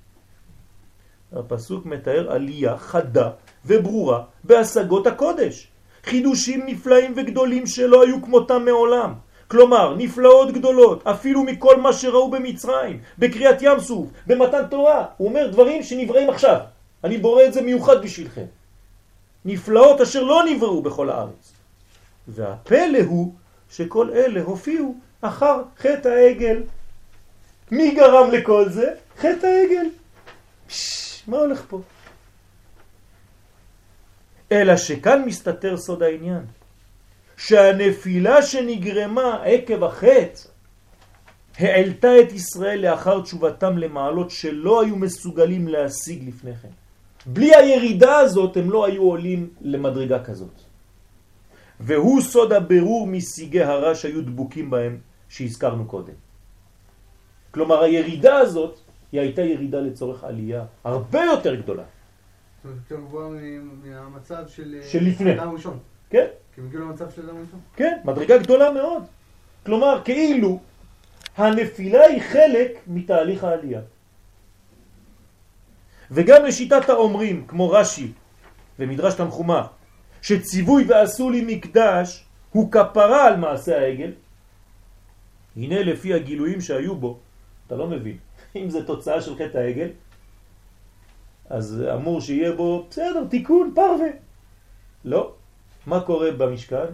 הפסוק 1.32 1.86
מתאר 1.86 2.32
עלייה 2.32 2.78
חדה 2.78 3.30
וברורה 3.66 4.24
בהשגות 4.44 5.06
הקודש. 5.06 5.73
חידושים 6.04 6.62
נפלאים 6.66 7.12
וגדולים 7.16 7.66
שלא 7.66 8.02
היו 8.02 8.22
כמותם 8.22 8.64
מעולם. 8.64 9.12
כלומר, 9.48 9.94
נפלאות 9.96 10.52
גדולות, 10.52 11.06
אפילו 11.06 11.42
מכל 11.42 11.80
מה 11.80 11.92
שראו 11.92 12.30
במצרים, 12.30 12.98
בקריאת 13.18 13.62
ים 13.62 13.80
סוף, 13.80 14.06
במתן 14.26 14.66
תורה. 14.70 15.04
הוא 15.16 15.28
אומר 15.28 15.46
דברים 15.46 15.82
שנבראים 15.82 16.30
עכשיו. 16.30 16.58
אני 17.04 17.18
בורא 17.18 17.44
את 17.44 17.52
זה 17.52 17.62
מיוחד 17.62 18.02
בשבילכם. 18.02 18.44
נפלאות 19.44 20.00
אשר 20.00 20.22
לא 20.22 20.42
נבראו 20.44 20.82
בכל 20.82 21.10
הארץ. 21.10 21.52
והפלא 22.28 22.98
הוא 23.06 23.32
שכל 23.70 24.10
אלה 24.10 24.42
הופיעו 24.42 24.94
אחר 25.20 25.62
חטא 25.78 26.08
העגל. 26.08 26.62
מי 27.70 27.90
גרם 27.90 28.30
לכל 28.30 28.68
זה? 28.68 28.94
חטא 29.18 29.46
העגל. 29.46 29.86
מה 31.26 31.36
הולך 31.36 31.62
פה? 31.68 31.80
אלא 34.54 34.76
שכאן 34.76 35.22
מסתתר 35.26 35.76
סוד 35.76 36.02
העניין. 36.02 36.44
שהנפילה 37.36 38.42
שנגרמה 38.42 39.42
עקב 39.44 39.84
החטא 39.84 40.48
העלתה 41.58 42.20
את 42.20 42.32
ישראל 42.32 42.80
לאחר 42.90 43.20
תשובתם 43.20 43.78
למעלות 43.78 44.30
שלא 44.30 44.82
היו 44.82 44.96
מסוגלים 44.96 45.68
להשיג 45.68 46.28
לפני 46.28 46.54
כן. 46.54 46.68
בלי 47.26 47.54
הירידה 47.54 48.16
הזאת 48.16 48.56
הם 48.56 48.70
לא 48.70 48.86
היו 48.86 49.02
עולים 49.02 49.48
למדרגה 49.60 50.24
כזאת. 50.24 50.60
והוא 51.80 52.20
סוד 52.20 52.52
הבירור 52.52 53.06
משיגי 53.06 53.62
הרע 53.62 53.94
שהיו 53.94 54.22
דבוקים 54.22 54.70
בהם 54.70 54.98
שהזכרנו 55.28 55.84
קודם. 55.86 56.14
כלומר 57.50 57.82
הירידה 57.82 58.36
הזאת 58.36 58.78
היא 59.12 59.20
הייתה 59.20 59.42
ירידה 59.42 59.80
לצורך 59.80 60.24
עלייה 60.24 60.64
הרבה 60.84 61.24
יותר 61.24 61.54
גדולה. 61.54 61.82
זאת 62.64 62.70
אומרת, 62.70 62.90
יותר 62.90 63.02
גבוהה 63.02 63.30
מהמצב 63.84 64.48
של... 64.48 64.80
של 64.82 65.04
לפני. 65.04 65.34
אדם 65.34 65.50
ראשון. 65.50 65.78
כן. 66.10 66.26
כי 66.54 66.60
הם 66.60 66.66
הגיעו 66.66 66.82
למצב 66.82 67.10
של 67.10 67.30
אדם 67.30 67.40
ראשון. 67.40 67.60
כן, 67.76 67.98
מדרגה 68.04 68.38
גדולה 68.38 68.72
מאוד. 68.72 69.02
כלומר, 69.66 70.00
כאילו 70.04 70.60
הנפילה 71.36 72.04
היא 72.04 72.22
חלק 72.22 72.70
מתהליך 72.86 73.44
העלייה. 73.44 73.80
וגם 76.10 76.44
לשיטת 76.44 76.88
האומרים, 76.88 77.44
כמו 77.46 77.70
רש"י 77.70 78.12
ומדרש 78.78 79.14
תנחומה, 79.14 79.66
שציווי 80.22 80.84
ועשו 80.88 81.30
לי 81.30 81.44
מקדש 81.46 82.24
הוא 82.50 82.72
כפרה 82.72 83.26
על 83.26 83.36
מעשה 83.36 83.78
העגל, 83.78 84.12
הנה 85.56 85.82
לפי 85.82 86.14
הגילויים 86.14 86.60
שהיו 86.60 86.96
בו, 86.96 87.18
אתה 87.66 87.76
לא 87.76 87.86
מבין, 87.86 88.16
אם 88.56 88.70
זה 88.70 88.86
תוצאה 88.86 89.20
של 89.20 89.34
חטא 89.36 89.58
העגל, 89.58 89.88
אז 91.50 91.82
אמור 91.94 92.20
שיהיה 92.20 92.52
בו, 92.52 92.86
בסדר, 92.90 93.24
תיקון, 93.30 93.72
פרווה. 93.74 94.08
לא. 95.04 95.32
מה 95.86 96.00
קורה 96.00 96.30
במשכן? 96.30 96.86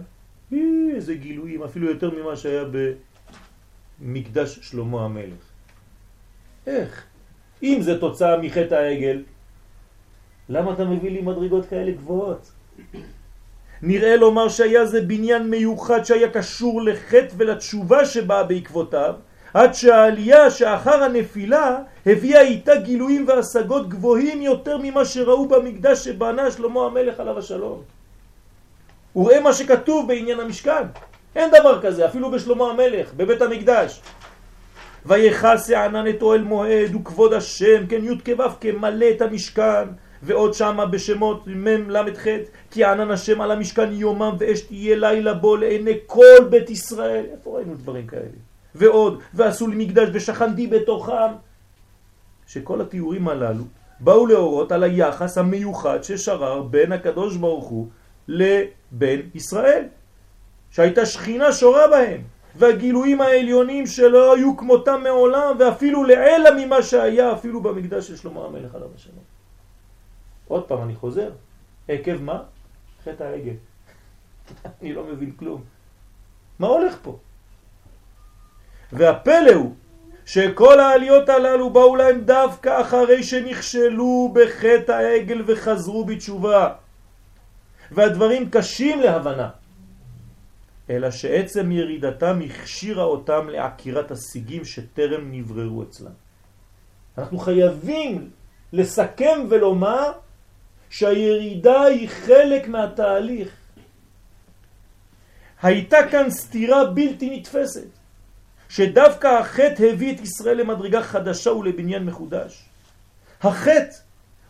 איזה 0.95 1.15
גילויים, 1.15 1.63
אפילו 1.63 1.89
יותר 1.89 2.11
ממה 2.11 2.35
שהיה 2.35 2.63
במקדש 4.01 4.59
שלמה 4.61 5.05
המלך. 5.05 5.43
איך? 6.67 7.05
אם 7.63 7.77
זה 7.81 7.99
תוצאה 7.99 8.37
מחטא 8.37 8.75
העגל, 8.75 9.23
למה 10.49 10.73
אתה 10.73 10.85
מביא 10.85 11.11
לי 11.11 11.21
מדרגות 11.21 11.65
כאלה 11.65 11.91
גבוהות? 11.91 12.51
נראה 13.81 14.15
לומר 14.15 14.49
שהיה 14.49 14.85
זה 14.85 15.01
בניין 15.01 15.49
מיוחד 15.49 16.03
שהיה 16.03 16.29
קשור 16.29 16.81
לחטא 16.81 17.33
ולתשובה 17.37 18.05
שבאה 18.05 18.43
בעקבותיו, 18.43 19.15
עד 19.53 19.73
שהעלייה 19.73 20.51
שאחר 20.51 21.03
הנפילה 21.03 21.77
הביאה 22.05 22.41
איתה 22.41 22.75
גילויים 22.75 23.27
והשגות 23.27 23.89
גבוהים 23.89 24.41
יותר 24.41 24.77
ממה 24.83 25.05
שראו 25.05 25.47
במקדש 25.47 26.03
שבנה 26.03 26.51
שלמה 26.51 26.85
המלך 26.85 27.19
עליו 27.19 27.39
השלום. 27.39 27.81
וראה 29.15 29.39
מה 29.39 29.53
שכתוב 29.53 30.07
בעניין 30.07 30.39
המשכן. 30.39 30.83
אין 31.35 31.49
דבר 31.59 31.81
כזה, 31.81 32.05
אפילו 32.05 32.31
בשלמה 32.31 32.69
המלך, 32.69 33.13
בבית 33.13 33.41
המקדש. 33.41 34.01
ויחס 35.05 35.69
הענן 35.69 36.07
את 36.09 36.21
אוהל 36.21 36.41
מועד 36.41 36.95
וכבוד 36.95 37.33
השם, 37.33 37.87
כן 37.87 38.05
י' 38.05 38.35
כו' 38.35 38.43
כמלא 38.61 39.05
את 39.15 39.21
המשכן, 39.21 39.87
ועוד 40.23 40.53
שמה 40.53 40.85
בשמות 40.85 41.47
מ' 41.47 41.89
ל"ח, 41.89 42.25
כי 42.71 42.83
ענן 42.83 43.11
השם 43.11 43.41
על 43.41 43.51
המשכן 43.51 43.91
יומם 43.91 44.35
ואש 44.39 44.61
תהיה 44.61 44.95
לילה 44.95 45.33
בו 45.33 45.55
לעיני 45.55 45.97
כל 46.05 46.37
בית 46.49 46.69
ישראל. 46.69 47.25
איפה 47.31 47.57
ראינו 47.57 47.75
דברים 47.75 48.07
כאלה? 48.07 48.50
ועוד, 48.75 49.21
ועשו 49.33 49.67
לי 49.67 49.85
מקדש 49.85 50.09
ושכנתי 50.13 50.67
בתוכם. 50.67 51.31
שכל 52.47 52.81
התיאורים 52.81 53.27
הללו 53.27 53.63
באו 53.99 54.27
להורות 54.27 54.71
על 54.71 54.83
היחס 54.83 55.37
המיוחד 55.37 56.03
ששרר 56.03 56.61
בין 56.61 56.91
הקדוש 56.91 57.37
ברוך 57.37 57.65
הוא 57.65 57.87
לבין 58.27 59.29
ישראל, 59.35 59.85
שהייתה 60.71 61.05
שכינה 61.05 61.51
שורה 61.51 61.87
בהם, 61.87 62.21
והגילויים 62.55 63.21
העליונים 63.21 63.87
שלא 63.87 64.35
היו 64.35 64.57
כמותם 64.57 64.99
מעולם 65.03 65.55
ואפילו 65.59 66.03
לעלה 66.03 66.49
ממה 66.65 66.83
שהיה 66.83 67.33
אפילו 67.33 67.61
במקדש 67.61 68.07
של 68.07 68.15
שלמה 68.15 68.45
המלך 68.45 68.75
עליו 68.75 68.87
השלום. 68.95 69.23
עוד 70.47 70.63
פעם 70.63 70.83
אני 70.83 70.95
חוזר, 70.95 71.31
עקב 71.87 72.21
מה? 72.21 72.43
חטא 73.03 73.23
העגל. 73.23 73.53
אני 74.81 74.93
לא 74.93 75.03
מבין 75.03 75.31
כלום. 75.31 75.61
מה 76.59 76.67
הולך 76.67 76.97
פה? 77.01 77.17
והפלא 78.93 79.53
הוא 79.53 79.75
שכל 80.25 80.79
העליות 80.79 81.29
הללו 81.29 81.69
באו 81.69 81.95
להם 81.95 82.21
דווקא 82.21 82.81
אחרי 82.81 83.23
שנכשלו 83.23 84.33
בחטא 84.33 84.91
העגל 84.91 85.43
וחזרו 85.47 86.05
בתשובה. 86.05 86.73
והדברים 87.91 88.49
קשים 88.49 88.99
להבנה. 88.99 89.49
אלא 90.89 91.11
שעצם 91.11 91.71
ירידתם 91.71 92.39
הכשירה 92.45 93.03
אותם 93.03 93.49
לעקירת 93.49 94.11
השיגים 94.11 94.65
שטרם 94.65 95.31
נבררו 95.31 95.83
אצלם. 95.83 96.11
אנחנו 97.17 97.37
חייבים 97.37 98.29
לסכם 98.73 99.39
ולומר 99.49 100.11
שהירידה 100.89 101.81
היא 101.81 102.09
חלק 102.09 102.67
מהתהליך. 102.67 103.49
הייתה 105.61 105.97
כאן 106.11 106.29
סתירה 106.29 106.85
בלתי 106.85 107.37
נתפסת, 107.39 107.87
שדווקא 108.71 109.27
החטא 109.27 109.83
הביא 109.83 110.15
את 110.15 110.19
ישראל 110.19 110.57
למדרגה 110.57 111.03
חדשה 111.03 111.51
ולבניין 111.51 112.05
מחודש. 112.05 112.65
החטא 113.41 113.95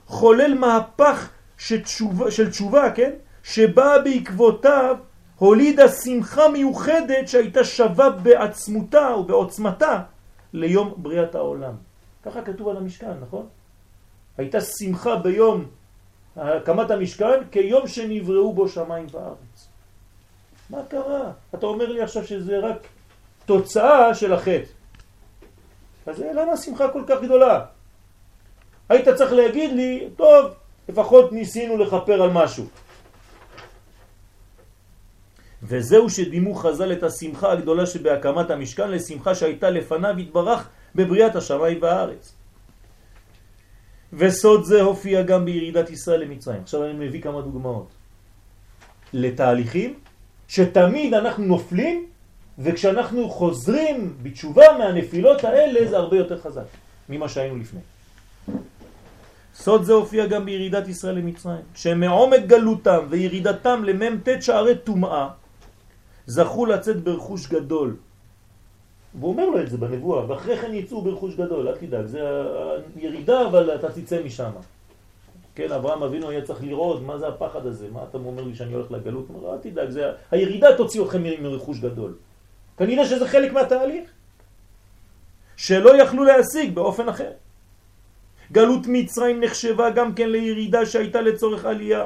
חולל 0.08 0.54
מהפך 0.54 1.30
של 1.58 1.82
תשובה, 1.82 2.32
של 2.32 2.50
תשובה 2.50 2.92
כן? 2.92 3.12
שבאה 3.44 4.00
בעקבותיו 4.00 4.96
הולידה 5.38 5.90
שמחה 5.90 6.50
מיוחדת 6.50 7.28
שהייתה 7.28 7.64
שווה 7.64 8.10
בעצמותה 8.10 9.16
ובעוצמתה 9.20 10.02
ליום 10.54 10.94
בריאת 10.98 11.36
העולם. 11.36 11.74
ככה 12.24 12.42
כתוב 12.42 12.68
על 12.70 12.78
המשכן, 12.78 13.14
נכון? 13.22 13.46
הייתה 14.38 14.62
שמחה 14.62 15.16
ביום 15.16 15.66
הקמת 16.36 16.92
המשכן 16.92 17.44
כיום 17.52 17.88
שנבראו 17.88 18.54
בו 18.54 18.70
שמיים 18.70 19.08
וארץ. 19.12 19.68
מה 20.70 20.78
קרה? 20.90 21.32
אתה 21.56 21.66
אומר 21.66 21.92
לי 21.92 22.02
עכשיו 22.02 22.28
שזה 22.28 22.60
רק 22.60 22.88
תוצאה 23.46 24.16
של 24.16 24.34
החטא. 24.34 24.72
אז 26.06 26.20
למה 26.20 26.52
השמחה 26.52 26.88
כל 26.90 27.04
כך 27.08 27.22
גדולה? 27.24 27.66
היית 28.90 29.10
צריך 29.10 29.34
להגיד 29.34 29.72
לי, 29.72 30.10
טוב, 30.16 30.46
לפחות 30.90 31.32
ניסינו 31.32 31.78
לחפר 31.78 32.22
על 32.22 32.30
משהו. 32.30 32.66
וזהו 35.64 36.10
שדימו 36.10 36.56
חז"ל 36.56 36.92
את 36.92 37.04
השמחה 37.04 37.52
הגדולה 37.52 37.86
שבהקמת 37.86 38.50
המשכן 38.50 38.92
לשמחה 38.92 39.36
שהייתה 39.36 39.70
לפניו 39.70 40.18
התברך 40.18 40.70
בבריאת 40.96 41.36
השמיים 41.36 41.78
והארץ. 41.82 42.34
וסוד 44.14 44.64
זה 44.64 44.82
הופיע 44.82 45.22
גם 45.22 45.46
בירידת 45.46 45.90
ישראל 45.90 46.20
למצרים. 46.22 46.62
עכשיו 46.62 46.84
אני 46.84 46.94
מביא 46.94 47.22
כמה 47.22 47.42
דוגמאות. 47.42 47.88
לתהליכים 49.14 50.00
שתמיד 50.48 51.14
אנחנו 51.14 51.44
נופלים 51.44 52.11
וכשאנחנו 52.64 53.30
חוזרים 53.30 54.14
בתשובה 54.24 54.66
מהנפילות 54.78 55.44
האלה 55.44 55.90
זה 55.90 55.98
הרבה 55.98 56.18
יותר 56.18 56.40
חזק 56.40 56.66
ממה 57.10 57.30
שהיינו 57.30 57.58
לפני. 57.58 57.80
סוד 59.56 59.84
זה 59.84 59.94
הופיע 59.94 60.26
גם 60.26 60.46
בירידת 60.46 60.88
ישראל 60.88 61.16
למצרים, 61.16 61.62
שמעומק 61.76 62.40
גלותם 62.48 63.06
וירידתם 63.10 63.84
למ"ט 63.84 64.30
שערי 64.42 64.76
טומאה 64.78 65.30
זכו 66.26 66.66
לצאת 66.66 67.04
ברכוש 67.04 67.48
גדול. 67.48 67.96
והוא 69.20 69.32
אומר 69.32 69.46
לו 69.46 69.62
את 69.62 69.70
זה 69.70 69.78
בנבואה, 69.78 70.30
ואחרי 70.30 70.58
כן 70.58 70.74
יצאו 70.74 71.02
ברכוש 71.02 71.36
גדול, 71.36 71.68
אל 71.68 71.78
תדאג, 71.78 72.06
זה 72.06 72.20
הירידה 72.96 73.48
אבל 73.48 73.76
אתה 73.76 73.92
תצא 73.92 74.24
משם. 74.24 74.52
כן, 75.56 75.72
אברהם 75.72 76.04
אבינו 76.04 76.30
היה 76.30 76.42
צריך 76.42 76.64
לראות 76.64 77.02
מה 77.02 77.18
זה 77.18 77.28
הפחד 77.28 77.66
הזה, 77.66 77.88
מה 77.92 78.04
אתה 78.10 78.18
אומר 78.18 78.44
לי 78.44 78.56
שאני 78.56 78.74
הולך 78.74 78.92
לגלות? 78.92 79.26
הוא 79.28 79.38
אומר, 79.38 79.54
אל 79.54 79.58
תדאג, 79.58 79.90
זה, 79.90 80.12
הירידה 80.32 80.78
תוציא 80.78 81.02
אתכם 81.04 81.24
מרכוש 81.42 81.80
גדול. 81.80 82.14
כנראה 82.82 83.06
שזה 83.06 83.28
חלק 83.28 83.54
מהתהליך, 83.54 84.10
שלא 85.58 86.02
יכלו 86.02 86.24
להשיג 86.24 86.76
באופן 86.76 87.10
אחר. 87.10 87.32
גלות 88.52 88.82
מצרים 88.88 89.44
נחשבה 89.44 89.90
גם 89.90 90.14
כן 90.14 90.30
לירידה 90.30 90.86
שהייתה 90.86 91.22
לצורך 91.22 91.66
עלייה. 91.66 92.06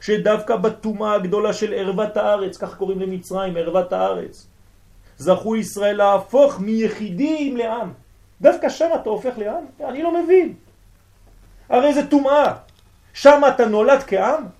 שדווקא 0.00 0.56
בתומה 0.56 1.14
הגדולה 1.14 1.52
של 1.52 1.74
ערוות 1.74 2.16
הארץ, 2.16 2.56
כך 2.56 2.76
קוראים 2.76 3.00
למצרים, 3.00 3.56
ערוות 3.56 3.92
הארץ, 3.92 4.46
זכו 5.18 5.56
ישראל 5.56 5.96
להפוך 5.96 6.60
מיחידים 6.60 7.56
לעם. 7.56 7.92
דווקא 8.40 8.68
שם 8.68 8.90
אתה 8.94 9.10
הופך 9.10 9.38
לעם? 9.38 9.64
אני 9.84 10.02
לא 10.02 10.22
מבין. 10.22 10.54
הרי 11.68 11.94
זה 11.94 12.06
תומעה. 12.06 12.54
שם 13.14 13.42
אתה 13.54 13.66
נולד 13.66 14.02
כעם? 14.06 14.57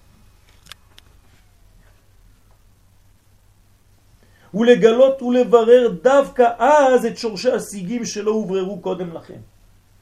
ולגלות 4.54 5.22
ולברר 5.22 5.88
דווקא 6.02 6.46
אז 6.58 7.06
את 7.06 7.18
שורשי 7.18 7.50
השיגים 7.50 8.04
שלא 8.04 8.30
הובררו 8.30 8.80
קודם 8.80 9.12
לכן. 9.12 9.40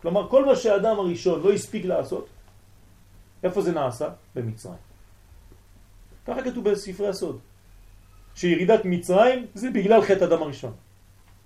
כלומר, 0.03 0.29
כל 0.29 0.45
מה 0.45 0.57
שהאדם 0.57 0.99
הראשון 0.99 1.43
לא 1.43 1.53
הספיק 1.53 1.85
לעשות, 1.85 2.27
איפה 3.43 3.61
זה 3.63 3.73
נעשה? 3.73 4.09
במצרים. 4.35 4.83
ככה 6.27 6.43
כתוב 6.43 6.71
בספרי 6.71 7.09
הסוד. 7.09 7.39
שירידת 8.35 8.85
מצרים 8.85 9.47
זה 9.55 9.71
בגלל 9.71 10.03
חטא 10.03 10.25
אדם 10.25 10.43
הראשון. 10.43 10.73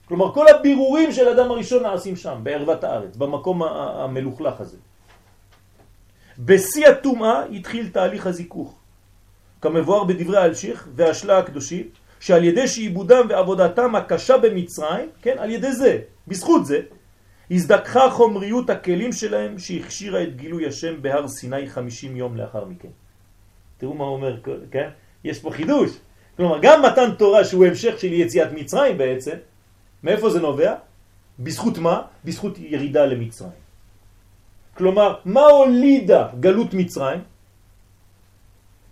כלומר, 0.09 0.34
כל 0.34 0.46
הבירורים 0.48 1.12
של 1.12 1.28
אדם 1.28 1.51
הראשון 1.51 1.82
נעשים 1.82 2.16
שם, 2.16 2.40
בערוות 2.42 2.84
הארץ, 2.84 3.16
במקום 3.16 3.62
המלוכלך 3.62 4.61
הזה. 4.61 4.76
בשיא 6.38 6.88
הטומאה 6.88 7.44
התחיל 7.44 7.88
תהליך 7.88 8.26
הזיכוך, 8.26 8.78
כמבואר 9.61 10.05
בדברי 10.05 10.36
האלשיך 10.36 10.88
והשלה 10.94 11.38
הקדושים, 11.38 11.88
שעל 12.20 12.44
ידי 12.44 12.68
שעיבודם 12.68 13.26
ועבודתם 13.28 13.94
הקשה 13.94 14.38
במצרים, 14.38 15.08
כן, 15.22 15.36
על 15.38 15.50
ידי 15.50 15.72
זה, 15.72 15.98
בזכות 16.28 16.66
זה, 16.66 16.80
הזדככה 17.50 18.10
חומריות 18.10 18.70
הכלים 18.70 19.12
שלהם 19.12 19.58
שהכשירה 19.58 20.22
את 20.22 20.36
גילוי 20.36 20.66
השם 20.66 21.02
בהר 21.02 21.28
סיני 21.28 21.68
50 21.68 22.16
יום 22.16 22.36
לאחר 22.36 22.64
מכן. 22.64 22.88
תראו 23.78 23.94
מה 23.94 24.04
אומר, 24.04 24.40
כן? 24.70 24.88
יש 25.24 25.38
פה 25.38 25.50
חידוש. 25.50 25.90
כלומר, 26.36 26.58
גם 26.62 26.82
מתן 26.82 27.14
תורה 27.18 27.44
שהוא 27.44 27.66
המשך 27.66 27.94
של 27.98 28.12
יציאת 28.12 28.52
מצרים 28.52 28.98
בעצם, 28.98 29.36
מאיפה 30.02 30.30
זה 30.30 30.40
נובע? 30.40 30.74
בזכות 31.38 31.78
מה? 31.78 32.02
בזכות 32.24 32.58
ירידה 32.58 33.06
למצרים. 33.06 33.60
כלומר, 34.74 35.14
מה 35.24 35.40
הולידה 35.40 36.28
גלות 36.40 36.74
מצרים? 36.74 37.20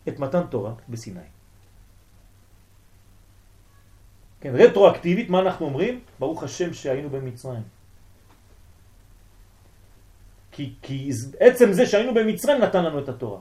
את 0.09 0.19
מתן 0.19 0.43
תורה 0.51 0.73
בסיני. 0.89 1.38
כן, 4.41 4.53
רטרואקטיבית, 4.55 5.31
מה 5.31 5.41
אנחנו 5.41 5.67
אומרים? 5.67 6.01
ברוך 6.19 6.43
השם 6.43 6.75
שהיינו 6.75 7.11
במצרים. 7.11 7.63
כי, 10.53 10.75
כי 10.83 11.11
עצם 11.41 11.73
זה 11.73 11.87
שהיינו 11.87 12.15
במצרים 12.15 12.61
נתן 12.61 12.85
לנו 12.85 12.99
את 12.99 13.09
התורה. 13.09 13.41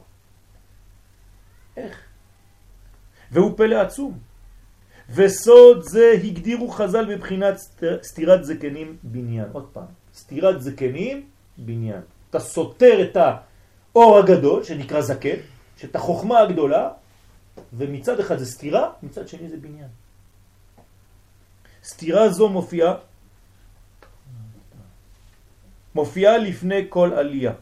איך? 1.77 2.01
והוא 3.31 3.57
פלא 3.57 3.75
עצום. 3.75 4.17
וסוד 5.09 5.81
זה 5.83 6.13
הגדירו 6.23 6.69
חז"ל 6.69 7.05
מבחינת 7.15 7.55
סתירת 8.03 8.45
זקנים 8.45 8.97
בניין. 9.03 9.45
עוד 9.51 9.67
פעם, 9.73 9.85
סתירת 10.15 10.61
זקנים 10.61 11.25
בניין. 11.57 12.01
אתה 12.29 12.39
סותר 12.39 13.01
את 13.01 13.17
האור 13.17 14.17
הגדול 14.17 14.63
שנקרא 14.63 15.01
זקן, 15.01 15.37
שאת 15.77 15.95
החוכמה 15.95 16.39
הגדולה, 16.39 16.89
ומצד 17.73 18.19
אחד 18.19 18.37
זה 18.37 18.45
סתירה, 18.45 18.91
מצד 19.03 19.27
שני 19.27 19.49
זה 19.49 19.57
בניין. 19.57 19.89
סתירה 21.87 22.29
זו 22.29 22.49
מופיעה 22.49 22.93
מופיעה 25.95 26.37
לפני 26.37 26.85
כל 26.89 27.13
עלייה, 27.13 27.53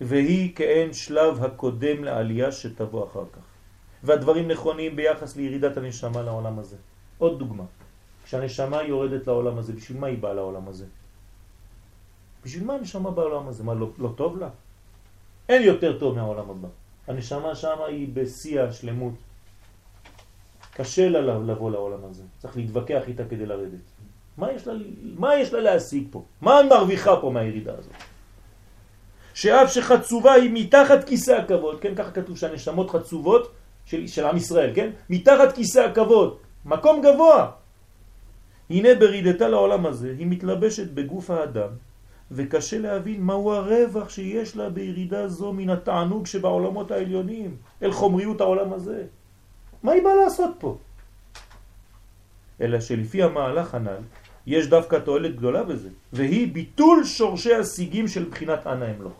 והיא 0.00 0.54
כאין 0.56 0.92
שלב 0.92 1.44
הקודם 1.44 2.04
לעלייה 2.04 2.52
שתבוא 2.52 3.06
אחר 3.06 3.24
כך. 3.32 3.42
והדברים 4.04 4.48
נכונים 4.48 4.96
ביחס 4.96 5.36
לירידת 5.36 5.76
הנשמה 5.76 6.22
לעולם 6.22 6.58
הזה. 6.58 6.76
עוד 7.18 7.38
דוגמה, 7.38 7.64
כשהנשמה 8.24 8.82
יורדת 8.82 9.26
לעולם 9.26 9.58
הזה, 9.58 9.72
בשביל 9.72 9.98
מה 9.98 10.06
היא 10.06 10.18
באה 10.18 10.34
לעולם 10.34 10.68
הזה? 10.68 10.86
בשביל 12.44 12.64
מה 12.64 12.74
הנשמה 12.74 13.10
באה 13.10 13.28
לעולם 13.28 13.48
הזה? 13.48 13.64
מה, 13.64 13.74
לא, 13.74 13.90
לא 13.98 14.10
טוב 14.16 14.38
לה? 14.38 14.48
אין 15.48 15.62
יותר 15.62 15.98
טוב 15.98 16.14
מהעולם 16.14 16.50
הבא. 16.50 16.68
הנשמה 17.06 17.54
שם 17.54 17.78
היא 17.88 18.08
בשיא 18.14 18.60
השלמות. 18.60 19.14
קשה 20.74 21.08
לה 21.08 21.20
לבוא 21.20 21.70
לעולם 21.70 22.04
הזה. 22.10 22.22
צריך 22.38 22.56
להתווכח 22.56 23.02
איתה 23.08 23.24
כדי 23.24 23.46
לרדת. 23.46 23.84
מה 24.36 24.52
יש 24.52 24.66
לה, 24.66 24.74
מה 25.02 25.34
יש 25.36 25.52
לה 25.52 25.60
להשיג 25.60 26.06
פה? 26.10 26.22
מה 26.40 26.60
מרוויחה 26.70 27.16
פה 27.20 27.30
מהירידה 27.30 27.72
הזאת? 27.78 27.92
שאף 29.34 29.72
שחצובה 29.72 30.32
היא 30.32 30.50
מתחת 30.54 31.04
כיסא 31.04 31.30
הכבוד, 31.30 31.80
כן, 31.80 31.94
ככה 31.94 32.10
כתוב 32.10 32.38
שהנשמות 32.38 32.90
חצובות 32.90 33.52
של, 33.84 34.06
של 34.06 34.26
עם 34.26 34.36
ישראל, 34.36 34.70
כן? 34.74 34.90
מתחת 35.10 35.54
כיסא 35.54 35.78
הכבוד, 35.78 36.36
מקום 36.64 37.02
גבוה. 37.02 37.50
הנה 38.70 38.94
ברידתה 38.94 39.48
לעולם 39.48 39.86
הזה, 39.86 40.14
היא 40.18 40.26
מתלבשת 40.26 40.90
בגוף 40.90 41.30
האדם, 41.30 41.68
וקשה 42.30 42.78
להבין 42.78 43.20
מהו 43.22 43.52
הרווח 43.52 44.08
שיש 44.08 44.56
לה 44.56 44.70
בירידה 44.70 45.28
זו 45.28 45.52
מן 45.52 45.70
התענוג 45.70 46.26
שבעולמות 46.26 46.90
העליונים, 46.90 47.56
אל 47.82 47.92
חומריות 47.92 48.40
העולם 48.40 48.72
הזה. 48.72 49.04
מה 49.84 49.92
היא 49.92 50.02
באה 50.02 50.14
לעשות 50.14 50.50
פה? 50.58 50.76
אלא 52.60 52.80
שלפי 52.80 53.22
המהלך 53.22 53.74
הנ"ל, 53.74 54.02
יש 54.46 54.66
דווקא 54.66 54.98
תועלת 54.98 55.36
גדולה 55.36 55.62
בזה, 55.62 55.88
והיא 56.12 56.52
ביטול 56.52 57.04
שורשי 57.04 57.54
השיגים 57.54 58.08
של 58.08 58.24
בחינת 58.24 58.66
אנא 58.66 58.84
אמלוך. 58.96 59.12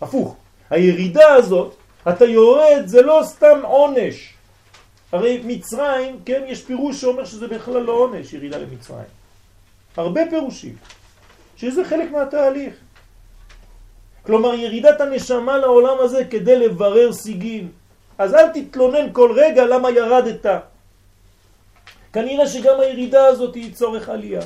הפוך, 0.00 0.36
הירידה 0.70 1.28
הזאת, 1.32 1.74
אתה 2.08 2.24
יורד, 2.24 2.82
זה 2.86 3.02
לא 3.02 3.20
סתם 3.24 3.58
עונש. 3.62 4.34
הרי 5.12 5.42
מצרים, 5.44 6.20
כן, 6.24 6.42
יש 6.46 6.64
פירוש 6.64 7.00
שאומר 7.00 7.24
שזה 7.24 7.48
בכלל 7.48 7.82
לא 7.82 7.92
עונש, 7.92 8.32
ירידה 8.32 8.58
למצרים. 8.58 9.08
הרבה 9.96 10.20
פירושים, 10.30 10.76
שזה 11.56 11.84
חלק 11.84 12.10
מהתהליך. 12.10 12.74
כלומר, 14.22 14.54
ירידת 14.54 15.00
הנשמה 15.00 15.58
לעולם 15.58 15.96
הזה 16.00 16.24
כדי 16.24 16.58
לברר 16.58 17.12
שיגים. 17.12 17.72
אז 18.18 18.34
אל 18.34 18.48
תתלונן 18.54 19.12
כל 19.12 19.32
רגע 19.36 19.66
למה 19.66 19.90
ירדת. 19.90 20.46
כנראה 22.12 22.46
שגם 22.46 22.80
הירידה 22.80 23.26
הזאת 23.26 23.54
היא 23.54 23.74
צורך 23.74 24.08
עלייה. 24.08 24.40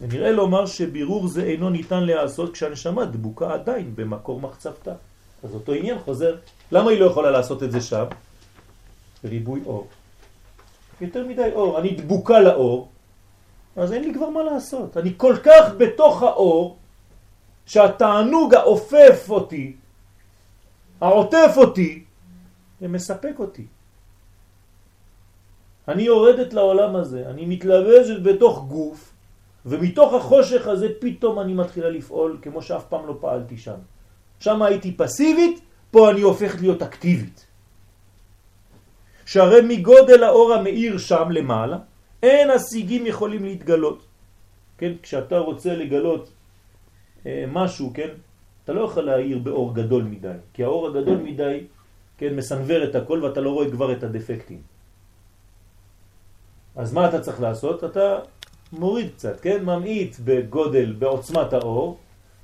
ונראה 0.00 0.30
לומר 0.32 0.66
שבירור 0.66 1.28
זה 1.28 1.42
אינו 1.42 1.70
ניתן 1.70 2.02
לעשות 2.04 2.52
כשהנשמה 2.52 3.04
דבוקה 3.04 3.52
עדיין 3.52 3.92
במקור 3.96 4.40
מחצבתה. 4.40 4.94
אז 5.44 5.54
אותו 5.54 5.72
עניין 5.72 5.98
חוזר. 5.98 6.36
למה 6.72 6.90
היא 6.90 7.00
לא 7.00 7.06
יכולה 7.06 7.30
לעשות 7.30 7.62
את 7.62 7.72
זה 7.72 7.80
שם? 7.80 8.04
ריבוי 9.24 9.60
אור. 9.66 9.88
יותר 11.00 11.26
מדי 11.26 11.50
אור. 11.52 11.78
אני 11.78 11.90
דבוקה 11.90 12.40
לאור, 12.40 12.88
אז 13.76 13.92
אין 13.92 14.04
לי 14.04 14.14
כבר 14.14 14.28
מה 14.30 14.42
לעשות. 14.42 14.96
אני 14.96 15.12
כל 15.16 15.36
כך 15.42 15.64
בתוך 15.78 16.22
האור, 16.22 16.76
שהתענוג 17.66 18.54
העופף 18.54 19.26
אותי, 19.28 19.76
העוטף 21.00 21.52
אותי, 21.56 22.04
זה 22.80 22.88
מספק 22.88 23.34
אותי. 23.38 23.66
אני 25.88 26.02
יורדת 26.02 26.52
לעולם 26.52 26.96
הזה, 26.96 27.28
אני 27.30 27.46
מתלבשת 27.46 28.22
בתוך 28.22 28.64
גוף, 28.68 29.12
ומתוך 29.66 30.14
החושך 30.14 30.66
הזה 30.66 30.88
פתאום 31.00 31.40
אני 31.40 31.54
מתחילה 31.54 31.90
לפעול 31.90 32.38
כמו 32.42 32.62
שאף 32.62 32.84
פעם 32.88 33.06
לא 33.06 33.16
פעלתי 33.20 33.56
שם. 33.56 33.80
שם 34.40 34.62
הייתי 34.62 34.96
פסיבית, 34.96 35.60
פה 35.90 36.10
אני 36.10 36.20
הופכת 36.20 36.60
להיות 36.60 36.82
אקטיבית. 36.82 37.46
שהרי 39.26 39.60
מגודל 39.68 40.24
האור 40.24 40.54
המאיר 40.54 40.98
שם 40.98 41.30
למעלה, 41.30 41.78
אין 42.22 42.50
השיגים 42.50 43.06
יכולים 43.06 43.44
להתגלות. 43.44 44.06
כן, 44.78 44.92
כשאתה 45.02 45.38
רוצה 45.38 45.74
לגלות 45.74 46.32
אה, 47.26 47.44
משהו, 47.48 47.90
כן, 47.94 48.08
אתה 48.64 48.72
לא 48.72 48.80
יכול 48.80 49.02
להאיר 49.02 49.38
באור 49.38 49.74
גדול 49.74 50.02
מדי, 50.02 50.38
כי 50.52 50.64
האור 50.64 50.86
הגדול 50.88 51.16
מדי, 51.16 51.66
כן, 52.20 52.36
מסנבר 52.36 52.84
את 52.84 52.94
הכל 52.94 53.24
ואתה 53.24 53.40
לא 53.40 53.50
רואה 53.50 53.70
כבר 53.70 53.92
את 53.92 54.02
הדפקטים. 54.02 54.60
אז 56.76 56.92
מה 56.92 57.08
אתה 57.08 57.20
צריך 57.20 57.40
לעשות? 57.40 57.84
אתה 57.84 58.18
מוריד 58.72 59.08
קצת, 59.16 59.40
כן? 59.40 59.64
ממעיט 59.64 60.16
בגודל, 60.24 60.92
בעוצמת 60.98 61.52
האור, 61.52 61.98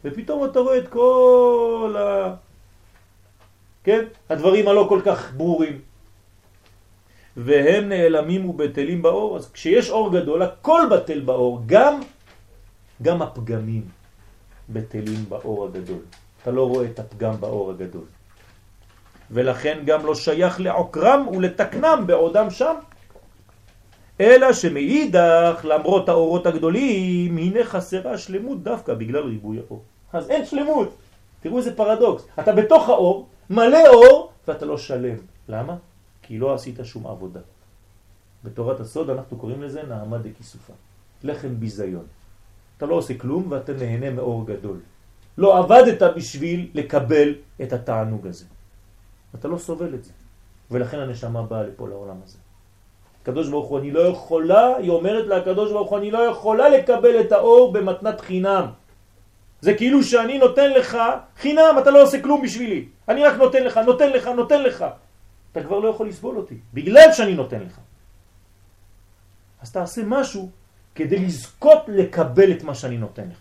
ופתאום 0.05 0.45
אתה 0.45 0.59
רואה 0.59 0.79
את 0.79 0.89
כל 0.89 1.95
ה... 1.99 2.35
כן? 3.85 4.05
הדברים 4.33 4.69
הלא 4.69 4.87
כל 4.89 5.01
כך 5.05 5.33
ברורים. 5.37 5.81
והם 7.37 7.89
נעלמים 7.89 8.49
ובטלים 8.49 9.03
באור, 9.03 9.37
אז 9.37 9.53
כשיש 9.53 9.91
אור 9.91 10.13
גדול, 10.13 10.43
הכל 10.43 10.83
בטל 10.91 11.21
באור, 11.21 11.63
גם, 11.67 12.01
גם 13.03 13.23
הפגמים 13.23 13.85
בטלים 14.69 15.25
באור 15.29 15.65
הגדול. 15.65 16.03
אתה 16.43 16.51
לא 16.51 16.69
רואה 16.69 16.87
את 16.87 16.99
הפגם 16.99 17.41
באור 17.41 17.71
הגדול. 17.71 18.16
ולכן 19.31 19.79
גם 19.85 20.07
לא 20.07 20.15
שייך 20.15 20.61
לעוקרם 20.61 21.29
ולתקנם 21.29 22.05
בעודם 22.07 22.51
שם. 22.51 22.75
אלא 24.21 24.53
שמאידך, 24.53 25.61
למרות 25.65 26.09
האורות 26.09 26.47
הגדולים, 26.47 27.37
הנה 27.37 27.65
חסרה 27.65 28.19
שלמות 28.19 28.63
דווקא 28.63 28.95
בגלל 28.95 29.23
ריבוי 29.23 29.59
האור. 29.59 29.83
אז 30.13 30.31
אין 30.31 30.45
שלמות. 30.45 30.97
תראו 31.41 31.59
איזה 31.59 31.77
פרדוקס. 31.77 32.27
אתה 32.41 32.53
בתוך 32.53 32.89
האור, 32.89 33.27
מלא 33.51 33.89
אור, 33.89 34.33
ואתה 34.49 34.67
לא 34.67 34.79
שלם. 34.79 35.17
למה? 35.49 35.77
כי 36.23 36.39
לא 36.39 36.55
עשית 36.55 36.79
שום 36.83 37.07
עבודה. 37.07 37.41
בתורת 38.45 38.81
הסוד 38.81 39.11
אנחנו 39.11 39.37
קוראים 39.37 39.63
לזה 39.63 39.83
נעמה 39.83 40.19
דכיסופה. 40.19 40.73
לחם 41.25 41.61
ביזיון. 41.61 42.05
אתה 42.77 42.87
לא 42.87 42.95
עושה 42.95 43.19
כלום 43.19 43.47
ואתה 43.49 43.73
נהנה 43.73 44.11
מאור 44.11 44.47
גדול. 44.47 44.81
לא 45.39 45.59
עבדת 45.59 46.03
בשביל 46.17 46.71
לקבל 46.75 47.35
את 47.63 47.73
התענוג 47.73 48.27
הזה. 48.27 48.45
אתה 49.35 49.49
לא 49.49 49.59
סובל 49.59 49.95
את 49.95 50.05
זה. 50.05 50.13
ולכן 50.71 50.99
הנשמה 50.99 51.43
באה 51.43 51.63
לפה 51.63 51.89
לעולם 51.89 52.17
הזה. 52.25 52.39
הקדוש 53.23 53.49
ברוך 53.49 53.69
הוא, 53.69 53.79
אני 53.79 53.91
לא 53.91 54.01
יכולה, 54.01 54.77
היא 54.77 54.91
אומרת 54.91 55.27
לקדוש 55.27 55.73
ברוך 55.73 55.91
הוא, 55.91 55.99
אני 55.99 56.11
לא 56.11 56.19
יכולה 56.19 56.69
לקבל 56.69 57.21
את 57.21 57.33
האור 57.33 57.73
במתנת 57.73 58.21
חינם. 58.21 58.67
זה 59.61 59.75
כאילו 59.75 60.03
שאני 60.03 60.39
נותן 60.39 60.71
לך 60.71 60.99
חינם, 61.37 61.75
אתה 61.79 61.91
לא 61.91 62.03
עושה 62.03 62.23
כלום 62.23 62.43
בשבילי. 62.43 62.89
אני 63.09 63.25
רק 63.25 63.35
נותן 63.37 63.63
לך, 63.65 63.77
נותן 63.77 64.11
לך, 64.11 64.27
נותן 64.27 64.63
לך. 64.63 64.85
אתה 65.53 65.63
כבר 65.63 65.79
לא 65.79 65.89
יכול 65.89 66.09
לסבול 66.09 66.37
אותי, 66.37 66.59
בגלל 66.75 67.13
שאני 67.13 67.35
נותן 67.35 67.61
לך. 67.61 67.79
אז 69.63 69.73
תעשה 69.73 70.03
משהו 70.05 70.51
כדי 70.95 71.19
לזכות 71.19 71.83
לקבל 71.89 72.53
את 72.53 72.63
מה 72.63 72.75
שאני 72.75 72.97
נותן 72.97 73.29
לך. 73.31 73.39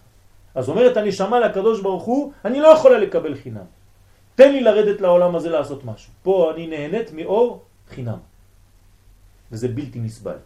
אז 0.56 0.70
אומרת 0.70 0.98
אני 0.98 1.12
שמע 1.12 1.40
לקדוש 1.40 1.82
ברוך 1.82 2.04
הוא, 2.04 2.32
אני 2.46 2.60
לא 2.60 2.68
יכולה 2.68 2.98
לקבל 2.98 3.36
חינם. 3.36 3.68
תן 4.36 4.52
לי 4.52 4.62
לרדת 4.62 5.02
לעולם 5.02 5.36
הזה 5.36 5.50
לעשות 5.50 5.86
משהו. 5.86 6.12
פה 6.24 6.52
אני 6.54 6.68
נהנית 6.68 7.12
מאור 7.14 7.64
חינם. 7.90 8.20
וזה 9.52 9.68
בלתי 9.68 10.00
נסבל. 10.00 10.38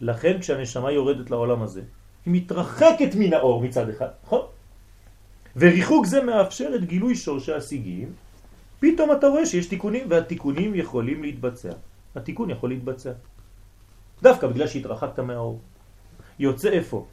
לכן 0.00 0.40
כשהנשמה 0.40 0.92
יורדת 0.92 1.30
לעולם 1.30 1.62
הזה, 1.62 1.82
היא 2.26 2.34
מתרחקת 2.34 3.14
מן 3.14 3.32
האור 3.32 3.62
מצד 3.62 3.88
אחד, 3.88 4.08
נכון? 4.24 4.42
וריחוק 5.56 6.06
זה 6.06 6.22
מאפשר 6.22 6.70
את 6.74 6.84
גילוי 6.84 7.14
שורשי 7.14 7.52
השיגים, 7.52 8.12
פתאום 8.80 9.12
אתה 9.12 9.26
רואה 9.26 9.46
שיש 9.46 9.66
תיקונים, 9.66 10.06
והתיקונים 10.10 10.74
יכולים 10.74 11.22
להתבצע. 11.22 11.72
התיקון 12.14 12.50
יכול 12.50 12.70
להתבצע. 12.70 13.12
דווקא 14.22 14.46
בגלל 14.46 14.66
שהתרחקת 14.66 15.18
מהאור. 15.18 15.60
יוצא 16.38 16.68
איפה? 16.68 17.06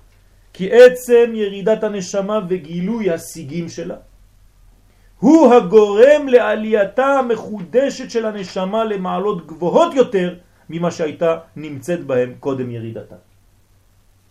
כי 0.54 0.70
עצם 0.72 1.32
ירידת 1.34 1.84
הנשמה 1.84 2.40
וגילוי 2.50 3.12
השיגים 3.12 3.70
שלה 3.70 3.98
הוא 5.22 5.54
הגורם 5.54 6.28
לעלייתה 6.28 7.06
המחודשת 7.06 8.12
של 8.12 8.26
הנשמה 8.26 8.84
למעלות 8.84 9.48
גבוהות 9.48 9.94
יותר 9.94 10.36
ממה 10.70 10.92
שהייתה 10.92 11.38
נמצאת 11.56 12.04
בהם 12.04 12.34
קודם 12.40 12.72
ירידתה. 12.72 13.16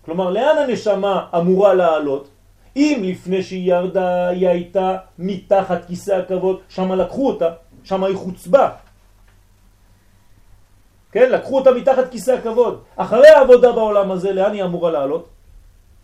כלומר, 0.04 0.30
לאן 0.30 0.56
הנשמה 0.58 1.26
אמורה 1.36 1.74
לעלות? 1.74 2.28
אם 2.76 3.02
לפני 3.04 3.42
שהיא 3.42 3.72
ירדה 3.72 4.28
היא 4.28 4.48
הייתה 4.48 4.96
מתחת 5.18 5.84
כיסא 5.86 6.12
הכבוד, 6.12 6.60
שם 6.68 6.92
לקחו 6.92 7.28
אותה, 7.28 7.48
שם 7.84 8.04
היא 8.04 8.16
חוצבה. 8.16 8.70
כן, 11.12 11.30
לקחו 11.30 11.58
אותה 11.58 11.70
מתחת 11.70 12.10
כיסא 12.10 12.30
הכבוד. 12.30 12.82
אחרי 12.96 13.28
העבודה 13.28 13.72
בעולם 13.72 14.10
הזה, 14.10 14.32
לאן 14.32 14.52
היא 14.52 14.64
אמורה 14.64 14.90
לעלות? 14.90 15.28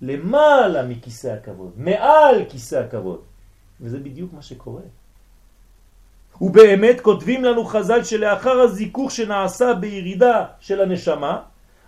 למעלה 0.02 0.82
מכיסא 0.82 1.28
הכבוד, 1.28 1.70
מעל 1.76 2.44
כיסא 2.48 2.76
הכבוד. 2.76 3.20
וזה 3.80 3.98
בדיוק 3.98 4.32
מה 4.32 4.42
שקורה. 4.42 4.82
ובאמת 6.40 7.00
כותבים 7.00 7.44
לנו 7.44 7.64
חז"ל 7.64 8.04
שלאחר 8.04 8.60
הזיכוך 8.60 9.10
שנעשה 9.10 9.74
בירידה 9.74 10.46
של 10.60 10.80
הנשמה, 10.80 11.42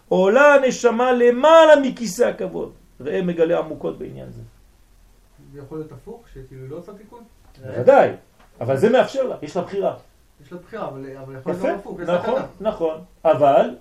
עולה 0.08 0.54
הנשמה 0.54 1.12
למעלה 1.12 1.80
מכיסא 1.82 2.22
הכבוד. 2.22 2.72
ראה 3.00 3.22
מגלה 3.22 3.58
עמוקות 3.58 3.98
בעניין 3.98 4.30
זה. 4.32 4.42
זה 5.52 5.58
יכול 5.58 5.78
להיות 5.78 5.92
הפוך, 5.92 6.24
שכאילו 6.34 6.68
לא 6.68 6.76
עושה 6.76 6.92
תיקון? 6.92 7.22
ודאי, 7.78 8.10
אבל 8.60 8.76
זה 8.76 8.90
מאפשר 8.90 9.22
לה, 9.22 9.36
יש 9.42 9.56
לה 9.56 9.62
בחירה. 9.62 9.96
יש 10.44 10.52
לה 10.52 10.58
בחירה, 10.58 10.88
אבל 10.88 11.16
אבל 11.16 11.36
יכול 11.36 11.52
להיות 11.52 11.64
גם 11.66 11.78
הפוך, 11.78 12.00
יש 12.00 12.08
נכון, 12.08 12.34
סכנה. 12.34 12.46
נכון, 12.60 13.00
אבל, 13.24 13.76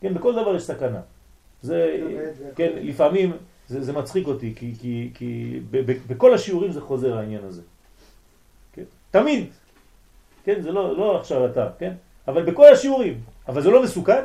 כן, 0.00 0.14
בכל 0.14 0.32
דבר 0.32 0.54
יש 0.56 0.62
סכנה. 0.62 1.00
זה, 1.62 1.96
כן, 2.56 2.70
לפעמים 2.74 3.32
זה, 3.68 3.82
זה 3.82 3.92
מצחיק 3.92 4.26
אותי, 4.26 4.54
כי, 4.56 4.74
כי, 4.80 5.10
כי 5.14 5.60
ב, 5.70 5.92
ב, 5.92 5.96
בכל 6.06 6.34
השיעורים 6.34 6.72
זה 6.72 6.80
חוזר 6.80 7.18
העניין 7.18 7.44
הזה. 7.44 7.62
כן? 8.72 8.82
תמיד, 9.10 9.46
כן, 10.44 10.60
זה 10.62 10.72
לא, 10.72 10.96
לא 10.96 11.20
עכשיו 11.20 11.46
אתה, 11.46 11.68
כן? 11.78 11.92
אבל 12.28 12.42
בכל 12.42 12.72
השיעורים, 12.72 13.20
אבל 13.48 13.62
זה 13.62 13.70
לא 13.70 13.82
מסוכן? 13.82 14.22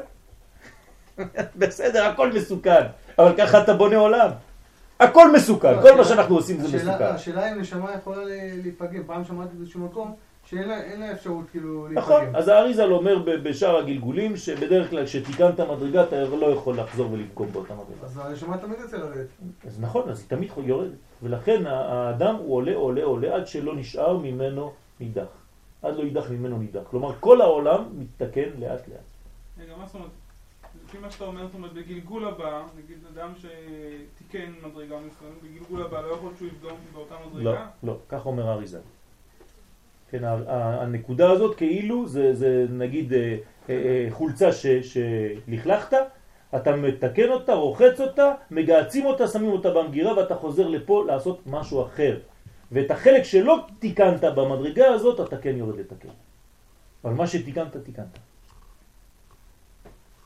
בסדר, 1.59 2.05
הכל 2.05 2.33
מסוכן, 2.33 2.83
אבל 3.19 3.33
ככה 3.37 3.63
אתה 3.63 3.73
בונה 3.73 3.97
עולם. 3.97 4.29
הכל 4.99 5.31
מסוכן, 5.31 5.73
לא, 5.75 5.81
כל 5.81 5.97
מה 5.97 6.05
שאנחנו 6.05 6.35
עושים 6.35 6.61
זה 6.61 6.77
מסוכן. 6.77 7.03
השאלה 7.03 7.51
אם 7.51 7.59
נשמה 7.59 7.93
יכולה 7.93 8.23
להיפגם. 8.63 9.03
פעם 9.07 9.25
שמעתי 9.25 9.55
באיזשהו 9.57 9.79
מקום, 9.79 10.15
שאין 10.53 10.99
לה, 10.99 11.11
אפשרות 11.11 11.45
כאילו 11.51 11.87
נכון, 11.91 12.13
להתרגם. 12.19 12.35
אז 12.35 12.47
האריזל 12.47 12.91
אומר 12.91 13.19
ב- 13.19 13.49
בשאר 13.49 13.77
הגלגולים 13.77 14.37
שבדרך 14.37 14.89
כלל 14.89 15.05
כשתיקנת 15.05 15.59
מדרגה 15.59 16.03
אתה 16.03 16.23
לא 16.23 16.45
יכול 16.45 16.77
לחזור 16.79 17.11
ולפגום 17.11 17.51
באותה 17.51 17.73
מדרגה. 17.73 18.05
אז 18.05 18.17
הנשמה 18.17 18.57
תמיד 18.57 18.79
יוצא 18.79 18.97
לרדת. 18.97 19.27
אז 19.67 19.79
נכון, 19.81 20.09
אז 20.09 20.19
היא 20.19 20.29
תמיד 20.29 20.51
יורדת. 20.57 20.91
ולכן 21.23 21.65
האדם 21.65 22.35
הוא 22.35 22.55
עולה, 22.55 22.75
עולה, 22.75 23.03
עולה 23.03 23.35
עד 23.35 23.47
שלא 23.47 23.75
נשאר 23.75 24.17
ממנו 24.17 24.73
נידח. 24.99 25.27
עד 25.81 25.95
לא 25.95 26.03
יידח 26.03 26.29
ממנו 26.29 26.57
נידח. 26.57 26.81
כלומר, 26.89 27.13
כל 27.19 27.41
העולם 27.41 27.83
מתתקן 27.97 28.49
לאט 28.59 28.87
לאט. 28.87 28.99
רגע, 29.59 29.73
מה 29.77 29.85
זאת 29.85 29.95
אומרת? 29.95 30.09
לפי 30.85 30.97
מה 30.97 31.11
שאתה 31.11 31.25
אומר, 31.25 31.45
זאת 31.45 31.55
אומרת, 31.55 31.73
בגלגול 31.73 32.25
הבא, 32.27 32.61
נגיד 32.77 32.97
אדם 33.13 33.33
שתיקן 33.37 34.51
מדרגה 34.63 34.95
מסוימת, 34.95 35.37
בגלגול 35.43 35.81
הבא 35.81 36.01
לא 36.01 36.07
יכול 36.07 36.27
להיות 36.27 36.37
שהוא 36.37 36.47
יבדום 36.47 36.77
באותה 36.93 37.15
לא, 37.15 37.31
מדרגה? 37.31 37.67
לא, 37.83 37.97
כך 38.09 38.25
אומר 38.25 38.47
האריזה. 38.49 38.79
כן, 40.13 40.23
הנקודה 40.81 41.31
הזאת 41.31 41.57
כאילו 41.57 42.07
זה, 42.07 42.33
זה 42.33 42.65
נגיד 42.69 43.13
אה, 43.13 43.19
אה, 43.19 43.37
אה, 43.69 44.07
חולצה 44.11 44.51
ש, 44.51 44.65
שלכלכת, 44.67 45.97
אתה 46.55 46.75
מתקן 46.75 47.29
אותה, 47.29 47.53
רוחץ 47.53 47.99
אותה, 47.99 48.33
מגעצים 48.51 49.05
אותה, 49.05 49.27
שמים 49.27 49.51
אותה 49.51 49.71
במגירה 49.71 50.17
ואתה 50.17 50.35
חוזר 50.35 50.67
לפה 50.67 51.05
לעשות 51.07 51.41
משהו 51.45 51.85
אחר. 51.85 52.19
ואת 52.71 52.91
החלק 52.91 53.23
שלא 53.23 53.65
תיקנת 53.79 54.23
במדרגה 54.23 54.87
הזאת 54.87 55.27
אתה 55.27 55.37
כן 55.37 55.57
יורד 55.57 55.79
לתקן. 55.79 56.09
אבל 57.03 57.13
מה 57.13 57.27
שתיקנת, 57.27 57.77
תיקנת. 57.77 58.19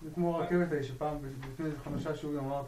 זה 0.03 0.09
כמו 0.15 0.38
הרכבת 0.38 0.71
ההיא 0.71 0.83
שפעם, 0.83 1.17
לפני 1.53 1.69
חמישה 1.83 2.15
שיעורים 2.15 2.39
אמרת. 2.39 2.65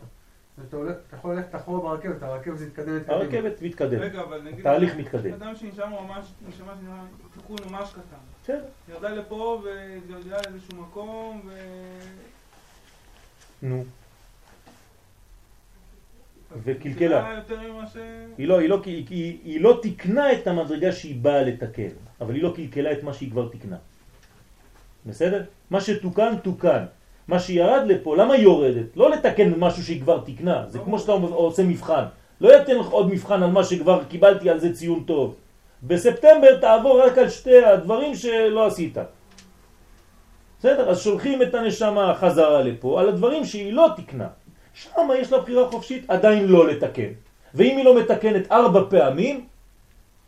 אתה 0.67 0.77
הולך- 0.77 0.95
אתה 1.07 1.15
יכול 1.17 1.35
ללכת 1.35 1.55
אחורה 1.55 1.79
ברכבת, 1.79 2.23
הרכבת 2.23 2.57
זה 2.57 2.65
מתקדמת. 2.67 3.09
הרכבת 3.09 3.61
מתקדמת, 3.61 4.01
רגע, 4.01 4.21
אבל 4.21 4.41
נגיד... 4.41 4.59
התהליך 4.59 4.95
מתקדם. 4.95 5.33
אדם 5.33 5.55
שנשאר 5.55 6.01
ממש, 6.01 6.25
נשמה 6.49 6.73
שנשאר 6.79 6.95
תיקון 7.33 7.57
ממש 7.71 7.89
קטן. 7.91 8.17
בסדר. 8.43 8.65
ירדה 8.89 9.09
לפה 9.09 9.61
והתגלגלה 9.65 10.37
לאיזשהו 10.51 10.81
מקום 10.81 11.41
ו... 11.45 11.51
נו. 13.61 13.83
אז 16.51 16.59
וקלקלה. 16.63 17.41
היא 18.37 18.47
לא, 18.47 18.59
היא, 18.59 18.69
לא, 18.69 18.81
היא 18.85 19.61
לא 19.61 19.79
תיקנה 19.81 20.33
את 20.33 20.47
המדרגה 20.47 20.91
שהיא 20.91 21.21
באה 21.21 21.41
לתקן, 21.43 21.89
אבל 22.21 22.33
היא 22.35 22.43
לא 22.43 22.53
קלקלה 22.55 22.91
את 22.91 23.03
מה 23.03 23.13
שהיא 23.13 23.31
כבר 23.31 23.49
תיקנה. 23.49 23.77
בסדר? 25.05 25.43
מה 25.69 25.81
שתוקן, 25.81 26.37
תוקן. 26.43 26.85
מה 27.29 27.39
שירד 27.39 27.81
לפה, 27.85 28.17
למה 28.17 28.33
היא 28.33 28.43
יורדת? 28.43 28.97
לא 28.97 29.09
לתקן 29.09 29.53
משהו 29.57 29.83
שהיא 29.83 30.01
כבר 30.01 30.19
תיקנה. 30.19 30.63
זה 30.67 30.79
כמו 30.79 30.99
שאתה 30.99 31.11
עושה 31.11 31.63
מבחן. 31.63 32.03
לא 32.41 32.57
יתן 32.57 32.77
לך 32.77 32.89
עוד 32.89 33.09
מבחן 33.09 33.43
על 33.43 33.49
מה 33.49 33.63
שכבר 33.63 34.03
קיבלתי 34.03 34.49
על 34.49 34.59
זה 34.59 34.73
ציון 34.73 35.03
טוב. 35.03 35.35
בספטמבר 35.83 36.57
תעבור 36.61 37.01
רק 37.01 37.17
על 37.17 37.29
שתי 37.29 37.65
הדברים 37.65 38.15
שלא 38.15 38.65
עשית. 38.65 38.97
בסדר? 40.59 40.89
אז 40.89 41.01
שולחים 41.01 41.41
את 41.41 41.53
הנשמה 41.53 42.15
חזרה 42.15 42.61
לפה 42.63 42.99
על 42.99 43.09
הדברים 43.09 43.45
שהיא 43.45 43.73
לא 43.73 43.89
תקנה. 43.97 44.27
שם 44.73 45.09
יש 45.19 45.31
לה 45.31 45.37
בחירה 45.37 45.69
חופשית 45.69 46.09
עדיין 46.09 46.47
לא 46.47 46.67
לתקן. 46.67 47.11
ואם 47.53 47.77
היא 47.77 47.85
לא 47.85 47.99
מתקנת 47.99 48.51
ארבע 48.51 48.81
פעמים, 48.89 49.45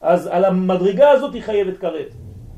אז 0.01 0.27
על 0.27 0.45
המדרגה 0.45 1.09
הזאת 1.09 1.33
היא 1.33 1.41
חייבת 1.41 1.77
כרת. 1.77 2.13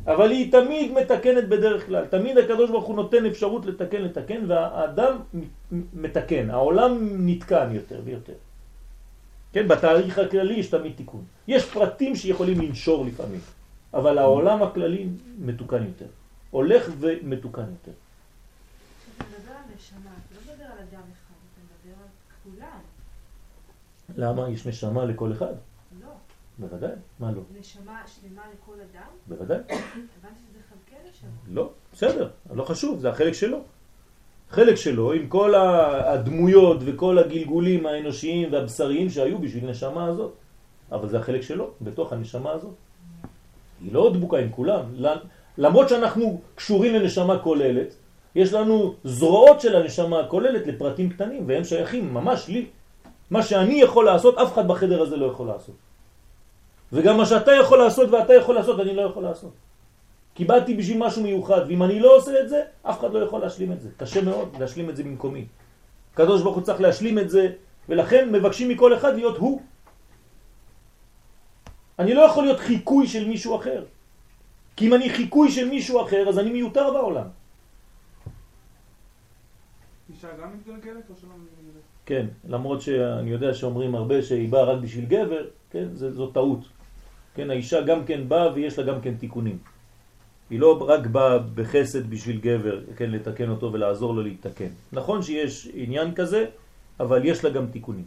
אבל 0.07 0.31
היא 0.31 0.51
תמיד 0.51 0.91
מתקנת 0.91 1.47
בדרך 1.47 1.85
כלל. 1.85 2.05
תמיד 2.05 2.37
הקדוש 2.37 2.69
ברוך 2.69 2.85
הוא 2.85 2.95
נותן 2.95 3.25
אפשרות 3.25 3.65
לתקן, 3.65 4.01
לתקן, 4.01 4.43
והאדם 4.47 5.17
מתקן. 5.93 6.49
העולם 6.49 6.97
נתקן 7.27 7.69
יותר 7.71 8.01
ויותר. 8.03 8.33
כן, 9.53 9.67
בתהליך 9.67 10.19
הכללי 10.19 10.53
יש 10.53 10.67
תמיד 10.67 10.93
תיקון. 10.95 11.23
יש 11.47 11.65
פרטים 11.65 12.15
שיכולים 12.15 12.61
לנשור 12.61 13.05
לפעמים, 13.05 13.39
אבל 13.93 14.17
העולם 14.17 14.63
הכללי 14.63 15.07
מתוקן 15.39 15.83
יותר. 15.83 16.05
הולך 16.51 16.89
ומתוקן 16.99 17.61
יותר. 17.61 17.91
לא. 22.59 22.65
למה? 24.17 24.49
יש 24.49 24.67
נשמה 24.67 25.05
לכל 25.05 25.31
אחד? 25.31 25.53
בוודאי. 26.57 26.91
מה 27.19 27.31
לא? 27.31 27.41
נשמה 27.59 28.01
שלמה 28.07 28.41
לכל 28.53 28.73
אדם? 28.73 29.07
בוודאי. 29.27 29.57
הבנתי 29.57 30.39
שזה 30.49 30.59
חלקי 30.69 31.09
נשמה. 31.09 31.29
לא, 31.47 31.69
בסדר, 31.93 32.29
לא 32.53 32.63
חשוב, 32.63 32.99
זה 32.99 33.09
החלק 33.09 33.33
שלו. 33.33 33.61
חלק 34.49 34.75
שלו 34.75 35.13
עם 35.13 35.27
כל 35.27 35.55
הדמויות 35.55 36.77
וכל 36.85 37.19
הגלגולים 37.19 37.85
האנושיים 37.85 38.53
והבשריים 38.53 39.09
שהיו 39.09 39.39
בשביל 39.39 39.69
נשמה 39.69 40.05
הזאת. 40.05 40.33
אבל 40.91 41.09
זה 41.09 41.19
החלק 41.19 41.41
שלו, 41.41 41.71
בתוך 41.81 42.13
הנשמה 42.13 42.51
הזאת. 42.51 42.73
היא 43.81 43.93
לא 43.93 44.11
דבוקה 44.13 44.37
עם 44.37 44.49
כולם. 44.51 44.81
למרות 45.57 45.89
שאנחנו 45.89 46.41
קשורים 46.55 46.93
לנשמה 46.93 47.39
כוללת, 47.39 47.95
יש 48.35 48.53
לנו 48.53 48.93
זרועות 49.03 49.61
של 49.61 49.75
הנשמה 49.75 50.19
הכוללת 50.19 50.67
לפרטים 50.67 51.09
קטנים, 51.09 51.43
והם 51.47 51.63
שייכים 51.63 52.13
ממש 52.13 52.47
לי. 52.47 52.65
מה 53.29 53.43
שאני 53.43 53.81
יכול 53.81 54.05
לעשות, 54.05 54.37
אף 54.37 54.53
אחד 54.53 54.67
בחדר 54.67 55.01
הזה 55.01 55.17
לא 55.17 55.25
יכול 55.25 55.47
לעשות. 55.47 55.75
וגם 56.93 57.17
מה 57.17 57.25
שאתה 57.25 57.51
יכול 57.51 57.77
לעשות 57.77 58.09
ואתה 58.09 58.33
יכול 58.33 58.55
לעשות, 58.55 58.79
אני 58.79 58.95
לא 58.95 59.01
יכול 59.01 59.23
לעשות. 59.23 59.53
כי 60.35 60.45
באתי 60.45 60.73
בשביל 60.73 60.97
משהו 60.97 61.23
מיוחד, 61.23 61.61
ואם 61.67 61.83
אני 61.83 61.99
לא 61.99 62.17
עושה 62.17 62.39
את 62.39 62.49
זה, 62.49 62.61
אף 62.83 62.99
אחד 62.99 63.13
לא 63.13 63.19
יכול 63.19 63.41
להשלים 63.41 63.71
את 63.71 63.81
זה. 63.81 63.89
קשה 63.97 64.21
מאוד 64.21 64.55
להשלים 64.59 64.89
את 64.89 64.95
זה 64.95 65.03
במקומי. 65.03 65.45
הקדוש 66.13 66.41
ברוך 66.41 66.55
הוא 66.55 66.63
צריך 66.63 66.81
להשלים 66.81 67.19
את 67.19 67.29
זה, 67.29 67.51
ולכן 67.89 68.31
מבקשים 68.31 68.69
מכל 68.69 68.93
אחד 68.93 69.15
להיות 69.15 69.37
הוא. 69.37 69.61
אני 71.99 72.13
לא 72.13 72.21
יכול 72.21 72.43
להיות 72.43 72.59
חיקוי 72.59 73.07
של 73.07 73.27
מישהו 73.27 73.55
אחר. 73.55 73.83
כי 74.75 74.87
אם 74.87 74.93
אני 74.93 75.09
חיקוי 75.09 75.51
של 75.51 75.69
מישהו 75.69 76.01
אחר, 76.01 76.29
אז 76.29 76.39
אני 76.39 76.49
מיותר 76.49 76.93
בעולם. 76.93 77.27
אישה 80.09 80.27
גם 80.41 80.53
מתגלגלת 80.53 81.09
או 81.09 81.15
שלא 81.21 81.29
מתגלגלת? 81.29 81.83
כן, 82.05 82.25
למרות 82.47 82.81
שאני 82.81 83.29
יודע 83.29 83.53
שאומרים 83.53 83.95
הרבה 83.95 84.21
שהיא 84.21 84.49
באה 84.49 84.63
רק 84.63 84.81
בשביל 84.81 85.05
גבר, 85.05 85.45
כן, 85.69 85.87
זה, 85.93 86.11
זו 86.11 86.27
טעות. 86.27 86.59
כן, 87.35 87.49
האישה 87.49 87.81
גם 87.81 88.05
כן 88.05 88.29
באה 88.29 88.53
ויש 88.53 88.79
לה 88.79 88.85
גם 88.85 89.01
כן 89.01 89.15
תיקונים. 89.15 89.57
היא 90.49 90.59
לא 90.59 90.85
רק 90.87 91.07
באה 91.07 91.37
בחסד 91.39 92.09
בשביל 92.09 92.39
גבר, 92.39 92.81
כן, 92.95 93.11
לתקן 93.11 93.49
אותו 93.49 93.73
ולעזור 93.73 94.13
לו 94.13 94.21
להתקן. 94.21 94.71
נכון 94.93 95.21
שיש 95.21 95.67
עניין 95.73 96.15
כזה, 96.15 96.45
אבל 96.99 97.25
יש 97.25 97.43
לה 97.43 97.49
גם 97.49 97.65
תיקונים. 97.67 98.05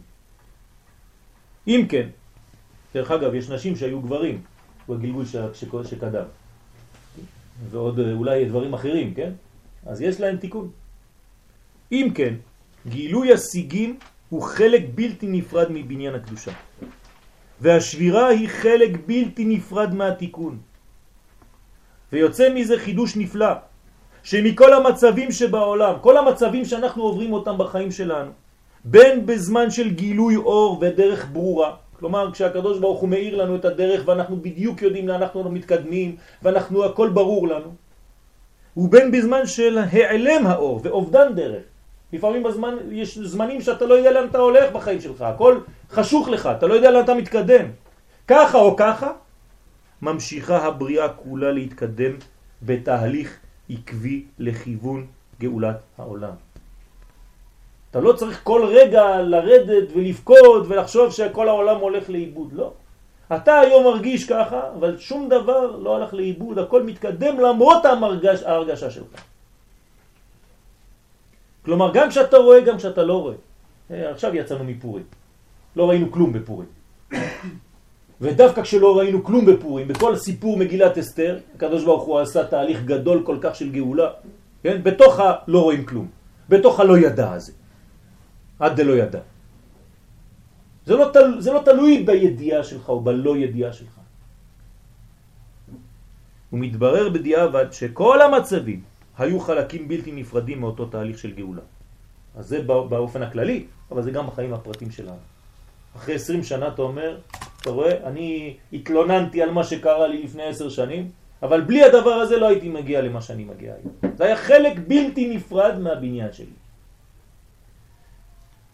אם 1.67 1.85
כן, 1.89 2.07
דרך 2.93 3.11
אגב, 3.11 3.33
יש 3.33 3.49
נשים 3.49 3.75
שהיו 3.75 4.01
גברים 4.01 4.41
בגלגול 4.89 5.25
ש... 5.25 5.35
שקדם. 5.83 6.25
ועוד 7.69 7.99
אולי 7.99 8.45
דברים 8.45 8.73
אחרים, 8.73 9.13
כן? 9.13 9.31
אז 9.85 10.01
יש 10.01 10.19
להם 10.19 10.37
תיקון. 10.37 10.71
אם 11.91 12.07
כן, 12.15 12.33
גילוי 12.87 13.33
השיגים 13.33 13.99
הוא 14.29 14.41
חלק 14.41 14.81
בלתי 14.95 15.27
נפרד 15.27 15.67
מבניין 15.71 16.15
הקדושה. 16.15 16.51
והשבירה 17.61 18.27
היא 18.27 18.49
חלק 18.49 18.91
בלתי 19.05 19.45
נפרד 19.45 19.93
מהתיקון. 19.93 20.57
ויוצא 22.13 22.49
מזה 22.53 22.77
חידוש 22.79 23.15
נפלא, 23.15 23.53
שמכל 24.23 24.73
המצבים 24.73 25.31
שבעולם, 25.31 25.93
כל 26.01 26.17
המצבים 26.17 26.65
שאנחנו 26.65 27.03
עוברים 27.03 27.33
אותם 27.33 27.57
בחיים 27.57 27.91
שלנו, 27.91 28.31
בין 28.85 29.25
בזמן 29.25 29.71
של 29.71 29.89
גילוי 29.89 30.35
אור 30.35 30.77
ודרך 30.81 31.27
ברורה, 31.31 31.75
כלומר 31.99 32.31
כשהקדוש 32.31 32.79
ברוך 32.79 32.99
הוא 32.99 33.09
מאיר 33.09 33.35
לנו 33.35 33.55
את 33.55 33.65
הדרך 33.65 34.07
ואנחנו 34.07 34.35
בדיוק 34.41 34.81
יודעים 34.81 35.07
לאן 35.07 35.21
אנחנו 35.21 35.51
מתקדמים 35.51 36.15
ואנחנו 36.43 36.85
הכל 36.85 37.09
ברור 37.09 37.47
לנו, 37.47 37.69
ובין 38.77 39.11
בזמן 39.11 39.45
של 39.45 39.77
העלם 39.77 40.47
האור 40.47 40.81
ואובדן 40.83 41.35
דרך. 41.35 41.76
לפעמים 42.13 42.43
בזמן, 42.43 42.75
יש 42.91 43.17
זמנים 43.17 43.61
שאתה 43.61 43.85
לא 43.85 43.93
יודע 43.93 44.11
לאן 44.11 44.27
אתה 44.27 44.37
הולך 44.37 44.71
בחיים 44.71 45.01
שלך, 45.01 45.21
הכל 45.21 45.59
חשוך 45.91 46.27
לך, 46.27 46.49
אתה 46.57 46.67
לא 46.67 46.73
יודע 46.73 46.91
לאן 46.91 47.03
אתה 47.03 47.13
מתקדם. 47.13 47.65
ככה 48.27 48.57
או 48.57 48.75
ככה, 48.75 49.11
ממשיכה 50.01 50.57
הבריאה 50.57 51.09
כולה 51.09 51.51
להתקדם 51.51 52.11
בתהליך 52.61 53.39
עקבי 53.69 54.23
לכיוון 54.39 55.05
גאולת 55.39 55.77
העולם. 55.97 56.33
אתה 57.91 57.99
לא 57.99 58.13
צריך 58.13 58.39
כל 58.43 58.65
רגע 58.65 59.21
לרדת 59.21 59.87
ולפקוד 59.95 60.65
ולחשוב 60.67 61.11
שכל 61.11 61.47
העולם 61.47 61.77
הולך 61.77 62.09
לאיבוד, 62.09 62.53
לא. 62.53 62.73
אתה 63.35 63.59
היום 63.59 63.83
מרגיש 63.83 64.25
ככה, 64.25 64.61
אבל 64.79 64.97
שום 64.97 65.29
דבר 65.29 65.75
לא 65.75 65.95
הלך 65.95 66.13
לאיבוד, 66.13 66.59
הכל 66.59 66.83
מתקדם 66.83 67.39
למרות 67.39 67.85
המרגש, 67.85 68.43
ההרגשה 68.43 68.91
שלך. 68.91 69.07
כלומר, 71.67 71.91
גם 71.93 72.09
כשאתה 72.09 72.37
רואה, 72.37 72.61
גם 72.61 72.77
כשאתה 72.77 73.03
לא 73.03 73.21
רואה. 73.21 73.35
עכשיו 74.11 74.35
יצאנו 74.35 74.63
מפורים. 74.63 75.03
לא 75.75 75.89
ראינו 75.89 76.11
כלום 76.11 76.33
בפורים. 76.33 76.69
ודווקא 78.21 78.61
כשלא 78.61 78.97
ראינו 78.97 79.23
כלום 79.23 79.45
בפורים, 79.45 79.87
בכל 79.87 80.15
סיפור 80.15 80.57
מגילת 80.57 80.97
אסתר, 80.97 81.39
הקדוש 81.55 81.83
ברוך 81.83 82.03
הוא 82.03 82.19
עשה 82.19 82.47
תהליך 82.47 82.83
גדול 82.87 83.23
כל 83.27 83.37
כך 83.41 83.55
של 83.55 83.71
גאולה, 83.71 84.09
כן? 84.63 84.83
בתוך 84.83 85.19
הלא 85.19 85.59
רואים 85.59 85.85
כלום, 85.85 86.07
בתוך 86.49 86.79
הלא 86.79 86.97
ידע 86.97 87.31
הזה, 87.31 87.51
עד 88.59 88.75
דלא 88.75 88.93
ידע. 88.93 89.19
זה 90.85 90.95
לא, 90.95 91.09
תל, 91.13 91.41
זה 91.43 91.51
לא 91.51 91.61
תלוי 91.65 92.03
בידיעה 92.03 92.63
שלך 92.63 92.89
או 92.89 92.99
בלא 92.99 93.37
ידיעה 93.37 93.73
שלך. 93.73 93.95
ומתברר 96.53 97.09
בדיעבד 97.09 97.67
שכל 97.71 98.21
המצבים 98.21 98.81
היו 99.17 99.39
חלקים 99.39 99.87
בלתי 99.87 100.11
נפרדים 100.11 100.59
מאותו 100.59 100.85
תהליך 100.85 101.17
של 101.17 101.31
גאולה. 101.31 101.61
אז 102.35 102.47
זה 102.47 102.61
באופן 102.61 103.23
הכללי, 103.23 103.65
אבל 103.91 104.01
זה 104.01 104.11
גם 104.11 104.27
בחיים 104.27 104.53
הפרטים 104.53 104.91
שלנו. 104.91 105.17
אחרי 105.95 106.15
20 106.15 106.43
שנה 106.43 106.67
אתה 106.67 106.81
אומר, 106.81 107.17
אתה 107.61 107.69
רואה, 107.69 108.07
אני 108.07 108.57
התלוננתי 108.73 109.41
על 109.41 109.51
מה 109.51 109.63
שקרה 109.63 110.07
לי 110.07 110.23
לפני 110.23 110.43
10 110.43 110.69
שנים, 110.69 111.11
אבל 111.41 111.61
בלי 111.61 111.83
הדבר 111.83 112.13
הזה 112.13 112.37
לא 112.37 112.47
הייתי 112.47 112.69
מגיע 112.69 113.01
למה 113.01 113.21
שאני 113.21 113.43
מגיע 113.43 113.73
היום. 113.73 114.13
זה 114.17 114.23
היה 114.23 114.35
חלק 114.35 114.73
בלתי 114.87 115.35
נפרד 115.35 115.79
מהבניין 115.79 116.33
שלי. 116.33 116.57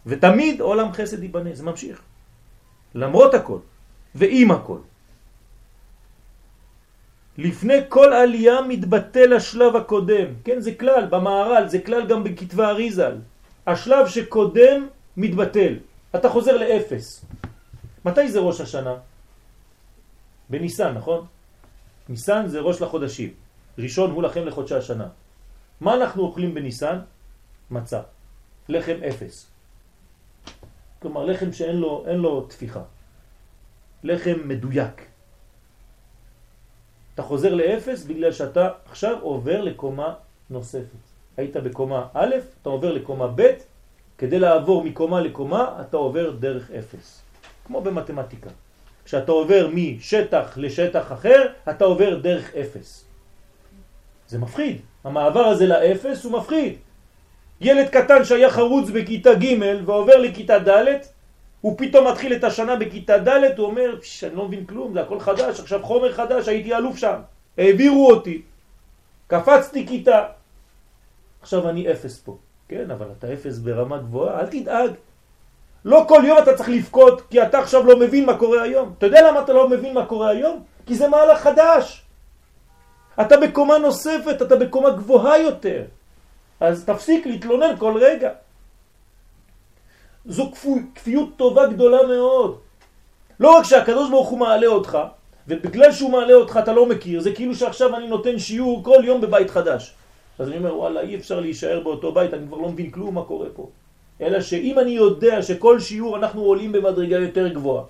ותמיד 0.06 0.60
עולם 0.60 0.92
חסד 0.92 1.22
ייבנה, 1.22 1.50
זה 1.54 1.62
ממשיך. 1.62 2.02
למרות 2.94 3.34
הכל, 3.34 3.58
ועם 4.14 4.50
הכל. 4.50 4.78
לפני 7.38 7.78
כל 7.88 8.12
עלייה 8.12 8.60
מתבטל 8.68 9.32
השלב 9.32 9.76
הקודם. 9.76 10.26
כן, 10.44 10.60
זה 10.60 10.74
כלל, 10.74 11.06
במערל, 11.10 11.68
זה 11.68 11.78
כלל 11.78 12.06
גם 12.06 12.24
בכתבי 12.24 12.62
אריזל. 12.62 13.16
השלב 13.66 14.08
שקודם 14.08 14.88
מתבטל. 15.16 15.74
אתה 16.14 16.28
חוזר 16.28 16.56
לאפס. 16.56 17.24
מתי 18.04 18.28
זה 18.28 18.38
ראש 18.38 18.60
השנה? 18.60 18.94
בניסן, 20.50 20.92
נכון? 20.94 21.26
ניסן 22.08 22.46
זה 22.46 22.60
ראש 22.60 22.82
לחודשים. 22.82 23.30
ראשון 23.78 24.10
הוא 24.10 24.22
לכם 24.22 24.46
לחודשי 24.46 24.74
השנה. 24.74 25.08
מה 25.80 25.94
אנחנו 25.94 26.22
אוכלים 26.22 26.54
בניסן? 26.54 26.98
מצה. 27.70 28.00
לחם 28.68 28.96
אפס. 29.08 29.50
כלומר, 31.02 31.24
לחם 31.24 31.52
שאין 31.52 31.76
לו, 31.76 32.04
לו 32.06 32.40
תפיחה. 32.46 32.82
לחם 34.04 34.36
מדויק. 34.44 35.13
אתה 37.14 37.22
חוזר 37.22 37.54
לאפס 37.54 38.04
בגלל 38.04 38.32
שאתה 38.32 38.68
עכשיו 38.90 39.16
עובר 39.20 39.60
לקומה 39.60 40.14
נוספת. 40.50 41.04
היית 41.36 41.56
בקומה 41.56 42.06
א', 42.14 42.34
אתה 42.62 42.68
עובר 42.68 42.92
לקומה 42.92 43.26
ב', 43.34 43.50
כדי 44.18 44.38
לעבור 44.38 44.84
מקומה 44.84 45.20
לקומה 45.20 45.76
אתה 45.80 45.96
עובר 45.96 46.30
דרך 46.30 46.70
אפס. 46.70 47.22
כמו 47.66 47.80
במתמטיקה. 47.80 48.50
כשאתה 49.04 49.32
עובר 49.32 49.68
משטח 49.74 50.52
לשטח 50.56 51.12
אחר, 51.12 51.46
אתה 51.70 51.84
עובר 51.84 52.18
דרך 52.18 52.54
אפס. 52.54 53.04
זה 54.28 54.38
מפחיד. 54.38 54.80
המעבר 55.04 55.44
הזה 55.44 55.66
לאפס 55.66 56.24
הוא 56.24 56.32
מפחיד. 56.32 56.74
ילד 57.60 57.88
קטן 57.88 58.24
שהיה 58.24 58.50
חרוץ 58.50 58.90
בכיתה 58.90 59.34
ג' 59.34 59.84
ועובר 59.84 60.16
לכיתה 60.16 60.58
ד', 60.58 60.86
הוא 61.64 61.74
פתאום 61.78 62.08
מתחיל 62.08 62.34
את 62.34 62.44
השנה 62.44 62.76
בכיתה 62.76 63.18
ד', 63.18 63.58
הוא 63.58 63.66
אומר, 63.66 63.96
אני 64.22 64.34
לא 64.34 64.44
מבין 64.44 64.64
כלום, 64.66 64.92
זה 64.92 65.00
הכל 65.00 65.20
חדש, 65.20 65.60
עכשיו 65.60 65.82
חומר 65.82 66.12
חדש, 66.12 66.48
הייתי 66.48 66.74
אלוף 66.74 66.96
שם, 66.96 67.16
העבירו 67.58 68.10
אותי, 68.10 68.42
קפצתי 69.26 69.86
כיתה, 69.86 70.24
עכשיו 71.40 71.68
אני 71.68 71.92
אפס 71.92 72.20
פה. 72.20 72.36
כן, 72.68 72.90
אבל 72.90 73.06
אתה 73.18 73.32
אפס 73.32 73.58
ברמה 73.58 73.98
גבוהה, 73.98 74.40
אל 74.40 74.46
תדאג. 74.46 74.90
לא 75.84 76.04
כל 76.08 76.22
יום 76.26 76.38
אתה 76.38 76.56
צריך 76.56 76.68
לפקוד, 76.68 77.20
כי 77.30 77.42
אתה 77.42 77.58
עכשיו 77.58 77.86
לא 77.86 77.98
מבין 77.98 78.26
מה 78.26 78.38
קורה 78.38 78.62
היום. 78.62 78.94
אתה 78.98 79.06
יודע 79.06 79.28
למה 79.28 79.40
אתה 79.40 79.52
לא 79.52 79.68
מבין 79.68 79.94
מה 79.94 80.06
קורה 80.06 80.28
היום? 80.28 80.62
כי 80.86 80.94
זה 80.94 81.08
מהלך 81.08 81.40
חדש. 81.40 82.04
אתה 83.20 83.36
בקומה 83.36 83.78
נוספת, 83.78 84.42
אתה 84.42 84.56
בקומה 84.56 84.90
גבוהה 84.90 85.38
יותר. 85.38 85.82
אז 86.60 86.84
תפסיק 86.84 87.26
להתלונן 87.26 87.76
כל 87.78 87.96
רגע. 88.00 88.43
זו 90.26 90.50
כפיות 90.94 91.28
טובה 91.36 91.66
גדולה 91.66 91.98
מאוד. 92.06 92.58
לא 93.40 93.58
רק 93.58 93.64
שהקדוש 93.64 94.10
ברוך 94.10 94.28
הוא 94.28 94.38
מעלה 94.38 94.66
אותך, 94.66 94.98
ובגלל 95.48 95.92
שהוא 95.92 96.10
מעלה 96.10 96.34
אותך 96.34 96.58
אתה 96.62 96.72
לא 96.72 96.86
מכיר, 96.86 97.20
זה 97.20 97.32
כאילו 97.32 97.54
שעכשיו 97.54 97.96
אני 97.96 98.08
נותן 98.08 98.38
שיעור 98.38 98.84
כל 98.84 99.02
יום 99.04 99.20
בבית 99.20 99.50
חדש. 99.50 99.94
אז 100.38 100.48
אני 100.48 100.56
אומר, 100.56 100.76
וואלה, 100.76 101.00
אי 101.00 101.16
אפשר 101.16 101.40
להישאר 101.40 101.80
באותו 101.80 102.12
בית, 102.12 102.34
אני 102.34 102.46
כבר 102.46 102.56
לא 102.56 102.68
מבין 102.68 102.90
כלום 102.90 103.14
מה 103.14 103.24
קורה 103.24 103.46
פה. 103.54 103.68
אלא 104.20 104.40
שאם 104.40 104.78
אני 104.78 104.90
יודע 104.90 105.42
שכל 105.42 105.80
שיעור 105.80 106.16
אנחנו 106.16 106.42
עולים 106.42 106.72
במדרגה 106.72 107.16
יותר 107.16 107.48
גבוהה, 107.48 107.84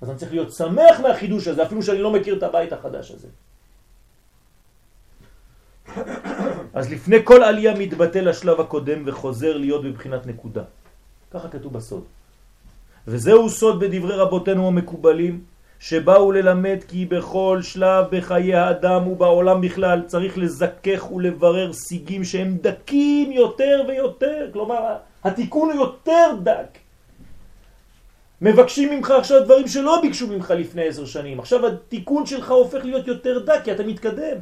אז 0.00 0.10
אני 0.10 0.18
צריך 0.18 0.32
להיות 0.32 0.52
שמח 0.52 1.00
מהחידוש 1.00 1.48
הזה, 1.48 1.62
אפילו 1.62 1.82
שאני 1.82 1.98
לא 1.98 2.12
מכיר 2.12 2.36
את 2.38 2.42
הבית 2.42 2.72
החדש 2.72 3.10
הזה. 3.10 3.28
אז 6.74 6.92
לפני 6.92 7.16
כל 7.24 7.42
עלייה 7.42 7.74
מתבטל 7.74 8.28
השלב 8.28 8.60
הקודם 8.60 9.02
וחוזר 9.06 9.56
להיות 9.56 9.84
בבחינת 9.84 10.26
נקודה. 10.26 10.62
ככה 11.32 11.48
כתוב 11.48 11.72
בסוד. 11.72 12.04
וזהו 13.08 13.50
סוד 13.50 13.80
בדברי 13.80 14.16
רבותינו 14.16 14.68
המקובלים, 14.68 15.40
שבאו 15.80 16.32
ללמד 16.32 16.78
כי 16.88 17.06
בכל 17.06 17.58
שלב 17.62 18.04
בחיי 18.10 18.54
האדם 18.54 19.08
ובעולם 19.08 19.60
בכלל 19.60 20.02
צריך 20.06 20.38
לזכך 20.38 21.12
ולברר 21.12 21.72
סיגים 21.72 22.24
שהם 22.24 22.58
דקים 22.60 23.32
יותר 23.32 23.84
ויותר, 23.88 24.50
כלומר 24.52 24.96
התיקון 25.24 25.70
הוא 25.70 25.80
יותר 25.80 26.36
דק. 26.42 26.78
מבקשים 28.42 28.90
ממך 28.90 29.10
עכשיו 29.10 29.44
דברים 29.44 29.68
שלא 29.68 30.00
ביקשו 30.02 30.26
ממך 30.26 30.50
לפני 30.50 30.88
עשר 30.88 31.04
שנים, 31.04 31.40
עכשיו 31.40 31.66
התיקון 31.66 32.26
שלך 32.26 32.50
הופך 32.50 32.84
להיות 32.84 33.06
יותר 33.06 33.38
דק 33.38 33.60
כי 33.64 33.72
אתה 33.72 33.82
מתקדם. 33.82 34.38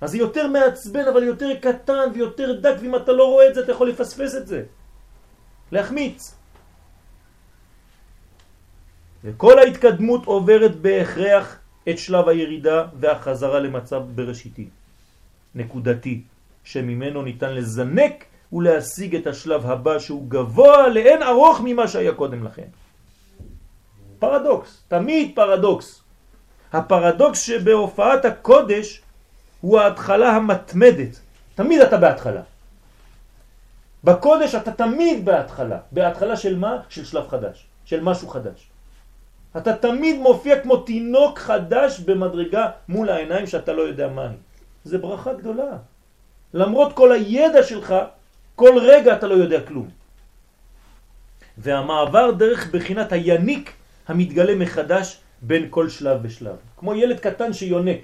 אז 0.00 0.10
זה 0.10 0.18
יותר 0.18 0.46
מעצבן 0.46 1.04
אבל 1.12 1.22
יותר 1.22 1.54
קטן 1.60 2.10
ויותר 2.14 2.52
דק 2.60 2.74
ואם 2.80 2.96
אתה 2.96 3.12
לא 3.12 3.24
רואה 3.24 3.48
את 3.48 3.54
זה 3.54 3.60
אתה 3.60 3.72
יכול 3.72 3.88
לפספס 3.88 4.34
את 4.34 4.46
זה. 4.46 4.62
להחמיץ. 5.72 6.34
וכל 9.24 9.58
ההתקדמות 9.58 10.24
עוברת 10.24 10.76
בהכרח 10.76 11.58
את 11.88 11.98
שלב 11.98 12.28
הירידה 12.28 12.86
והחזרה 13.00 13.60
למצב 13.60 14.02
בראשיתי, 14.14 14.68
נקודתי, 15.54 16.22
שממנו 16.64 17.22
ניתן 17.22 17.54
לזנק 17.54 18.24
ולהשיג 18.52 19.16
את 19.16 19.26
השלב 19.26 19.66
הבא 19.66 19.98
שהוא 19.98 20.30
גבוה 20.30 20.88
לאין 20.88 21.22
ארוך 21.22 21.60
ממה 21.64 21.88
שהיה 21.88 22.14
קודם 22.14 22.44
לכן. 22.44 22.68
פרדוקס, 24.18 24.82
תמיד 24.88 25.32
פרדוקס. 25.34 26.02
הפרדוקס 26.72 27.40
שבהופעת 27.40 28.24
הקודש 28.24 29.02
הוא 29.60 29.80
ההתחלה 29.80 30.36
המתמדת. 30.36 31.20
תמיד 31.54 31.80
אתה 31.80 31.96
בהתחלה. 31.96 32.42
בקודש 34.04 34.54
אתה 34.54 34.72
תמיד 34.72 35.24
בהתחלה. 35.24 35.78
בהתחלה 35.92 36.36
של 36.36 36.58
מה? 36.58 36.82
של 36.88 37.04
שלב 37.04 37.28
חדש, 37.28 37.66
של 37.84 38.00
משהו 38.00 38.28
חדש. 38.28 38.70
אתה 39.56 39.76
תמיד 39.76 40.16
מופיע 40.18 40.60
כמו 40.60 40.76
תינוק 40.76 41.38
חדש 41.38 42.00
במדרגה 42.00 42.70
מול 42.88 43.08
העיניים 43.10 43.46
שאתה 43.46 43.72
לא 43.72 43.82
יודע 43.82 44.08
מה 44.08 44.22
היא. 44.22 44.38
זה 44.84 44.98
ברכה 44.98 45.32
גדולה. 45.34 45.76
למרות 46.54 46.92
כל 46.92 47.12
הידע 47.12 47.62
שלך, 47.62 47.94
כל 48.54 48.78
רגע 48.82 49.16
אתה 49.16 49.26
לא 49.26 49.34
יודע 49.34 49.60
כלום. 49.60 49.88
והמעבר 51.58 52.30
דרך 52.30 52.70
בחינת 52.74 53.12
היניק 53.12 53.72
המתגלה 54.08 54.54
מחדש 54.54 55.20
בין 55.42 55.66
כל 55.70 55.88
שלב 55.88 56.22
בשלב. 56.22 56.56
כמו 56.76 56.94
ילד 56.94 57.20
קטן 57.20 57.52
שיונק. 57.52 58.02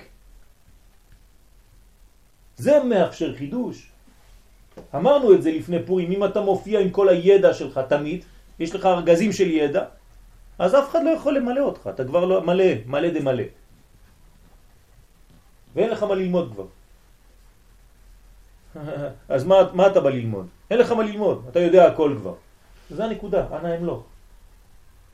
זה 2.56 2.84
מאפשר 2.84 3.36
חידוש. 3.36 3.93
אמרנו 4.94 5.34
את 5.34 5.42
זה 5.42 5.50
לפני 5.50 5.82
פורים, 5.86 6.12
אם 6.12 6.24
אתה 6.24 6.40
מופיע 6.40 6.80
עם 6.80 6.90
כל 6.90 7.08
הידע 7.08 7.54
שלך 7.54 7.80
תמיד, 7.88 8.24
יש 8.58 8.74
לך 8.74 8.86
ארגזים 8.86 9.32
של 9.32 9.50
ידע, 9.50 9.84
אז 10.58 10.74
אף 10.74 10.90
אחד 10.90 11.04
לא 11.04 11.10
יכול 11.10 11.36
למלא 11.36 11.60
אותך, 11.60 11.90
אתה 11.94 12.04
כבר 12.04 12.24
לא 12.24 12.42
מלא, 12.42 12.64
מלא 12.86 13.08
דה 13.10 13.20
מלא. 13.20 13.44
ואין 15.74 15.90
לך 15.90 16.02
מה 16.02 16.14
ללמוד 16.14 16.52
כבר. 16.52 16.66
אז 19.34 19.44
מה, 19.44 19.56
מה 19.72 19.86
אתה 19.86 20.00
בא 20.00 20.10
ללמוד? 20.10 20.46
אין 20.70 20.78
לך 20.78 20.92
מה 20.92 21.02
ללמוד, 21.02 21.46
אתה 21.50 21.60
יודע 21.60 21.86
הכל 21.86 22.14
כבר. 22.18 22.34
זה 22.90 23.04
הנקודה, 23.04 23.46
אנא 23.52 23.76
אמלוך. 23.76 24.04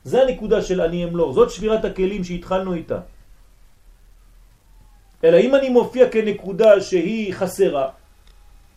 זה 0.03 0.21
הנקודה 0.21 0.61
של 0.61 0.81
אני 0.81 1.03
אמלוך, 1.05 1.33
זאת 1.33 1.49
שבירת 1.51 1.85
הכלים 1.85 2.23
שהתחלנו 2.23 2.73
איתה. 2.73 2.99
אלא 5.23 5.37
אם 5.37 5.55
אני 5.55 5.69
מופיע 5.69 6.09
כנקודה 6.09 6.81
שהיא 6.81 7.33
חסרה, 7.33 7.89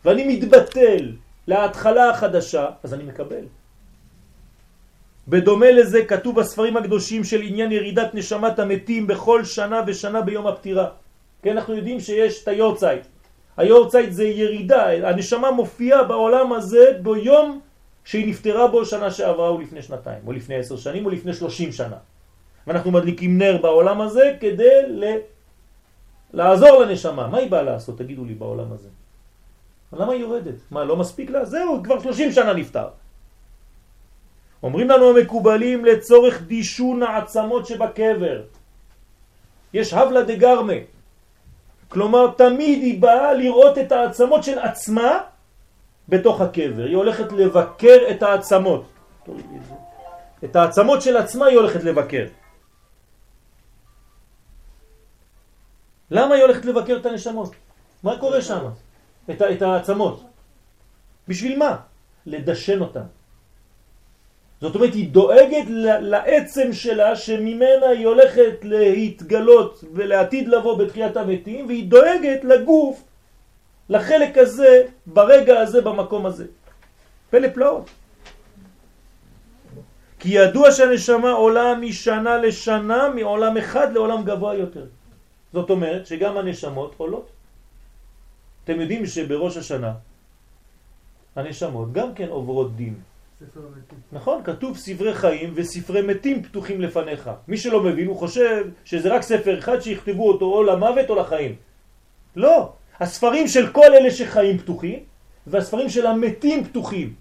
ואני 0.04 0.36
מתבטל 0.36 1.12
להתחלה 1.46 2.10
החדשה, 2.10 2.66
אז 2.82 2.94
אני 2.94 3.04
מקבל. 3.04 3.44
בדומה 5.28 5.70
לזה 5.70 6.04
כתוב 6.04 6.40
בספרים 6.40 6.76
הקדושים 6.76 7.24
של 7.24 7.40
עניין 7.42 7.72
ירידת 7.72 8.14
נשמת 8.14 8.58
המתים 8.58 9.06
בכל 9.06 9.44
שנה 9.44 9.80
ושנה 9.86 10.20
ביום 10.20 10.46
הפטירה. 10.46 10.88
כן, 11.42 11.56
אנחנו 11.56 11.74
יודעים 11.74 12.00
שיש 12.00 12.42
את 12.42 12.48
היורצייט. 12.48 13.02
היורצייט 13.56 14.12
זה 14.12 14.24
ירידה, 14.24 15.08
הנשמה 15.08 15.50
מופיעה 15.50 16.04
בעולם 16.04 16.52
הזה 16.52 16.98
ביום 17.02 17.60
שהיא 18.04 18.28
נפטרה 18.28 18.68
בו 18.68 18.84
שנה 18.84 19.10
שעברה 19.10 19.48
או 19.48 19.60
לפני 19.60 19.82
שנתיים, 19.82 20.22
או 20.26 20.32
לפני 20.32 20.54
עשר 20.54 20.76
שנים, 20.76 21.06
או 21.06 21.10
לפני 21.10 21.32
שלושים 21.32 21.72
שנה. 21.72 21.96
ואנחנו 22.66 22.90
מדליקים 22.90 23.38
נר 23.38 23.56
בעולם 23.62 24.00
הזה 24.00 24.36
כדי 24.40 24.82
ל... 24.88 25.04
לעזור 26.32 26.82
לנשמה. 26.84 27.26
מה 27.26 27.38
היא 27.38 27.50
באה 27.50 27.62
לעשות, 27.62 27.98
תגידו 27.98 28.24
לי, 28.24 28.34
בעולם 28.34 28.72
הזה? 28.72 28.88
למה 29.96 30.12
היא 30.12 30.20
יורדת? 30.20 30.54
מה, 30.70 30.84
לא 30.84 30.96
מספיק 30.96 31.30
לה? 31.30 31.44
זהו, 31.44 31.82
כבר 31.84 32.00
שלושים 32.00 32.32
שנה 32.32 32.52
נפטר. 32.52 32.88
אומרים 34.62 34.90
לנו 34.90 35.10
המקובלים 35.10 35.84
לצורך 35.84 36.42
דישון 36.42 37.02
העצמות 37.02 37.66
שבקבר. 37.66 38.42
יש 39.74 39.92
הבלה 39.92 40.22
דגרמה. 40.22 40.80
כלומר, 41.88 42.30
תמיד 42.36 42.78
היא 42.82 43.00
באה 43.02 43.32
לראות 43.34 43.78
את 43.78 43.92
העצמות 43.92 44.44
של 44.44 44.58
עצמה 44.58 45.20
בתוך 46.08 46.40
הקבר. 46.40 46.84
היא 46.84 46.96
הולכת 46.96 47.32
לבקר 47.32 47.98
את 48.10 48.22
העצמות. 48.22 48.84
את 50.44 50.56
העצמות 50.56 51.02
של 51.02 51.16
עצמה 51.16 51.46
היא 51.46 51.56
הולכת 51.58 51.84
לבקר. 51.84 52.26
למה 56.10 56.34
היא 56.34 56.42
הולכת 56.42 56.64
לבקר 56.64 56.96
את 56.96 57.06
הנשמות? 57.06 57.50
מה 58.02 58.18
קורה 58.18 58.42
שם? 58.42 58.64
את, 59.30 59.42
את 59.42 59.62
העצמות. 59.62 60.22
בשביל 61.28 61.58
מה? 61.58 61.76
לדשן 62.26 62.80
אותן. 62.80 63.06
זאת 64.60 64.74
אומרת, 64.74 64.94
היא 64.94 65.08
דואגת 65.08 65.66
לעצם 66.00 66.72
שלה 66.72 67.16
שממנה 67.16 67.88
היא 67.92 68.06
הולכת 68.06 68.56
להתגלות 68.62 69.84
ולעתיד 69.92 70.48
לבוא 70.48 70.78
בתחיית 70.78 71.16
המתים, 71.16 71.66
והיא 71.66 71.90
דואגת 71.90 72.44
לגוף, 72.44 73.04
לחלק 73.88 74.38
הזה, 74.38 74.82
ברגע 75.06 75.60
הזה, 75.60 75.80
במקום 75.80 76.26
הזה. 76.26 76.46
פלא 77.30 77.48
פלאות. 77.48 77.90
כי 80.18 80.28
ידוע 80.28 80.72
שהנשמה 80.72 81.30
עולה 81.30 81.74
משנה 81.74 82.38
לשנה, 82.38 83.08
מעולם 83.08 83.56
אחד 83.56 83.92
לעולם 83.92 84.24
גבוה 84.24 84.54
יותר. 84.54 84.86
זאת 85.52 85.70
אומרת 85.70 86.06
שגם 86.06 86.36
הנשמות 86.36 86.94
עולות. 86.96 87.33
אתם 88.64 88.80
יודעים 88.80 89.06
שבראש 89.06 89.56
השנה 89.56 89.92
הנשמות 91.36 91.92
גם 91.92 92.14
כן 92.14 92.28
עוברות 92.28 92.76
דין. 92.76 92.94
נכון, 94.12 94.42
כתוב 94.44 94.76
ספרי 94.76 95.14
חיים 95.14 95.52
וספרי 95.54 96.02
מתים 96.02 96.42
פתוחים 96.42 96.80
לפניך. 96.80 97.30
מי 97.48 97.56
שלא 97.56 97.82
מבין 97.82 98.06
הוא 98.06 98.16
חושב 98.16 98.68
שזה 98.84 99.14
רק 99.14 99.22
ספר 99.22 99.58
אחד 99.58 99.80
שיכתבו 99.80 100.28
אותו 100.28 100.44
או 100.44 100.62
למוות 100.62 101.10
או 101.10 101.14
לחיים. 101.14 101.56
לא, 102.36 102.72
הספרים 103.00 103.48
של 103.48 103.68
כל 103.68 103.94
אלה 103.94 104.10
שחיים 104.10 104.58
פתוחים 104.58 104.98
והספרים 105.46 105.88
של 105.88 106.06
המתים 106.06 106.64
פתוחים. 106.64 107.14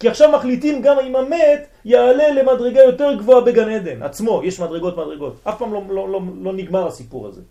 כי 0.00 0.08
עכשיו 0.08 0.32
מחליטים 0.32 0.82
גם 0.82 0.96
אם 0.98 1.16
המת 1.16 1.66
יעלה 1.84 2.30
למדרגה 2.30 2.80
יותר 2.80 3.14
גבוהה 3.18 3.40
בגן 3.40 3.68
עדן 3.68 4.02
עצמו, 4.02 4.42
יש 4.44 4.60
מדרגות 4.60 4.96
מדרגות. 4.96 5.40
אף 5.44 5.58
פעם 5.58 5.72
לא, 5.72 5.82
לא, 5.88 6.08
לא, 6.08 6.20
לא 6.42 6.52
נגמר 6.52 6.86
הסיפור 6.86 7.26
הזה. 7.26 7.42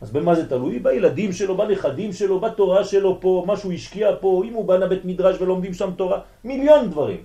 אז 0.00 0.10
במה 0.10 0.34
זה 0.34 0.48
תלוי? 0.48 0.78
בילדים 0.78 1.32
שלו, 1.32 1.56
בנכדים 1.56 2.12
שלו, 2.12 2.40
בתורה 2.40 2.84
שלו 2.84 3.20
פה, 3.20 3.44
מה 3.46 3.56
שהוא 3.56 3.72
השקיע 3.72 4.08
פה, 4.20 4.42
אם 4.48 4.54
הוא 4.54 4.64
בנה 4.68 4.86
בית 4.86 5.04
מדרש 5.04 5.40
ולומדים 5.40 5.74
שם 5.74 5.90
תורה, 5.96 6.20
מיליון 6.44 6.90
דברים. 6.90 7.24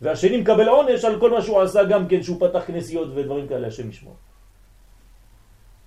והשני 0.00 0.36
מקבל 0.36 0.68
עונש 0.68 1.04
על 1.04 1.20
כל 1.20 1.30
מה 1.30 1.42
שהוא 1.42 1.60
עשה 1.62 1.84
גם 1.84 2.08
כן, 2.08 2.22
שהוא 2.22 2.40
פתח 2.40 2.62
כנסיות 2.66 3.08
ודברים 3.14 3.48
כאלה, 3.48 3.66
השם 3.66 3.88
ישמור. 3.88 4.16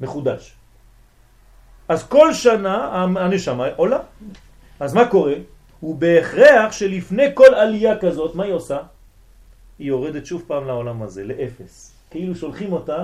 מחודש. 0.02 0.54
אז 1.88 2.08
כל 2.08 2.34
שנה 2.34 3.04
הנשמה 3.04 3.68
עולה. 3.76 4.00
אז 4.80 4.94
מה 4.94 5.06
קורה? 5.10 5.34
הוא 5.80 5.96
בהכרח 5.96 6.72
שלפני 6.72 7.26
כל 7.34 7.54
עלייה 7.56 7.98
כזאת, 8.00 8.36
מה 8.36 8.44
היא 8.44 8.54
עושה? 8.54 8.78
היא 9.80 9.88
יורדת 9.88 10.26
שוב 10.26 10.44
פעם 10.48 10.68
לעולם 10.68 11.02
הזה, 11.02 11.24
לאפס. 11.24 11.94
כאילו 12.10 12.36
שולחים 12.36 12.74
אותה 12.74 13.04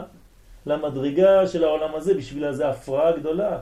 למדרגה 0.65 1.48
של 1.48 1.64
העולם 1.64 1.95
הזה, 1.95 2.14
בשבילה 2.14 2.53
זה 2.53 2.69
הפרעה 2.69 3.11
גדולה. 3.11 3.57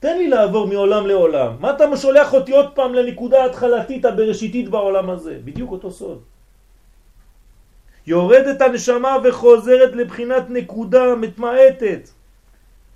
תן 0.00 0.18
לי 0.18 0.28
לעבור 0.28 0.66
מעולם 0.66 1.06
לעולם. 1.06 1.56
מה 1.60 1.70
אתה 1.70 1.96
שולח 1.96 2.34
אותי 2.34 2.52
עוד 2.52 2.70
פעם 2.74 2.94
לנקודה 2.94 3.44
התחלתית 3.44 4.04
הבראשיתית 4.04 4.68
בעולם 4.68 5.10
הזה? 5.10 5.38
בדיוק 5.44 5.70
אותו 5.70 5.90
סוד. 5.90 6.22
יורדת 8.06 8.60
הנשמה 8.60 9.16
וחוזרת 9.24 9.92
לבחינת 9.92 10.50
נקודה 10.50 11.14
מתמעטת. 11.14 12.08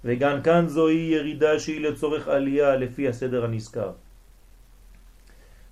וגם 0.05 0.43
כאן 0.43 0.69
זוהי 0.69 1.11
ירידה 1.15 1.59
שהיא 1.59 1.81
לצורך 1.81 2.29
עלייה 2.29 2.77
לפי 2.77 3.09
הסדר 3.09 3.45
הנזכר. 3.45 3.91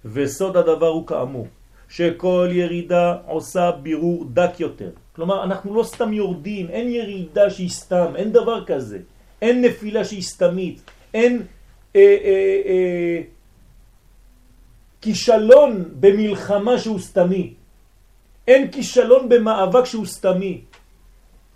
וסוד 0.04 0.56
הדבר 0.56 0.86
הוא 0.86 1.06
כאמור, 1.06 1.46
שכל 1.88 2.48
ירידה 2.50 3.16
עושה 3.26 3.70
בירור 3.82 4.24
דק 4.32 4.60
יותר. 4.60 4.90
כלומר, 5.20 5.44
אנחנו 5.44 5.74
לא 5.74 5.82
סתם 5.82 6.12
יורדים, 6.12 6.70
אין 6.70 6.88
ירידה 6.88 7.50
שהיא 7.50 7.68
סתם, 7.68 8.16
אין 8.16 8.32
דבר 8.32 8.64
כזה. 8.64 8.98
אין 9.42 9.64
נפילה 9.64 10.04
שהיא 10.04 10.22
סתמית, 10.22 10.80
אין 11.14 11.42
אה, 11.96 12.00
אה, 12.00 12.60
אה, 12.66 13.22
כישלון 15.00 15.84
במלחמה 16.00 16.78
שהוא 16.78 16.98
סתמי, 16.98 17.54
אין 18.48 18.70
כישלון 18.72 19.28
במאבק 19.28 19.84
שהוא 19.84 20.06
סתמי, 20.06 20.64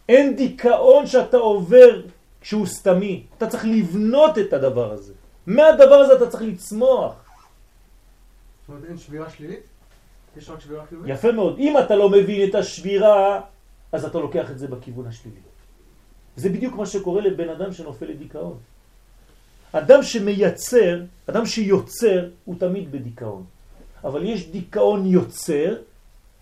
אין 0.09 0.37
דיכאון 0.37 1.07
שאתה 1.07 1.37
עובר 1.37 2.03
שהוא 2.43 2.67
סתמי. 2.67 3.23
אתה 3.39 3.47
צריך 3.47 3.65
לבנות 3.65 4.39
את 4.39 4.53
הדבר 4.53 4.93
הזה. 4.93 5.13
מהדבר 5.47 5.95
הזה 5.95 6.13
אתה 6.17 6.31
צריך 6.31 6.43
לצמוח. 6.43 7.15
זאת 7.17 8.69
אומרת, 8.69 8.85
אין 8.89 8.97
שבירה 8.99 9.31
שלילית? 9.31 9.65
יש 10.37 10.51
רק 10.51 10.61
שבירה 10.61 10.87
חיובית? 10.87 11.09
יפה 11.09 11.33
מאוד. 11.33 11.59
אם 11.59 11.79
אתה 11.79 11.97
לא 11.97 12.09
מבין 12.09 12.49
את 12.49 12.55
השבירה, 12.55 13.54
אז 13.95 14.05
אתה 14.05 14.19
לוקח 14.19 14.51
את 14.51 14.59
זה 14.59 14.67
בכיוון 14.67 15.07
השלילי. 15.07 15.39
זה 16.37 16.49
בדיוק 16.49 16.75
מה 16.75 16.87
שקורה 16.87 17.21
לבן 17.23 17.49
אדם 17.49 17.73
שנופל 17.73 18.07
לדיכאון. 18.07 18.59
אדם 19.73 20.03
שמייצר, 20.03 21.01
אדם 21.27 21.47
שיוצר, 21.47 22.29
הוא 22.45 22.55
תמיד 22.59 22.93
בדיכאון. 22.93 23.45
אבל 24.05 24.25
יש 24.25 24.51
דיכאון 24.51 25.07
יוצר 25.07 25.77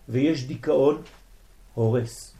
ויש 0.08 0.44
דיכאון 0.44 1.02
הורס. 1.74 2.34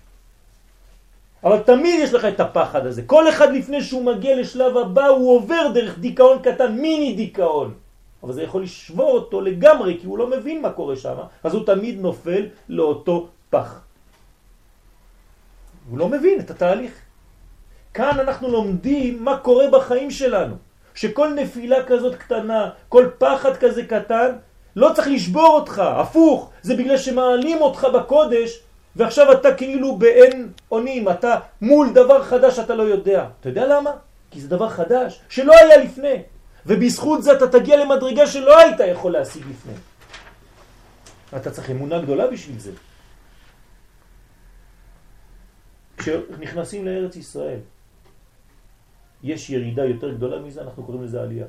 אבל 1.45 1.59
תמיד 1.63 1.95
יש 2.01 2.13
לך 2.13 2.25
את 2.25 2.41
הפחד 2.41 2.87
הזה. 2.87 3.03
כל 3.03 3.29
אחד 3.29 3.53
לפני 3.53 3.83
שהוא 3.85 4.05
מגיע 4.05 4.41
לשלב 4.41 4.77
הבא 4.77 5.07
הוא 5.07 5.37
עובר 5.37 5.73
דרך 5.75 5.99
דיכאון 5.99 6.43
קטן, 6.43 6.73
מיני 6.73 7.13
דיכאון. 7.13 7.75
אבל 8.23 8.33
זה 8.33 8.43
יכול 8.43 8.63
לשבור 8.63 9.13
אותו 9.13 9.41
לגמרי 9.41 9.99
כי 10.01 10.07
הוא 10.07 10.19
לא 10.19 10.31
מבין 10.31 10.63
מה 10.63 10.73
קורה 10.73 10.97
שם, 10.97 11.17
אז 11.45 11.55
הוא 11.55 11.67
תמיד 11.67 12.01
נופל 12.01 12.47
לאותו 12.69 13.29
פח. 13.51 13.92
הוא 15.91 15.99
לא 15.99 16.09
מבין 16.09 16.41
את 16.41 16.51
התהליך. 16.51 16.93
כאן 17.95 18.21
אנחנו 18.21 18.49
לומדים 18.49 19.25
מה 19.25 19.37
קורה 19.37 19.71
בחיים 19.71 20.11
שלנו. 20.11 20.57
שכל 20.95 21.29
נפילה 21.29 21.85
כזאת 21.85 22.15
קטנה, 22.15 22.71
כל 22.89 23.09
פחד 23.19 23.57
כזה 23.57 23.85
קטן, 23.85 24.31
לא 24.77 24.91
צריך 24.95 25.09
לשבור 25.09 25.49
אותך, 25.49 25.83
הפוך, 25.87 26.51
זה 26.63 26.77
בגלל 26.77 26.97
שמעלים 26.97 27.61
אותך 27.61 27.87
בקודש, 27.95 28.61
ועכשיו 28.97 29.33
אתה 29.33 29.55
כאילו 29.55 29.97
באין 29.97 30.49
אונים, 30.71 31.09
אתה 31.09 31.37
מול 31.61 31.93
דבר 31.93 32.23
חדש 32.23 32.57
שאתה 32.57 32.75
לא 32.75 32.83
יודע. 32.83 33.27
אתה 33.41 33.49
יודע 33.49 33.67
למה? 33.67 33.91
כי 34.31 34.41
זה 34.41 34.49
דבר 34.49 34.69
חדש, 34.69 35.21
שלא 35.29 35.53
היה 35.53 35.77
לפני. 35.77 36.23
ובזכות 36.67 37.23
זה 37.23 37.33
אתה 37.33 37.49
תגיע 37.49 37.77
למדרגה 37.77 38.27
שלא 38.27 38.59
היית 38.59 38.81
יכול 38.81 39.13
להשיג 39.13 39.43
לפני. 39.51 39.73
אתה 41.37 41.51
צריך 41.51 41.71
אמונה 41.71 41.99
גדולה 41.99 42.27
בשביל 42.27 42.59
זה. 42.59 42.71
כשנכנסים 46.03 46.85
לארץ 46.85 47.17
ישראל, 47.17 47.59
יש 49.23 49.51
ירידה 49.51 49.85
יותר 49.85 50.15
גדולה 50.15 50.43
מזה, 50.43 50.63
אנחנו 50.63 50.85
קוראים 50.85 51.05
לזה 51.05 51.23
עלייה. 51.23 51.47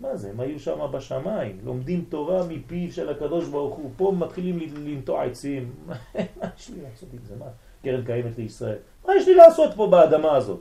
מה 0.00 0.16
זה? 0.16 0.30
הם 0.30 0.40
היו 0.40 0.60
שם 0.60 0.78
בשמיים, 0.92 1.58
לומדים 1.64 2.04
תורה 2.08 2.44
מפיו 2.48 2.92
של 2.92 3.08
הקדוש 3.08 3.48
ברוך 3.48 3.74
הוא, 3.74 3.90
פה 3.96 4.12
מתחילים 4.18 4.58
לנטוע 4.86 5.24
עצים. 5.24 5.72
מה 5.86 5.94
יש 6.58 6.70
לי 6.70 6.82
לעשות 6.82 7.08
עם 7.12 7.18
זה? 7.28 7.34
מה? 7.38 7.46
קרן 7.82 8.04
קיימת 8.04 8.38
לישראל. 8.38 8.78
מה 9.06 9.12
יש 9.16 9.28
לי 9.28 9.34
לעשות 9.34 9.70
פה 9.76 9.86
באדמה 9.86 10.36
הזאת? 10.36 10.60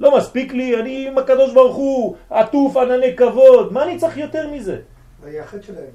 לא 0.00 0.16
מספיק 0.16 0.52
לי, 0.52 0.80
אני 0.80 1.08
עם 1.08 1.18
הקדוש 1.18 1.54
ברוך 1.54 1.76
הוא, 1.76 2.16
עטוף 2.30 2.76
ענני 2.76 3.16
כבוד, 3.16 3.72
מה 3.72 3.84
אני 3.84 3.98
צריך 3.98 4.16
יותר 4.16 4.50
מזה? 4.50 4.80
זה 5.22 5.28
היה 5.28 5.44
שלהם. 5.62 5.94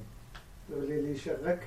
להישאר 0.87 1.35
רק 1.43 1.65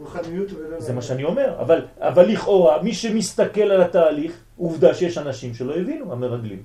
ברוחניות 0.00 0.52
ולא... 0.52 0.80
זה 0.80 0.92
מה 0.92 1.02
שאני 1.02 1.24
אומר, 1.24 1.54
אבל, 1.60 1.80
אבל 1.98 2.26
לכאורה, 2.28 2.82
מי 2.82 2.94
שמסתכל 2.94 3.60
על 3.60 3.82
התהליך, 3.82 4.32
עובדה 4.56 4.94
שיש 4.94 5.18
אנשים 5.18 5.54
שלא 5.54 5.74
הבינו, 5.76 6.12
המרגלים. 6.12 6.62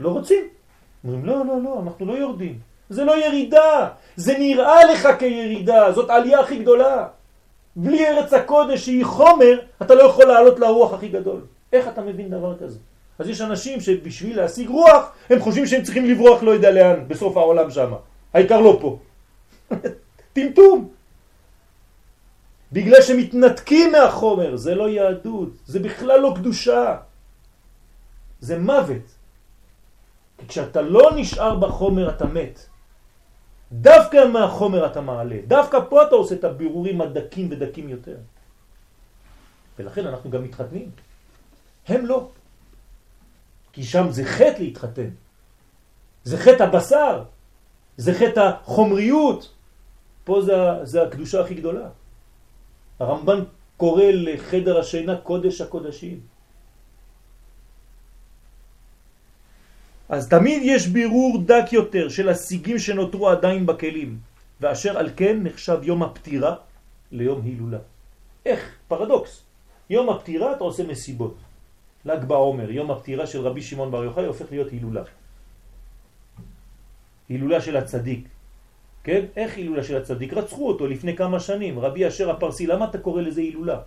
לא 0.00 0.08
רוצים. 0.08 0.44
אומרים, 1.04 1.24
לא, 1.24 1.46
לא, 1.46 1.62
לא, 1.64 1.80
אנחנו 1.82 2.06
לא 2.06 2.12
יורדים. 2.12 2.58
זה 2.90 3.04
לא 3.04 3.24
ירידה, 3.26 3.88
זה 4.16 4.38
נראה 4.38 4.84
לך 4.84 5.08
כירידה, 5.18 5.92
זאת 5.92 6.10
עלייה 6.10 6.40
הכי 6.40 6.58
גדולה. 6.58 7.06
בלי 7.76 8.08
ארץ 8.08 8.32
הקודש 8.32 8.84
שהיא 8.84 9.04
חומר, 9.04 9.60
אתה 9.82 9.94
לא 9.94 10.02
יכול 10.02 10.24
לעלות 10.24 10.60
לרוח 10.60 10.92
הכי 10.92 11.08
גדול. 11.08 11.40
איך 11.72 11.88
אתה 11.88 12.00
מבין 12.00 12.30
דבר 12.30 12.58
כזה? 12.58 12.78
אז 13.18 13.28
יש 13.28 13.40
אנשים 13.40 13.80
שבשביל 13.80 14.36
להשיג 14.36 14.68
רוח, 14.68 15.12
הם 15.30 15.40
חושבים 15.40 15.66
שהם 15.66 15.82
צריכים 15.82 16.04
לברוח 16.04 16.42
לא 16.42 16.50
יודע 16.50 16.70
לאן, 16.70 17.08
בסוף 17.08 17.36
העולם 17.36 17.70
שם. 17.70 17.92
העיקר 18.34 18.60
לא 18.60 18.78
פה. 18.80 18.98
טמטום. 20.32 20.97
בגלל 22.72 23.02
שמתנתקים 23.02 23.92
מהחומר, 23.92 24.56
זה 24.56 24.74
לא 24.74 24.88
יהדות, 24.88 25.52
זה 25.66 25.78
בכלל 25.80 26.20
לא 26.20 26.32
קדושה. 26.36 26.96
זה 28.40 28.58
מוות. 28.58 29.06
כי 30.38 30.46
כשאתה 30.48 30.80
לא 30.82 31.10
נשאר 31.16 31.56
בחומר 31.58 32.10
אתה 32.10 32.26
מת. 32.26 32.66
דווקא 33.72 34.28
מהחומר 34.32 34.86
אתה 34.86 35.00
מעלה, 35.00 35.36
דווקא 35.46 35.78
פה 35.88 36.02
אתה 36.02 36.14
עושה 36.14 36.34
את 36.34 36.44
הבירורים 36.44 37.00
הדקים 37.00 37.48
ודקים 37.50 37.88
יותר. 37.88 38.16
ולכן 39.78 40.06
אנחנו 40.06 40.30
גם 40.30 40.42
מתחתנים. 40.44 40.90
הם 41.88 42.06
לא. 42.06 42.28
כי 43.72 43.84
שם 43.84 44.10
זה 44.10 44.24
חטא 44.24 44.58
להתחתן. 44.58 45.10
זה 46.24 46.36
חטא 46.38 46.62
הבשר, 46.62 47.24
זה 47.96 48.14
חטא 48.14 48.40
החומריות. 48.40 49.54
פה 50.24 50.42
זה, 50.42 50.54
זה 50.82 51.02
הקדושה 51.02 51.40
הכי 51.40 51.54
גדולה. 51.54 51.88
הרמב"ן 53.00 53.44
קורא 53.76 54.04
לחדר 54.04 54.78
השינה 54.78 55.16
קודש 55.16 55.60
הקודשים. 55.60 56.20
אז 60.08 60.28
תמיד 60.28 60.62
יש 60.64 60.86
בירור 60.86 61.42
דק 61.46 61.72
יותר 61.72 62.08
של 62.08 62.28
השיגים 62.28 62.78
שנותרו 62.78 63.28
עדיין 63.28 63.66
בכלים, 63.66 64.18
ואשר 64.60 64.98
על 64.98 65.10
כן 65.16 65.42
נחשב 65.42 65.78
יום 65.82 66.02
הפטירה 66.02 66.54
ליום 67.12 67.40
הילולה. 67.44 67.78
איך? 68.46 68.60
פרדוקס. 68.88 69.42
יום 69.90 70.08
הפטירה 70.08 70.52
אתה 70.52 70.64
עושה 70.64 70.82
מסיבות. 70.86 71.36
ל"ג 72.04 72.24
בעומר, 72.24 72.70
יום 72.70 72.90
הפטירה 72.90 73.26
של 73.26 73.40
רבי 73.40 73.62
שמעון 73.62 73.90
בר 73.90 74.04
יוחאי 74.04 74.26
הופך 74.26 74.46
להיות 74.50 74.72
הילולה. 74.72 75.02
הילולה 77.28 77.60
של 77.60 77.76
הצדיק. 77.76 78.28
כן? 79.08 79.24
איך 79.36 79.56
הילולה 79.56 79.84
של 79.84 79.96
הצדיק? 79.96 80.32
רצחו 80.32 80.68
אותו 80.68 80.86
לפני 80.86 81.16
כמה 81.16 81.40
שנים, 81.40 81.80
רבי 81.80 82.08
אשר 82.08 82.30
הפרסי, 82.30 82.66
למה 82.68 82.92
אתה 82.92 82.98
קורא 83.00 83.22
לזה 83.22 83.40
הילולה? 83.40 83.80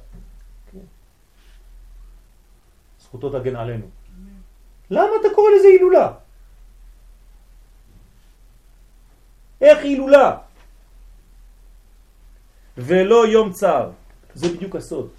זכותו 2.99 3.29
תגן 3.29 3.55
עלינו. 3.55 3.85
למה 4.89 5.13
אתה 5.21 5.29
קורא 5.35 5.49
לזה 5.55 5.67
הילולה? 5.67 6.07
איך 9.61 9.79
הילולה? 9.83 10.37
ולא 12.77 13.27
יום 13.27 13.53
צער. 13.53 13.91
זה 14.33 14.47
בדיוק 14.57 14.75
הסוד. 14.75 15.09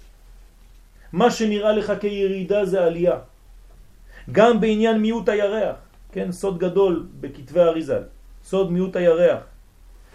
מה 1.15 1.31
שנראה 1.31 1.71
לך 1.79 1.93
כירידה 2.01 2.65
זה 2.65 2.83
עלייה. 2.83 3.17
גם 4.31 4.59
בעניין 4.59 4.99
מיעוט 4.99 5.29
הירח, 5.29 5.75
כן, 6.11 6.31
סוד 6.31 6.59
גדול 6.59 7.07
בכתבי 7.23 7.59
אריזל, 7.59 8.03
סוד 8.43 8.71
מיעוט 8.71 8.95
הירח. 8.95 9.52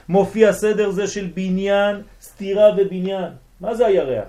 מופיע 0.08 0.52
סדר 0.52 0.90
זה 0.90 1.06
של 1.06 1.30
בניין, 1.34 2.02
סתירה 2.20 2.70
ובניין. 2.76 3.32
מה 3.60 3.74
זה 3.74 3.86
הירח? 3.86 4.28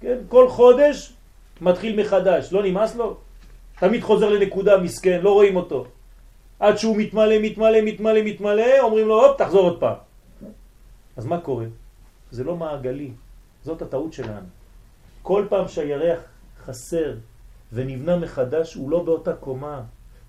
כן, 0.00 0.18
כל 0.28 0.48
חודש 0.48 1.12
מתחיל 1.60 2.00
מחדש, 2.00 2.52
לא 2.52 2.62
נמאס 2.62 2.96
לו? 2.96 3.16
תמיד 3.78 4.02
חוזר 4.02 4.28
לנקודה, 4.28 4.78
מסכן, 4.78 5.20
לא 5.22 5.32
רואים 5.32 5.56
אותו. 5.56 5.86
עד 6.60 6.76
שהוא 6.76 6.96
מתמלא, 6.96 7.34
מתמלא, 7.42 7.78
מתמלא, 7.84 8.20
מתמלא, 8.24 8.80
אומרים 8.80 9.08
לו, 9.08 9.26
הופ, 9.26 9.38
תחזור 9.38 9.62
עוד 9.62 9.80
פעם. 9.80 9.96
אז 11.16 11.26
מה 11.26 11.40
קורה? 11.40 11.66
זה 12.30 12.44
לא 12.44 12.56
מעגלי, 12.56 13.10
זאת 13.64 13.82
הטעות 13.82 14.12
שלנו. 14.12 14.46
כל 15.22 15.44
פעם 15.48 15.68
שהירח 15.68 16.20
חסר 16.64 17.14
ונבנה 17.72 18.16
מחדש, 18.16 18.74
הוא 18.74 18.90
לא 18.90 19.02
באותה 19.02 19.32
קומה. 19.32 19.80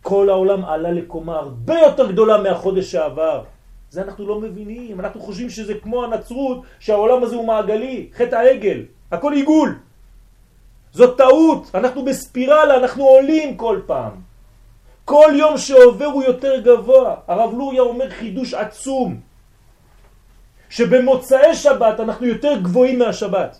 כל 0.01 0.29
העולם 0.29 0.65
עלה 0.65 0.91
לקומה 0.91 1.35
הרבה 1.35 1.79
יותר 1.79 2.11
גדולה 2.11 2.41
מהחודש 2.41 2.91
שעבר. 2.91 3.43
זה 3.91 4.01
אנחנו 4.01 4.27
לא 4.27 4.39
מבינים, 4.39 4.99
אנחנו 4.99 5.21
חושבים 5.21 5.49
שזה 5.49 5.73
כמו 5.83 6.03
הנצרות, 6.03 6.61
שהעולם 6.79 7.23
הזה 7.23 7.35
הוא 7.35 7.47
מעגלי, 7.47 8.09
חטא 8.15 8.35
העגל, 8.35 8.83
הכל 9.11 9.33
עיגול. 9.33 9.79
זאת 10.91 11.17
טעות, 11.17 11.71
אנחנו 11.75 12.05
בספירלה, 12.05 12.77
אנחנו 12.77 13.03
עולים 13.03 13.57
כל 13.57 13.79
פעם. 13.85 14.11
כל 15.05 15.31
יום 15.35 15.57
שעובר 15.57 16.05
הוא 16.05 16.23
יותר 16.23 16.59
גבוה. 16.59 17.15
הרב 17.27 17.53
לוריה 17.53 17.81
אומר 17.81 18.09
חידוש 18.09 18.53
עצום, 18.53 19.19
שבמוצאי 20.69 21.55
שבת 21.55 21.99
אנחנו 21.99 22.25
יותר 22.25 22.61
גבוהים 22.61 22.99
מהשבת. 22.99 23.59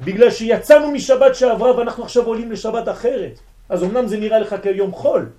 בגלל 0.00 0.30
שיצאנו 0.30 0.90
משבת 0.90 1.34
שעברה 1.34 1.76
ואנחנו 1.76 2.04
עכשיו 2.04 2.24
עולים 2.26 2.52
לשבת 2.52 2.88
אחרת. 2.88 3.38
אז 3.68 3.84
אמנם 3.84 4.06
זה 4.06 4.16
נראה 4.16 4.38
לך 4.38 4.54
כיום 4.62 4.92
חול, 4.92 5.30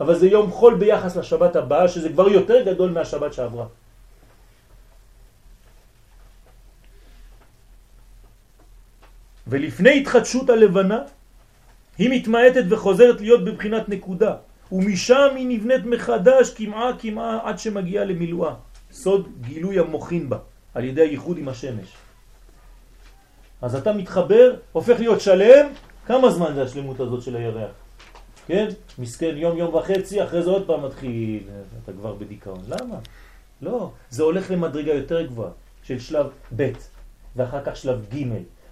אבל 0.00 0.14
זה 0.18 0.26
יום 0.26 0.50
חול 0.50 0.74
ביחס 0.74 1.16
לשבת 1.16 1.56
הבאה, 1.56 1.88
שזה 1.88 2.08
כבר 2.08 2.28
יותר 2.28 2.62
גדול 2.62 2.90
מהשבת 2.90 3.32
שעברה. 3.32 3.66
ולפני 9.46 10.00
התחדשות 10.00 10.50
הלבנה, 10.50 10.98
היא 11.98 12.10
מתמעטת 12.10 12.64
וחוזרת 12.68 13.20
להיות 13.20 13.44
בבחינת 13.44 13.88
נקודה, 13.88 14.34
ומשם 14.72 15.28
היא 15.36 15.46
נבנית 15.48 15.84
מחדש 15.84 16.54
כמעה 16.54 16.90
כמעה 16.98 17.38
עד 17.44 17.58
שמגיעה 17.58 18.04
למילואה. 18.04 18.54
סוד 18.92 19.28
גילוי 19.40 19.78
המוכין 19.78 20.28
בה, 20.28 20.38
על 20.74 20.84
ידי 20.84 21.00
הייחוד 21.00 21.38
עם 21.38 21.48
השמש. 21.48 21.88
אז 23.62 23.74
אתה 23.74 23.92
מתחבר, 23.92 24.54
הופך 24.72 24.96
להיות 24.98 25.20
שלם, 25.20 25.66
כמה 26.06 26.30
זמן 26.30 26.54
זה 26.54 26.62
השלמות 26.62 27.00
הזאת 27.00 27.22
של 27.22 27.36
הירח? 27.36 27.87
כן? 28.48 28.68
מסכן 28.98 29.36
יום 29.36 29.58
יום 29.58 29.74
וחצי, 29.74 30.24
אחרי 30.24 30.42
זה 30.42 30.50
עוד 30.50 30.66
פעם 30.66 30.84
מתחיל, 30.84 31.42
אתה 31.84 31.92
כבר 31.92 32.14
בדיכאון. 32.14 32.60
למה? 32.68 32.98
לא, 33.62 33.90
זה 34.10 34.22
הולך 34.22 34.50
למדרגה 34.50 34.92
יותר 34.92 35.26
גבוהה, 35.26 35.50
של 35.82 35.98
שלב 35.98 36.26
ב', 36.56 36.70
ואחר 37.36 37.64
כך 37.64 37.76
שלב 37.76 38.06
ג', 38.14 38.24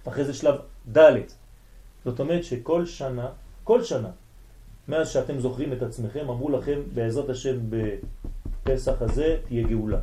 ואחרי 0.05 0.23
זה 0.25 0.33
שלב 0.33 0.55
ד'. 0.97 1.17
זאת 2.05 2.19
אומרת 2.19 2.43
שכל 2.43 2.85
שנה, 2.85 3.27
כל 3.63 3.83
שנה, 3.83 4.09
מאז 4.87 5.09
שאתם 5.09 5.39
זוכרים 5.39 5.73
את 5.73 5.81
עצמכם, 5.81 6.29
אמרו 6.29 6.49
לכם 6.49 6.79
בעזרת 6.93 7.29
השם 7.29 7.57
בפסח 7.69 9.01
הזה 9.01 9.37
תהיה 9.47 9.67
גאולה. 9.67 9.99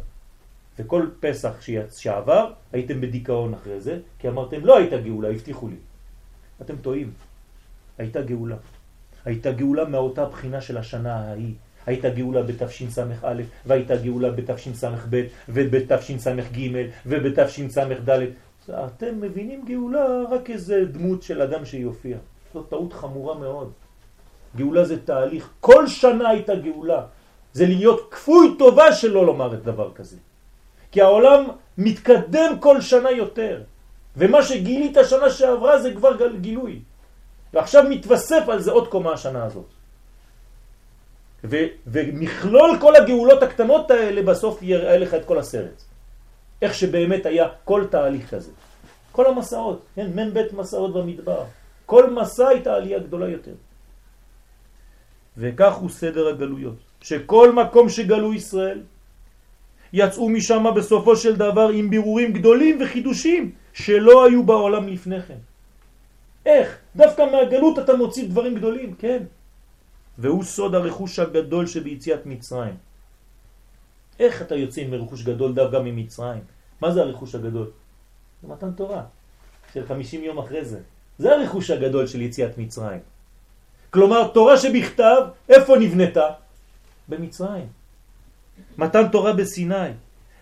וכל 0.79 1.07
פסח 1.21 1.61
שעבר 1.91 2.53
הייתם 2.73 3.01
בדיכאון 3.01 3.55
אחרי 3.55 3.81
זה, 3.81 3.99
כי 4.19 4.29
אמרתם 4.29 4.65
לא 4.65 4.79
הייתה 4.79 4.97
גאולה, 4.97 5.29
הבטיחו 5.31 5.69
לי. 5.69 5.77
אתם 6.63 6.77
טועים, 6.77 7.13
הייתה 7.99 8.23
גאולה. 8.23 8.57
הייתה 9.25 9.53
גאולה 9.53 9.85
מאותה 9.85 10.25
בחינה 10.25 10.61
של 10.61 10.79
השנה 10.79 11.15
ההיא. 11.15 11.55
הייתה 11.87 12.09
גאולה 12.09 12.43
בתשס"א, 12.43 13.05
והייתה 13.67 13.97
גאולה 13.97 14.31
בתשס"ב, 14.31 15.23
ובתשס"ג, 15.49 16.59
ובתשס"ד. 17.07 18.21
אתם 18.71 19.21
מבינים 19.21 19.65
גאולה 19.65 20.07
רק 20.31 20.51
איזה 20.51 20.85
דמות 20.85 21.23
של 21.23 21.43
אדם 21.43 21.65
שיופיע. 21.65 22.17
זו 22.55 22.63
טעות 22.63 22.93
חמורה 22.93 23.39
מאוד. 23.39 23.73
גאולה 24.57 24.85
זה 24.85 25.03
תהליך. 25.05 25.51
כל 25.61 25.87
שנה 25.87 26.29
הייתה 26.29 26.55
גאולה. 26.55 27.03
זה 27.53 27.67
להיות 27.67 28.09
כפוי 28.11 28.55
טובה 28.59 28.93
שלא 28.93 29.27
לומר 29.27 29.55
את 29.55 29.63
דבר 29.63 29.93
כזה. 29.95 30.17
כי 30.93 31.01
העולם 31.01 31.45
מתקדם 31.79 32.57
כל 32.61 32.81
שנה 32.81 33.11
יותר. 33.11 33.63
ומה 34.17 34.43
שגילית 34.43 34.97
השנה 34.97 35.31
שעברה 35.31 35.79
זה 35.79 35.95
כבר 35.95 36.17
גילוי. 36.41 36.83
ועכשיו 37.55 37.85
מתווסף 37.91 38.49
על 38.49 38.61
זה 38.61 38.71
עוד 38.71 38.89
קומה 38.89 39.13
השנה 39.13 39.45
הזאת. 39.45 39.67
ו, 41.45 41.57
ומכלול 41.87 42.71
כל 42.81 42.97
הגאולות 42.97 43.43
הקטנות 43.43 43.91
האלה 43.91 44.23
בסוף 44.23 44.63
יראה 44.63 44.99
לך 44.99 45.15
את 45.15 45.25
כל 45.25 45.39
הסרט. 45.39 45.83
איך 46.63 46.75
שבאמת 46.75 47.27
היה 47.27 47.49
כל 47.65 47.85
תהליך 47.91 48.31
כזה. 48.31 48.51
כל 49.13 49.27
המסעות, 49.27 49.79
כן, 49.95 50.11
מן 50.15 50.35
בית 50.35 50.53
מסעות 50.53 50.95
במדבר. 50.95 51.45
כל 51.87 52.11
מסע 52.11 52.49
הייתה 52.49 52.75
עלייה 52.75 52.99
גדולה 52.99 53.29
יותר. 53.29 53.55
וכך 55.37 55.75
הוא 55.75 55.91
סדר 55.91 56.29
הגלויות. 56.29 56.77
שכל 57.03 57.53
מקום 57.53 57.89
שגלו 57.89 58.35
ישראל 58.35 58.81
יצאו 59.93 60.29
משם 60.29 60.65
בסופו 60.77 61.17
של 61.17 61.37
דבר 61.37 61.69
עם 61.69 61.91
בירורים 61.91 62.33
גדולים 62.33 62.79
וחידושים 62.81 63.53
שלא 63.73 64.27
היו 64.27 64.43
בעולם 64.43 64.89
לפני 64.89 65.23
כן. 65.23 65.39
איך? 66.47 66.79
דווקא 66.97 67.23
מהגלות 67.33 67.79
אתה 67.79 67.97
מוציא 67.97 68.29
דברים 68.29 68.55
גדולים, 68.55 68.95
כן. 68.95 69.23
והוא 70.19 70.45
סוד 70.45 70.75
הרכוש 70.75 71.19
הגדול 71.19 71.67
שביציאת 71.67 72.27
מצרים. 72.27 72.77
איך 74.21 74.43
אתה 74.43 74.55
יוצא 74.55 74.81
עם 74.81 74.95
רכוש 74.95 75.23
גדול 75.23 75.55
דווקא 75.55 75.77
ממצרים? 75.85 76.43
מה 76.81 76.91
זה 76.91 77.01
הרכוש 77.01 77.35
הגדול? 77.35 77.71
זה 78.43 78.49
מתן 78.49 78.73
תורה, 78.73 79.03
של 79.73 79.87
50 79.87 80.25
יום 80.25 80.39
אחרי 80.39 80.65
זה. 80.65 80.81
זה 81.19 81.35
הרכוש 81.35 81.71
הגדול 81.71 82.07
של 82.07 82.23
יציאת 82.23 82.59
מצרים. 82.59 83.01
כלומר, 83.91 84.29
תורה 84.29 84.57
שבכתב, 84.57 85.23
איפה 85.49 85.77
נבנתה? 85.77 86.29
במצרים. 87.09 87.67
מתן 88.79 89.09
תורה 89.09 89.33
בסיני. 89.33 89.91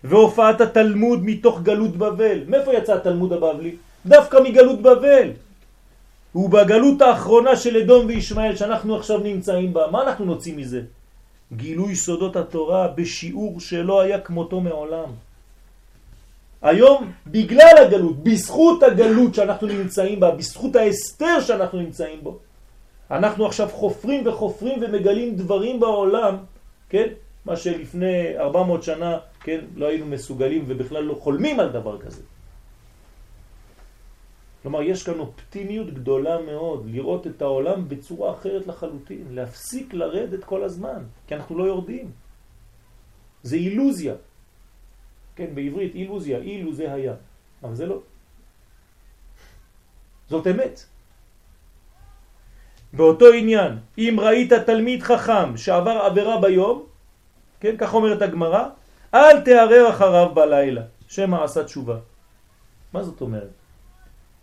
והופעת 0.03 0.61
התלמוד 0.61 1.19
מתוך 1.23 1.61
גלות 1.61 1.97
בבל. 1.97 2.43
מאיפה 2.47 2.73
יצא 2.73 2.93
התלמוד 2.95 3.33
הבבלי? 3.33 3.75
דווקא 4.05 4.37
מגלות 4.43 4.81
בבל. 4.81 5.29
ובגלות 6.35 7.01
האחרונה 7.01 7.55
של 7.55 7.77
אדום 7.77 8.05
וישמעאל 8.05 8.55
שאנחנו 8.55 8.95
עכשיו 8.95 9.17
נמצאים 9.17 9.73
בה, 9.73 9.87
מה 9.91 10.03
אנחנו 10.03 10.25
נוציא 10.25 10.55
מזה? 10.55 10.81
גילוי 11.53 11.95
סודות 11.95 12.35
התורה 12.35 12.87
בשיעור 12.87 13.59
שלא 13.59 14.01
היה 14.01 14.19
כמותו 14.19 14.61
מעולם. 14.61 15.09
היום, 16.61 17.11
בגלל 17.27 17.77
הגלות, 17.77 18.23
בזכות 18.23 18.83
הגלות 18.83 19.35
שאנחנו 19.35 19.67
נמצאים 19.67 20.19
בה, 20.19 20.31
בזכות 20.31 20.75
ההסתר 20.75 21.41
שאנחנו 21.41 21.79
נמצאים 21.79 22.19
בו, 22.23 22.39
אנחנו 23.11 23.45
עכשיו 23.45 23.69
חופרים 23.69 24.27
וחופרים 24.27 24.79
ומגלים 24.81 25.35
דברים 25.35 25.79
בעולם, 25.79 26.35
כן? 26.89 27.07
מה 27.45 27.55
שלפני 27.55 28.37
400 28.37 28.83
שנה, 28.83 29.17
כן, 29.43 29.59
לא 29.75 29.85
היינו 29.85 30.05
מסוגלים 30.05 30.65
ובכלל 30.67 31.03
לא 31.03 31.13
חולמים 31.13 31.59
על 31.59 31.69
דבר 31.69 31.97
כזה. 31.99 32.21
כלומר, 34.63 34.81
יש 34.81 35.03
כאן 35.03 35.19
אופטימיות 35.19 35.93
גדולה 35.93 36.41
מאוד, 36.41 36.87
לראות 36.87 37.27
את 37.27 37.41
העולם 37.41 37.89
בצורה 37.89 38.33
אחרת 38.33 38.67
לחלוטין, 38.67 39.35
להפסיק 39.35 39.93
לרדת 39.93 40.43
כל 40.43 40.63
הזמן, 40.63 41.03
כי 41.27 41.35
אנחנו 41.35 41.57
לא 41.57 41.63
יורדים. 41.63 42.11
זה 43.43 43.55
אילוזיה. 43.55 44.15
כן, 45.35 45.51
בעברית 45.55 45.95
אילוזיה, 45.95 46.37
אילו 46.37 46.73
זה 46.73 46.93
היה, 46.93 47.13
אבל 47.63 47.75
זה 47.75 47.85
לא. 47.85 47.99
זאת 50.31 50.47
אמת. 50.47 50.75
באותו 52.93 53.25
עניין, 53.35 53.71
אם 53.97 54.15
ראית 54.19 54.53
תלמיד 54.53 55.03
חכם 55.03 55.57
שעבר 55.57 56.07
עבירה 56.07 56.41
ביום, 56.41 56.85
כן, 57.59 57.75
כך 57.77 57.93
אומרת 57.93 58.21
הגמרא, 58.21 58.63
אל 59.13 59.41
תערר 59.41 59.89
אחריו 59.89 60.29
בלילה, 60.35 60.83
שמא 61.07 61.43
עשה 61.43 61.63
תשובה. 61.63 61.99
מה 62.93 63.03
זאת 63.03 63.21
אומרת? 63.21 63.62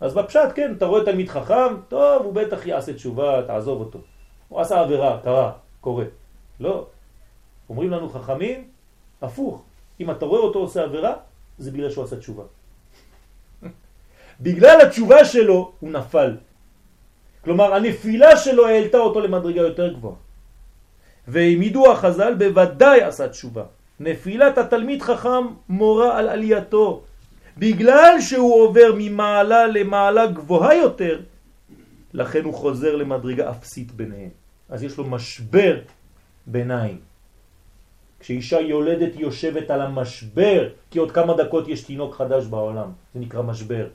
אז 0.01 0.13
בפשט, 0.13 0.49
כן, 0.55 0.73
אתה 0.77 0.85
רואה 0.85 1.05
תלמיד 1.05 1.29
חכם, 1.29 1.81
טוב, 1.87 2.25
הוא 2.25 2.33
בטח 2.33 2.65
יעשה 2.65 2.93
תשובה, 2.93 3.41
תעזוב 3.47 3.79
אותו. 3.79 3.99
הוא 4.47 4.59
עשה 4.61 4.79
עבירה, 4.79 5.19
קרה, 5.23 5.51
קורה. 5.81 6.05
לא. 6.59 6.87
אומרים 7.69 7.91
לנו 7.91 8.09
חכמים, 8.09 8.67
הפוך. 9.21 9.63
אם 9.99 10.11
אתה 10.11 10.25
רואה 10.25 10.41
אותו 10.41 10.59
עושה 10.59 10.83
עבירה, 10.83 11.13
זה 11.57 11.71
בגלל 11.71 11.89
שהוא 11.89 12.03
עשה 12.03 12.17
תשובה. 12.17 12.43
בגלל 14.41 14.81
התשובה 14.81 15.25
שלו 15.25 15.71
הוא 15.79 15.91
נפל. 15.91 16.37
כלומר, 17.43 17.73
הנפילה 17.73 18.37
שלו 18.37 18.67
העלתה 18.67 18.97
אותו 18.97 19.19
למדרגה 19.19 19.61
יותר 19.61 19.93
גבוהה. 19.93 20.15
והעמידו 21.27 21.91
החז"ל 21.91 22.33
בוודאי 22.33 23.01
עשה 23.01 23.29
תשובה. 23.29 23.63
נפילת 23.99 24.57
התלמיד 24.57 25.01
חכם 25.01 25.47
מורה 25.69 26.17
על 26.17 26.29
עלייתו. 26.29 27.03
בגלל 27.57 28.15
שהוא 28.19 28.63
עובר 28.63 28.95
ממעלה 28.97 29.67
למעלה 29.67 30.27
גבוהה 30.27 30.75
יותר, 30.75 31.19
לכן 32.13 32.43
הוא 32.43 32.53
חוזר 32.53 32.95
למדרגה 32.95 33.49
אפסית 33.49 33.91
ביניהם. 33.91 34.29
אז 34.69 34.83
יש 34.83 34.97
לו 34.97 35.03
משבר 35.03 35.77
ביניים. 36.47 36.99
כשאישה 38.19 38.59
יולדת 38.59 39.15
יושבת 39.15 39.69
על 39.69 39.81
המשבר, 39.81 40.69
כי 40.91 40.99
עוד 40.99 41.11
כמה 41.11 41.33
דקות 41.33 41.67
יש 41.67 41.83
תינוק 41.83 42.15
חדש 42.15 42.45
בעולם, 42.45 42.91
זה 43.13 43.19
נקרא 43.19 43.41
משבר. 43.41 43.87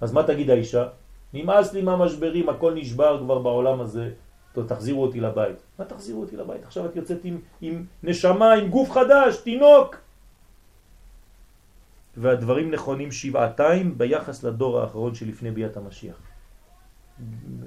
אז 0.00 0.12
מה 0.12 0.22
תגיד 0.22 0.50
האישה? 0.50 0.86
נמאס 1.34 1.72
לי 1.72 1.82
מהמשברים, 1.82 2.48
הכל 2.48 2.74
נשבר 2.74 3.18
כבר 3.20 3.38
בעולם 3.38 3.80
הזה, 3.80 4.10
טוב, 4.52 4.66
תחזירו 4.68 5.02
אותי 5.02 5.20
לבית. 5.20 5.56
מה 5.78 5.84
תחזירו 5.84 6.20
אותי 6.20 6.36
לבית? 6.36 6.64
עכשיו 6.64 6.86
את 6.86 6.96
יוצאת 6.96 7.24
עם, 7.24 7.38
עם 7.60 7.84
נשמה, 8.02 8.52
עם 8.52 8.68
גוף 8.68 8.90
חדש, 8.90 9.36
תינוק. 9.36 9.96
והדברים 12.16 12.70
נכונים 12.70 13.12
שבעתיים 13.12 13.98
ביחס 13.98 14.44
לדור 14.44 14.80
האחרון 14.80 15.14
שלפני 15.14 15.50
ביאת 15.50 15.76
המשיח. 15.76 16.16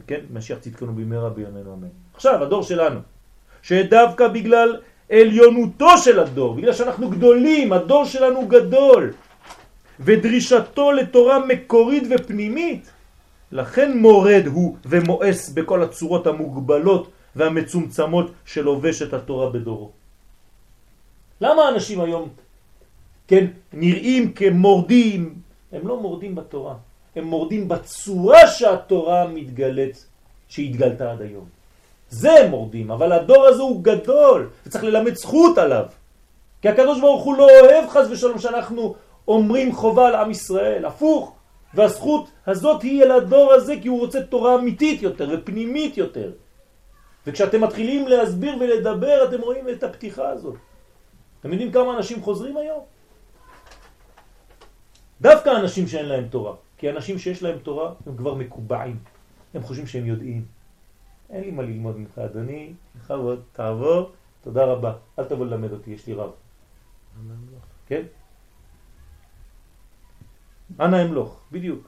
כן, 0.08 0.20
משיח 0.34 0.60
צדקנו 0.60 0.96
במהרה 0.96 1.30
בימינו 1.30 1.74
אמן. 1.74 1.88
עכשיו, 2.14 2.44
הדור 2.44 2.64
שלנו, 2.64 3.00
שדווקא 3.62 4.28
בגלל 4.28 4.82
עליונותו 5.12 5.98
של 5.98 6.20
הדור, 6.20 6.56
בגלל 6.56 6.74
שאנחנו 6.74 7.10
גדולים, 7.10 7.74
הדור 7.74 8.06
שלנו 8.06 8.48
גדול, 8.48 9.14
ודרישתו 10.00 10.92
לתורה 10.92 11.46
מקורית 11.46 12.04
ופנימית, 12.10 12.92
לכן 13.52 13.98
מורד 13.98 14.44
הוא 14.48 14.78
ומואס 14.86 15.50
בכל 15.50 15.84
הצורות 15.84 16.28
המוגבלות 16.28 17.12
והמצומצמות 17.36 18.32
שלובשת 18.46 19.14
התורה 19.14 19.50
בדורו. 19.50 19.92
למה 21.42 21.70
אנשים 21.70 22.02
היום, 22.02 22.30
כן, 23.28 23.46
נראים 23.74 24.34
כמורדים? 24.34 25.36
הם 25.72 25.88
לא 25.88 26.00
מורדים 26.00 26.36
בתורה, 26.36 26.76
הם 27.16 27.24
מורדים 27.24 27.68
בצורה 27.68 28.48
שהתורה 28.48 29.28
מתגלת, 29.28 30.06
שהתגלתה 30.48 31.12
עד 31.12 31.22
היום. 31.22 31.46
זה 32.10 32.48
מורדים, 32.50 32.92
אבל 32.92 33.12
הדור 33.12 33.46
הזה 33.46 33.62
הוא 33.62 33.84
גדול, 33.84 34.50
וצריך 34.66 34.84
ללמד 34.84 35.16
זכות 35.16 35.58
עליו. 35.58 35.86
כי 36.62 36.70
הקדוש 36.70 37.00
ברוך 37.00 37.24
הוא 37.24 37.38
לא 37.38 37.48
אוהב 37.60 37.90
חס 37.90 38.08
ושלום 38.10 38.40
שאנחנו 38.40 38.96
אומרים 39.28 39.76
חובה 39.76 40.08
על 40.08 40.16
עם 40.16 40.32
ישראל, 40.32 40.86
הפוך. 40.86 41.36
והזכות 41.74 42.30
הזאת 42.48 42.82
היא 42.82 43.04
אל 43.04 43.12
הדור 43.12 43.54
הזה 43.54 43.76
כי 43.82 43.88
הוא 43.88 44.00
רוצה 44.00 44.22
תורה 44.22 44.56
אמיתית 44.56 45.02
יותר 45.02 45.30
ופנימית 45.34 45.98
יותר. 45.98 46.32
וכשאתם 47.28 47.62
מתחילים 47.62 48.08
להסביר 48.08 48.58
ולדבר 48.60 49.26
אתם 49.30 49.42
רואים 49.42 49.70
את 49.70 49.84
הפתיחה 49.84 50.30
הזאת. 50.30 50.56
אתם 51.40 51.52
יודעים 51.52 51.72
כמה 51.72 51.98
אנשים 51.98 52.22
חוזרים 52.22 52.58
היום? 52.58 52.80
דווקא 55.26 55.50
אנשים 55.50 55.88
שאין 55.88 56.06
להם 56.06 56.28
תורה. 56.28 56.54
כי 56.78 56.90
אנשים 56.90 57.20
שיש 57.20 57.44
להם 57.44 57.58
תורה 57.60 57.94
הם 58.06 58.18
כבר 58.18 58.34
מקובעים. 58.34 58.98
הם 59.54 59.64
חושבים 59.64 59.88
שהם 59.88 60.06
יודעים. 60.06 60.46
אין 61.30 61.42
לי 61.42 61.52
מה 61.52 61.64
ללמוד 61.64 61.98
ממך 61.98 62.18
אדוני, 62.18 62.74
בכבוד, 62.96 63.42
תעבור, 63.54 64.12
תודה 64.44 64.64
רבה. 64.66 64.94
אל 65.20 65.24
תבוא 65.24 65.46
ללמד 65.46 65.72
אותי, 65.72 65.92
יש 65.92 66.08
לי 66.08 66.14
רב. 66.14 66.32
כן? 67.88 68.02
אנא 70.80 71.02
אמלוך, 71.02 71.42
בדיוק. 71.52 71.88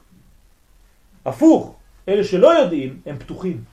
הפוך, 1.26 1.76
אלה 2.08 2.24
שלא 2.24 2.48
יודעים 2.48 3.02
הם 3.06 3.20
פתוחים. 3.20 3.64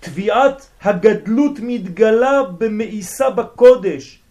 תביעת 0.00 0.70
הגדלות 0.82 1.58
מתגלה 1.62 2.42
במאיסה 2.58 3.30
בקודש, 3.30 4.21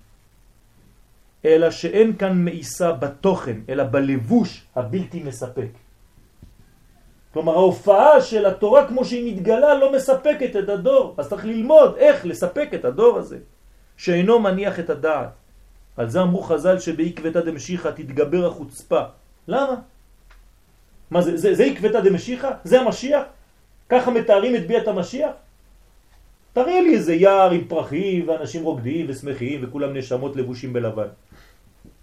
אלא 1.45 1.71
שאין 1.71 2.17
כאן 2.17 2.45
מאיסה 2.45 2.91
בתוכן, 2.91 3.59
אלא 3.69 3.83
בלבוש 3.83 4.65
הבלתי 4.75 5.23
מספק. 5.23 5.71
כלומר 7.33 7.53
ההופעה 7.53 8.21
של 8.21 8.45
התורה 8.45 8.87
כמו 8.87 9.05
שהיא 9.05 9.35
מתגלה 9.35 9.73
לא 9.73 9.93
מספקת 9.93 10.55
את 10.55 10.69
הדור, 10.69 11.15
אז 11.17 11.29
צריך 11.29 11.45
ללמוד 11.45 11.95
איך 11.97 12.25
לספק 12.25 12.69
את 12.73 12.85
הדור 12.85 13.17
הזה, 13.17 13.37
שאינו 13.97 14.39
מניח 14.39 14.79
את 14.79 14.89
הדעת. 14.89 15.29
על 15.97 16.09
זה 16.09 16.21
אמרו 16.21 16.41
חז"ל 16.41 16.79
שבעקבתא 16.79 17.41
דמשיחא 17.41 17.89
תתגבר 17.91 18.47
החוצפה. 18.47 19.01
למה? 19.47 19.75
מה 21.11 21.21
זה, 21.21 21.37
זה, 21.37 21.55
זה 21.55 21.63
עקבתא 21.63 21.99
דמשיחא? 21.99 22.51
זה 22.63 22.81
המשיח? 22.81 23.23
ככה 23.89 24.11
מתארים 24.11 24.55
את 24.55 24.67
ביאת 24.67 24.87
המשיח? 24.87 25.31
תראה 26.53 26.81
לי 26.81 26.95
איזה 26.95 27.13
יער 27.13 27.51
עם 27.51 27.63
פרחים 27.67 28.29
ואנשים 28.29 28.63
רוקדים 28.63 29.05
ושמחים 29.09 29.59
וכולם 29.63 29.97
נשמות 29.97 30.35
לבושים 30.35 30.73
בלבן. 30.73 31.07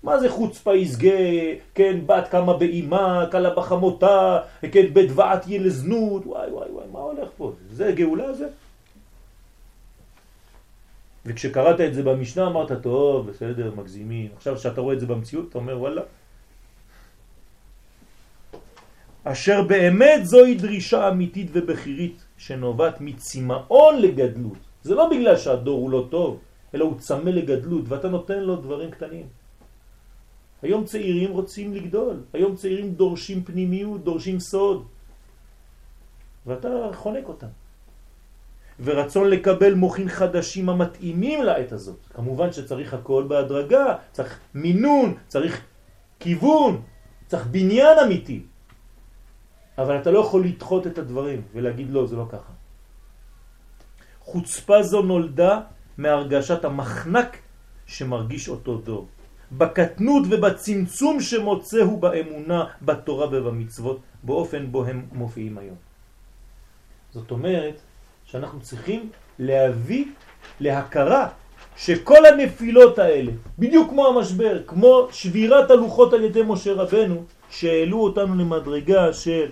מה 0.02 0.18
זה 0.18 0.30
חוצפה 0.30 0.74
יסגה, 0.74 1.10
כן, 1.74 2.00
בת 2.06 2.28
כמה 2.28 2.56
באימה, 2.56 3.26
קלה 3.30 3.50
בחמותה, 3.50 4.40
כן, 4.72 4.86
בדבעת 4.92 5.48
ילזנות, 5.48 6.26
וואי 6.26 6.50
וואי 6.50 6.70
וואי, 6.70 6.86
מה 6.92 6.98
הולך 6.98 7.28
פה? 7.36 7.52
זה 7.70 7.92
גאולה 7.92 8.32
זה? 8.32 8.48
וכשקראת 11.26 11.80
את 11.80 11.94
זה 11.94 12.02
במשנה 12.02 12.46
אמרת, 12.46 12.72
טוב, 12.82 13.30
בסדר, 13.30 13.72
מגזימים. 13.76 14.28
עכשיו 14.36 14.56
כשאתה 14.56 14.80
רואה 14.80 14.94
את 14.94 15.00
זה 15.00 15.06
במציאות, 15.06 15.48
אתה 15.48 15.58
אומר, 15.58 15.78
וואלה, 15.80 16.02
אשר 19.24 19.62
באמת 19.62 20.26
זוהי 20.26 20.54
דרישה 20.54 21.08
אמיתית 21.08 21.48
ובחירית 21.52 22.24
שנובעת 22.38 23.00
מצמאון 23.00 24.02
לגדלות. 24.02 24.58
זה 24.82 24.94
לא 24.94 25.10
בגלל 25.10 25.36
שהדור 25.36 25.78
הוא 25.78 25.90
לא 25.90 26.06
טוב, 26.10 26.40
אלא 26.74 26.84
הוא 26.84 26.98
צמא 26.98 27.30
לגדלות 27.30 27.84
ואתה 27.88 28.08
נותן 28.08 28.40
לו 28.40 28.56
דברים 28.56 28.90
קטנים. 28.90 29.37
היום 30.62 30.84
צעירים 30.84 31.30
רוצים 31.30 31.74
לגדול, 31.74 32.22
היום 32.32 32.56
צעירים 32.56 32.94
דורשים 32.94 33.44
פנימיות, 33.44 34.04
דורשים 34.04 34.40
סוד, 34.40 34.86
ואתה 36.46 36.68
חונק 36.94 37.28
אותם. 37.28 37.46
ורצון 38.80 39.28
לקבל 39.28 39.74
מוכין 39.74 40.08
חדשים 40.08 40.68
המתאימים 40.68 41.42
לעת 41.42 41.72
הזאת. 41.72 41.98
כמובן 42.14 42.52
שצריך 42.52 42.94
הכל 42.94 43.24
בהדרגה, 43.28 43.96
צריך 44.12 44.40
מינון, 44.54 45.14
צריך 45.28 45.62
כיוון, 46.20 46.82
צריך 47.26 47.46
בניין 47.46 47.98
אמיתי. 48.06 48.42
אבל 49.78 49.98
אתה 49.98 50.10
לא 50.10 50.18
יכול 50.18 50.44
לדחות 50.44 50.86
את 50.86 50.98
הדברים 50.98 51.42
ולהגיד 51.54 51.90
לא, 51.90 52.06
זה 52.06 52.16
לא 52.16 52.26
ככה. 52.30 52.52
חוצפה 54.20 54.82
זו 54.82 55.02
נולדה 55.02 55.60
מהרגשת 55.98 56.64
המחנק 56.64 57.36
שמרגיש 57.86 58.48
אותו 58.48 58.78
דור. 58.78 59.06
בקטנות 59.52 60.22
ובצמצום 60.30 61.20
שמוצאו 61.20 61.96
באמונה, 61.96 62.64
בתורה 62.82 63.26
ובמצוות, 63.26 64.00
באופן 64.22 64.66
בו 64.72 64.84
הם 64.84 65.06
מופיעים 65.12 65.58
היום. 65.58 65.76
זאת 67.12 67.30
אומרת 67.30 67.74
שאנחנו 68.24 68.60
צריכים 68.60 69.10
להביא 69.38 70.04
להכרה 70.60 71.28
שכל 71.76 72.26
הנפילות 72.26 72.98
האלה, 72.98 73.32
בדיוק 73.58 73.90
כמו 73.90 74.06
המשבר, 74.06 74.62
כמו 74.66 75.08
שבירת 75.12 75.70
הלוחות 75.70 76.12
על 76.12 76.24
ידי 76.24 76.42
משה 76.46 76.72
רבנו, 76.72 77.24
שהעלו 77.50 78.04
אותנו 78.04 78.34
למדרגה 78.34 79.12
של 79.12 79.46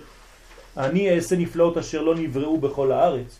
אני 0.77 1.15
אעשה 1.15 1.35
נפלאות 1.35 1.77
אשר 1.77 2.01
לא 2.01 2.15
נבראו 2.15 2.57
בכל 2.57 2.91
הארץ. 2.91 3.39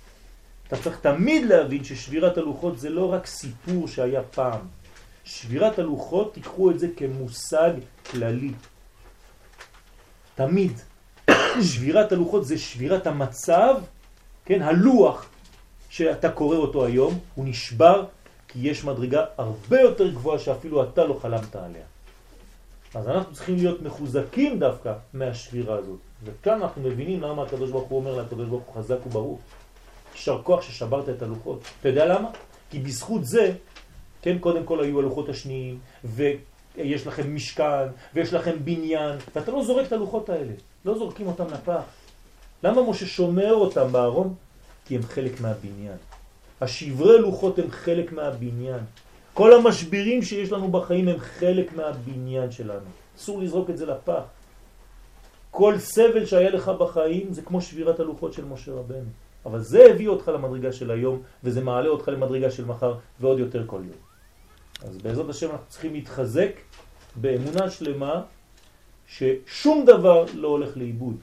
אתה 0.67 0.77
צריך 0.77 0.99
תמיד 0.99 1.45
להבין 1.45 1.83
ששבירת 1.83 2.37
הלוחות 2.37 2.79
זה 2.79 2.89
לא 2.89 3.13
רק 3.13 3.25
סיפור 3.25 3.87
שהיה 3.87 4.23
פעם. 4.23 4.59
שבירת 5.27 5.79
הלוחות, 5.79 6.33
תיקחו 6.33 6.71
את 6.71 6.79
זה 6.79 6.87
כמושג 6.97 7.71
כללי. 8.11 8.51
תמיד. 10.35 10.71
שבירת 11.71 12.11
הלוחות 12.11 12.45
זה 12.45 12.57
שבירת 12.57 13.07
המצב, 13.07 13.75
כן, 14.45 14.61
הלוח 14.61 15.29
שאתה 15.89 16.31
קורא 16.31 16.57
אותו 16.57 16.85
היום, 16.85 17.19
הוא 17.35 17.45
נשבר 17.47 18.05
כי 18.47 18.59
יש 18.59 18.83
מדרגה 18.83 19.25
הרבה 19.37 19.81
יותר 19.81 20.11
גבוהה 20.11 20.39
שאפילו 20.39 20.83
אתה 20.83 21.03
לא 21.03 21.19
חלמת 21.21 21.55
עליה. 21.55 21.85
אז 22.95 23.07
אנחנו 23.07 23.33
צריכים 23.33 23.55
להיות 23.55 23.81
מחוזקים 23.81 24.59
דווקא 24.59 24.93
מהשבירה 25.13 25.75
הזאת. 25.75 25.99
וכאן 26.23 26.61
אנחנו 26.61 26.81
מבינים 26.81 27.21
למה 27.21 27.43
הקדוש 27.43 27.71
ברוך 27.71 27.89
הוא 27.89 27.99
אומר 27.99 28.15
לקדוש 28.15 28.47
ברוך 28.47 28.63
הוא 28.63 28.83
חזק 28.83 29.05
וברוך. 29.05 29.39
יישר 30.15 30.41
כוח 30.43 30.61
ששברת 30.61 31.09
את 31.09 31.21
הלוחות. 31.21 31.59
אתה 31.79 31.89
יודע 31.89 32.05
למה? 32.05 32.29
כי 32.69 32.79
בזכות 32.79 33.25
זה, 33.25 33.53
כן, 34.27 34.39
קודם 34.39 34.63
כל 34.63 34.83
היו 34.83 34.99
הלוחות 34.99 35.29
השניים, 35.29 35.79
ויש 36.03 37.07
לכם 37.07 37.35
משכן, 37.35 37.87
ויש 38.13 38.33
לכם 38.33 38.55
בניין, 38.63 39.15
ואתה 39.35 39.51
לא 39.51 39.63
זורק 39.63 39.87
את 39.87 39.91
הלוחות 39.91 40.29
האלה, 40.29 40.53
לא 40.85 40.97
זורקים 40.97 41.27
אותם 41.27 41.45
לפח. 41.53 41.81
למה 42.63 42.89
משה 42.89 43.05
שומר 43.05 43.53
אותם 43.53 43.91
בארון? 43.91 44.33
כי 44.85 44.95
הם 44.95 45.03
חלק 45.03 45.41
מהבניין. 45.41 45.97
השברי 46.61 47.19
לוחות 47.19 47.59
הם 47.59 47.71
חלק 47.71 48.11
מהבניין. 48.11 48.79
כל 49.33 49.53
המשברים 49.53 50.21
שיש 50.21 50.51
לנו 50.51 50.67
בחיים 50.67 51.07
הם 51.07 51.19
חלק 51.19 51.73
מהבניין 51.73 52.51
שלנו. 52.51 52.89
אסור 53.17 53.41
לזרוק 53.41 53.69
את 53.69 53.77
זה 53.77 53.85
לפח. 53.85 54.23
כל 55.51 55.79
סבל 55.79 56.25
שהיה 56.25 56.49
לך 56.49 56.71
בחיים 56.79 57.33
זה 57.33 57.41
כמו 57.41 57.61
שבירת 57.61 57.99
הלוחות 57.99 58.33
של 58.33 58.45
משה 58.45 58.71
רבנו. 58.71 59.09
אבל 59.45 59.59
זה 59.59 59.85
הביא 59.85 60.07
אותך 60.07 60.27
למדרגה 60.27 60.71
של 60.71 60.91
היום, 60.91 61.21
וזה 61.43 61.63
מעלה 61.63 61.89
אותך 61.89 62.07
למדרגה 62.07 62.51
של 62.51 62.65
מחר, 62.65 62.95
ועוד 63.19 63.39
יותר 63.39 63.63
כל 63.67 63.81
יום. 63.83 64.06
אז 64.83 64.97
בעזרת 64.97 65.29
השם 65.29 65.51
אנחנו 65.51 65.65
צריכים 65.69 65.93
להתחזק 65.93 66.51
באמונה 67.15 67.69
שלמה 67.69 68.23
ששום 69.07 69.85
דבר 69.85 70.25
לא 70.33 70.47
הולך 70.47 70.77
לאיבוד. 70.77 71.15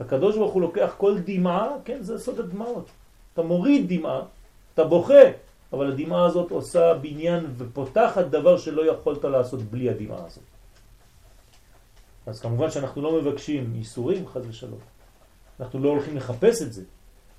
הקדוש 0.00 0.36
ברוך 0.36 0.52
הוא 0.52 0.62
לוקח 0.62 0.94
כל 0.98 1.18
דמעה, 1.18 1.68
כן, 1.84 2.02
זה 2.02 2.18
סוד 2.18 2.40
הדמעות. 2.40 2.86
אתה 3.32 3.42
מוריד 3.42 3.92
דמעה, 3.92 4.22
אתה 4.74 4.84
בוכה, 4.84 5.24
אבל 5.72 5.92
הדמעה 5.92 6.26
הזאת 6.26 6.50
עושה 6.50 6.94
בניין 6.94 7.46
ופותחת 7.58 8.24
דבר 8.24 8.58
שלא 8.58 8.86
יכולת 8.92 9.24
לעשות 9.24 9.62
בלי 9.62 9.90
הדמעה 9.90 10.26
הזאת. 10.26 10.44
אז 12.26 12.40
כמובן 12.40 12.70
שאנחנו 12.70 13.02
לא 13.02 13.12
מבקשים 13.12 13.72
איסורים, 13.74 14.28
חז 14.28 14.42
ושלום. 14.48 14.78
אנחנו 15.60 15.78
לא 15.78 15.88
הולכים 15.88 16.16
לחפש 16.16 16.62
את 16.62 16.72
זה. 16.72 16.82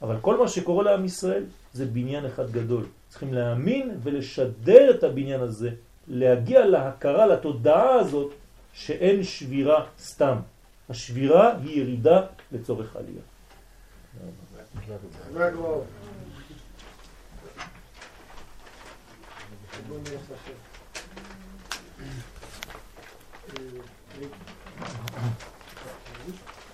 אבל 0.01 0.15
כל 0.21 0.37
מה 0.37 0.47
שקורה 0.47 0.83
לעם 0.83 1.05
ישראל 1.05 1.43
זה 1.73 1.85
בניין 1.85 2.25
אחד 2.25 2.51
גדול. 2.51 2.85
צריכים 3.11 3.33
להאמין 3.33 3.99
ולשדר 4.03 4.91
את 4.91 5.03
הבניין 5.03 5.41
הזה, 5.41 5.69
להגיע 6.07 6.65
להכרה, 6.65 7.25
לתודעה 7.25 7.93
הזאת, 7.93 8.33
שאין 8.73 9.23
שבירה 9.23 9.85
סתם. 9.99 10.37
השבירה 10.89 11.57
היא 11.57 11.81
ירידה 11.81 12.21
לצורך 12.51 12.95
עלייה. 12.95 13.21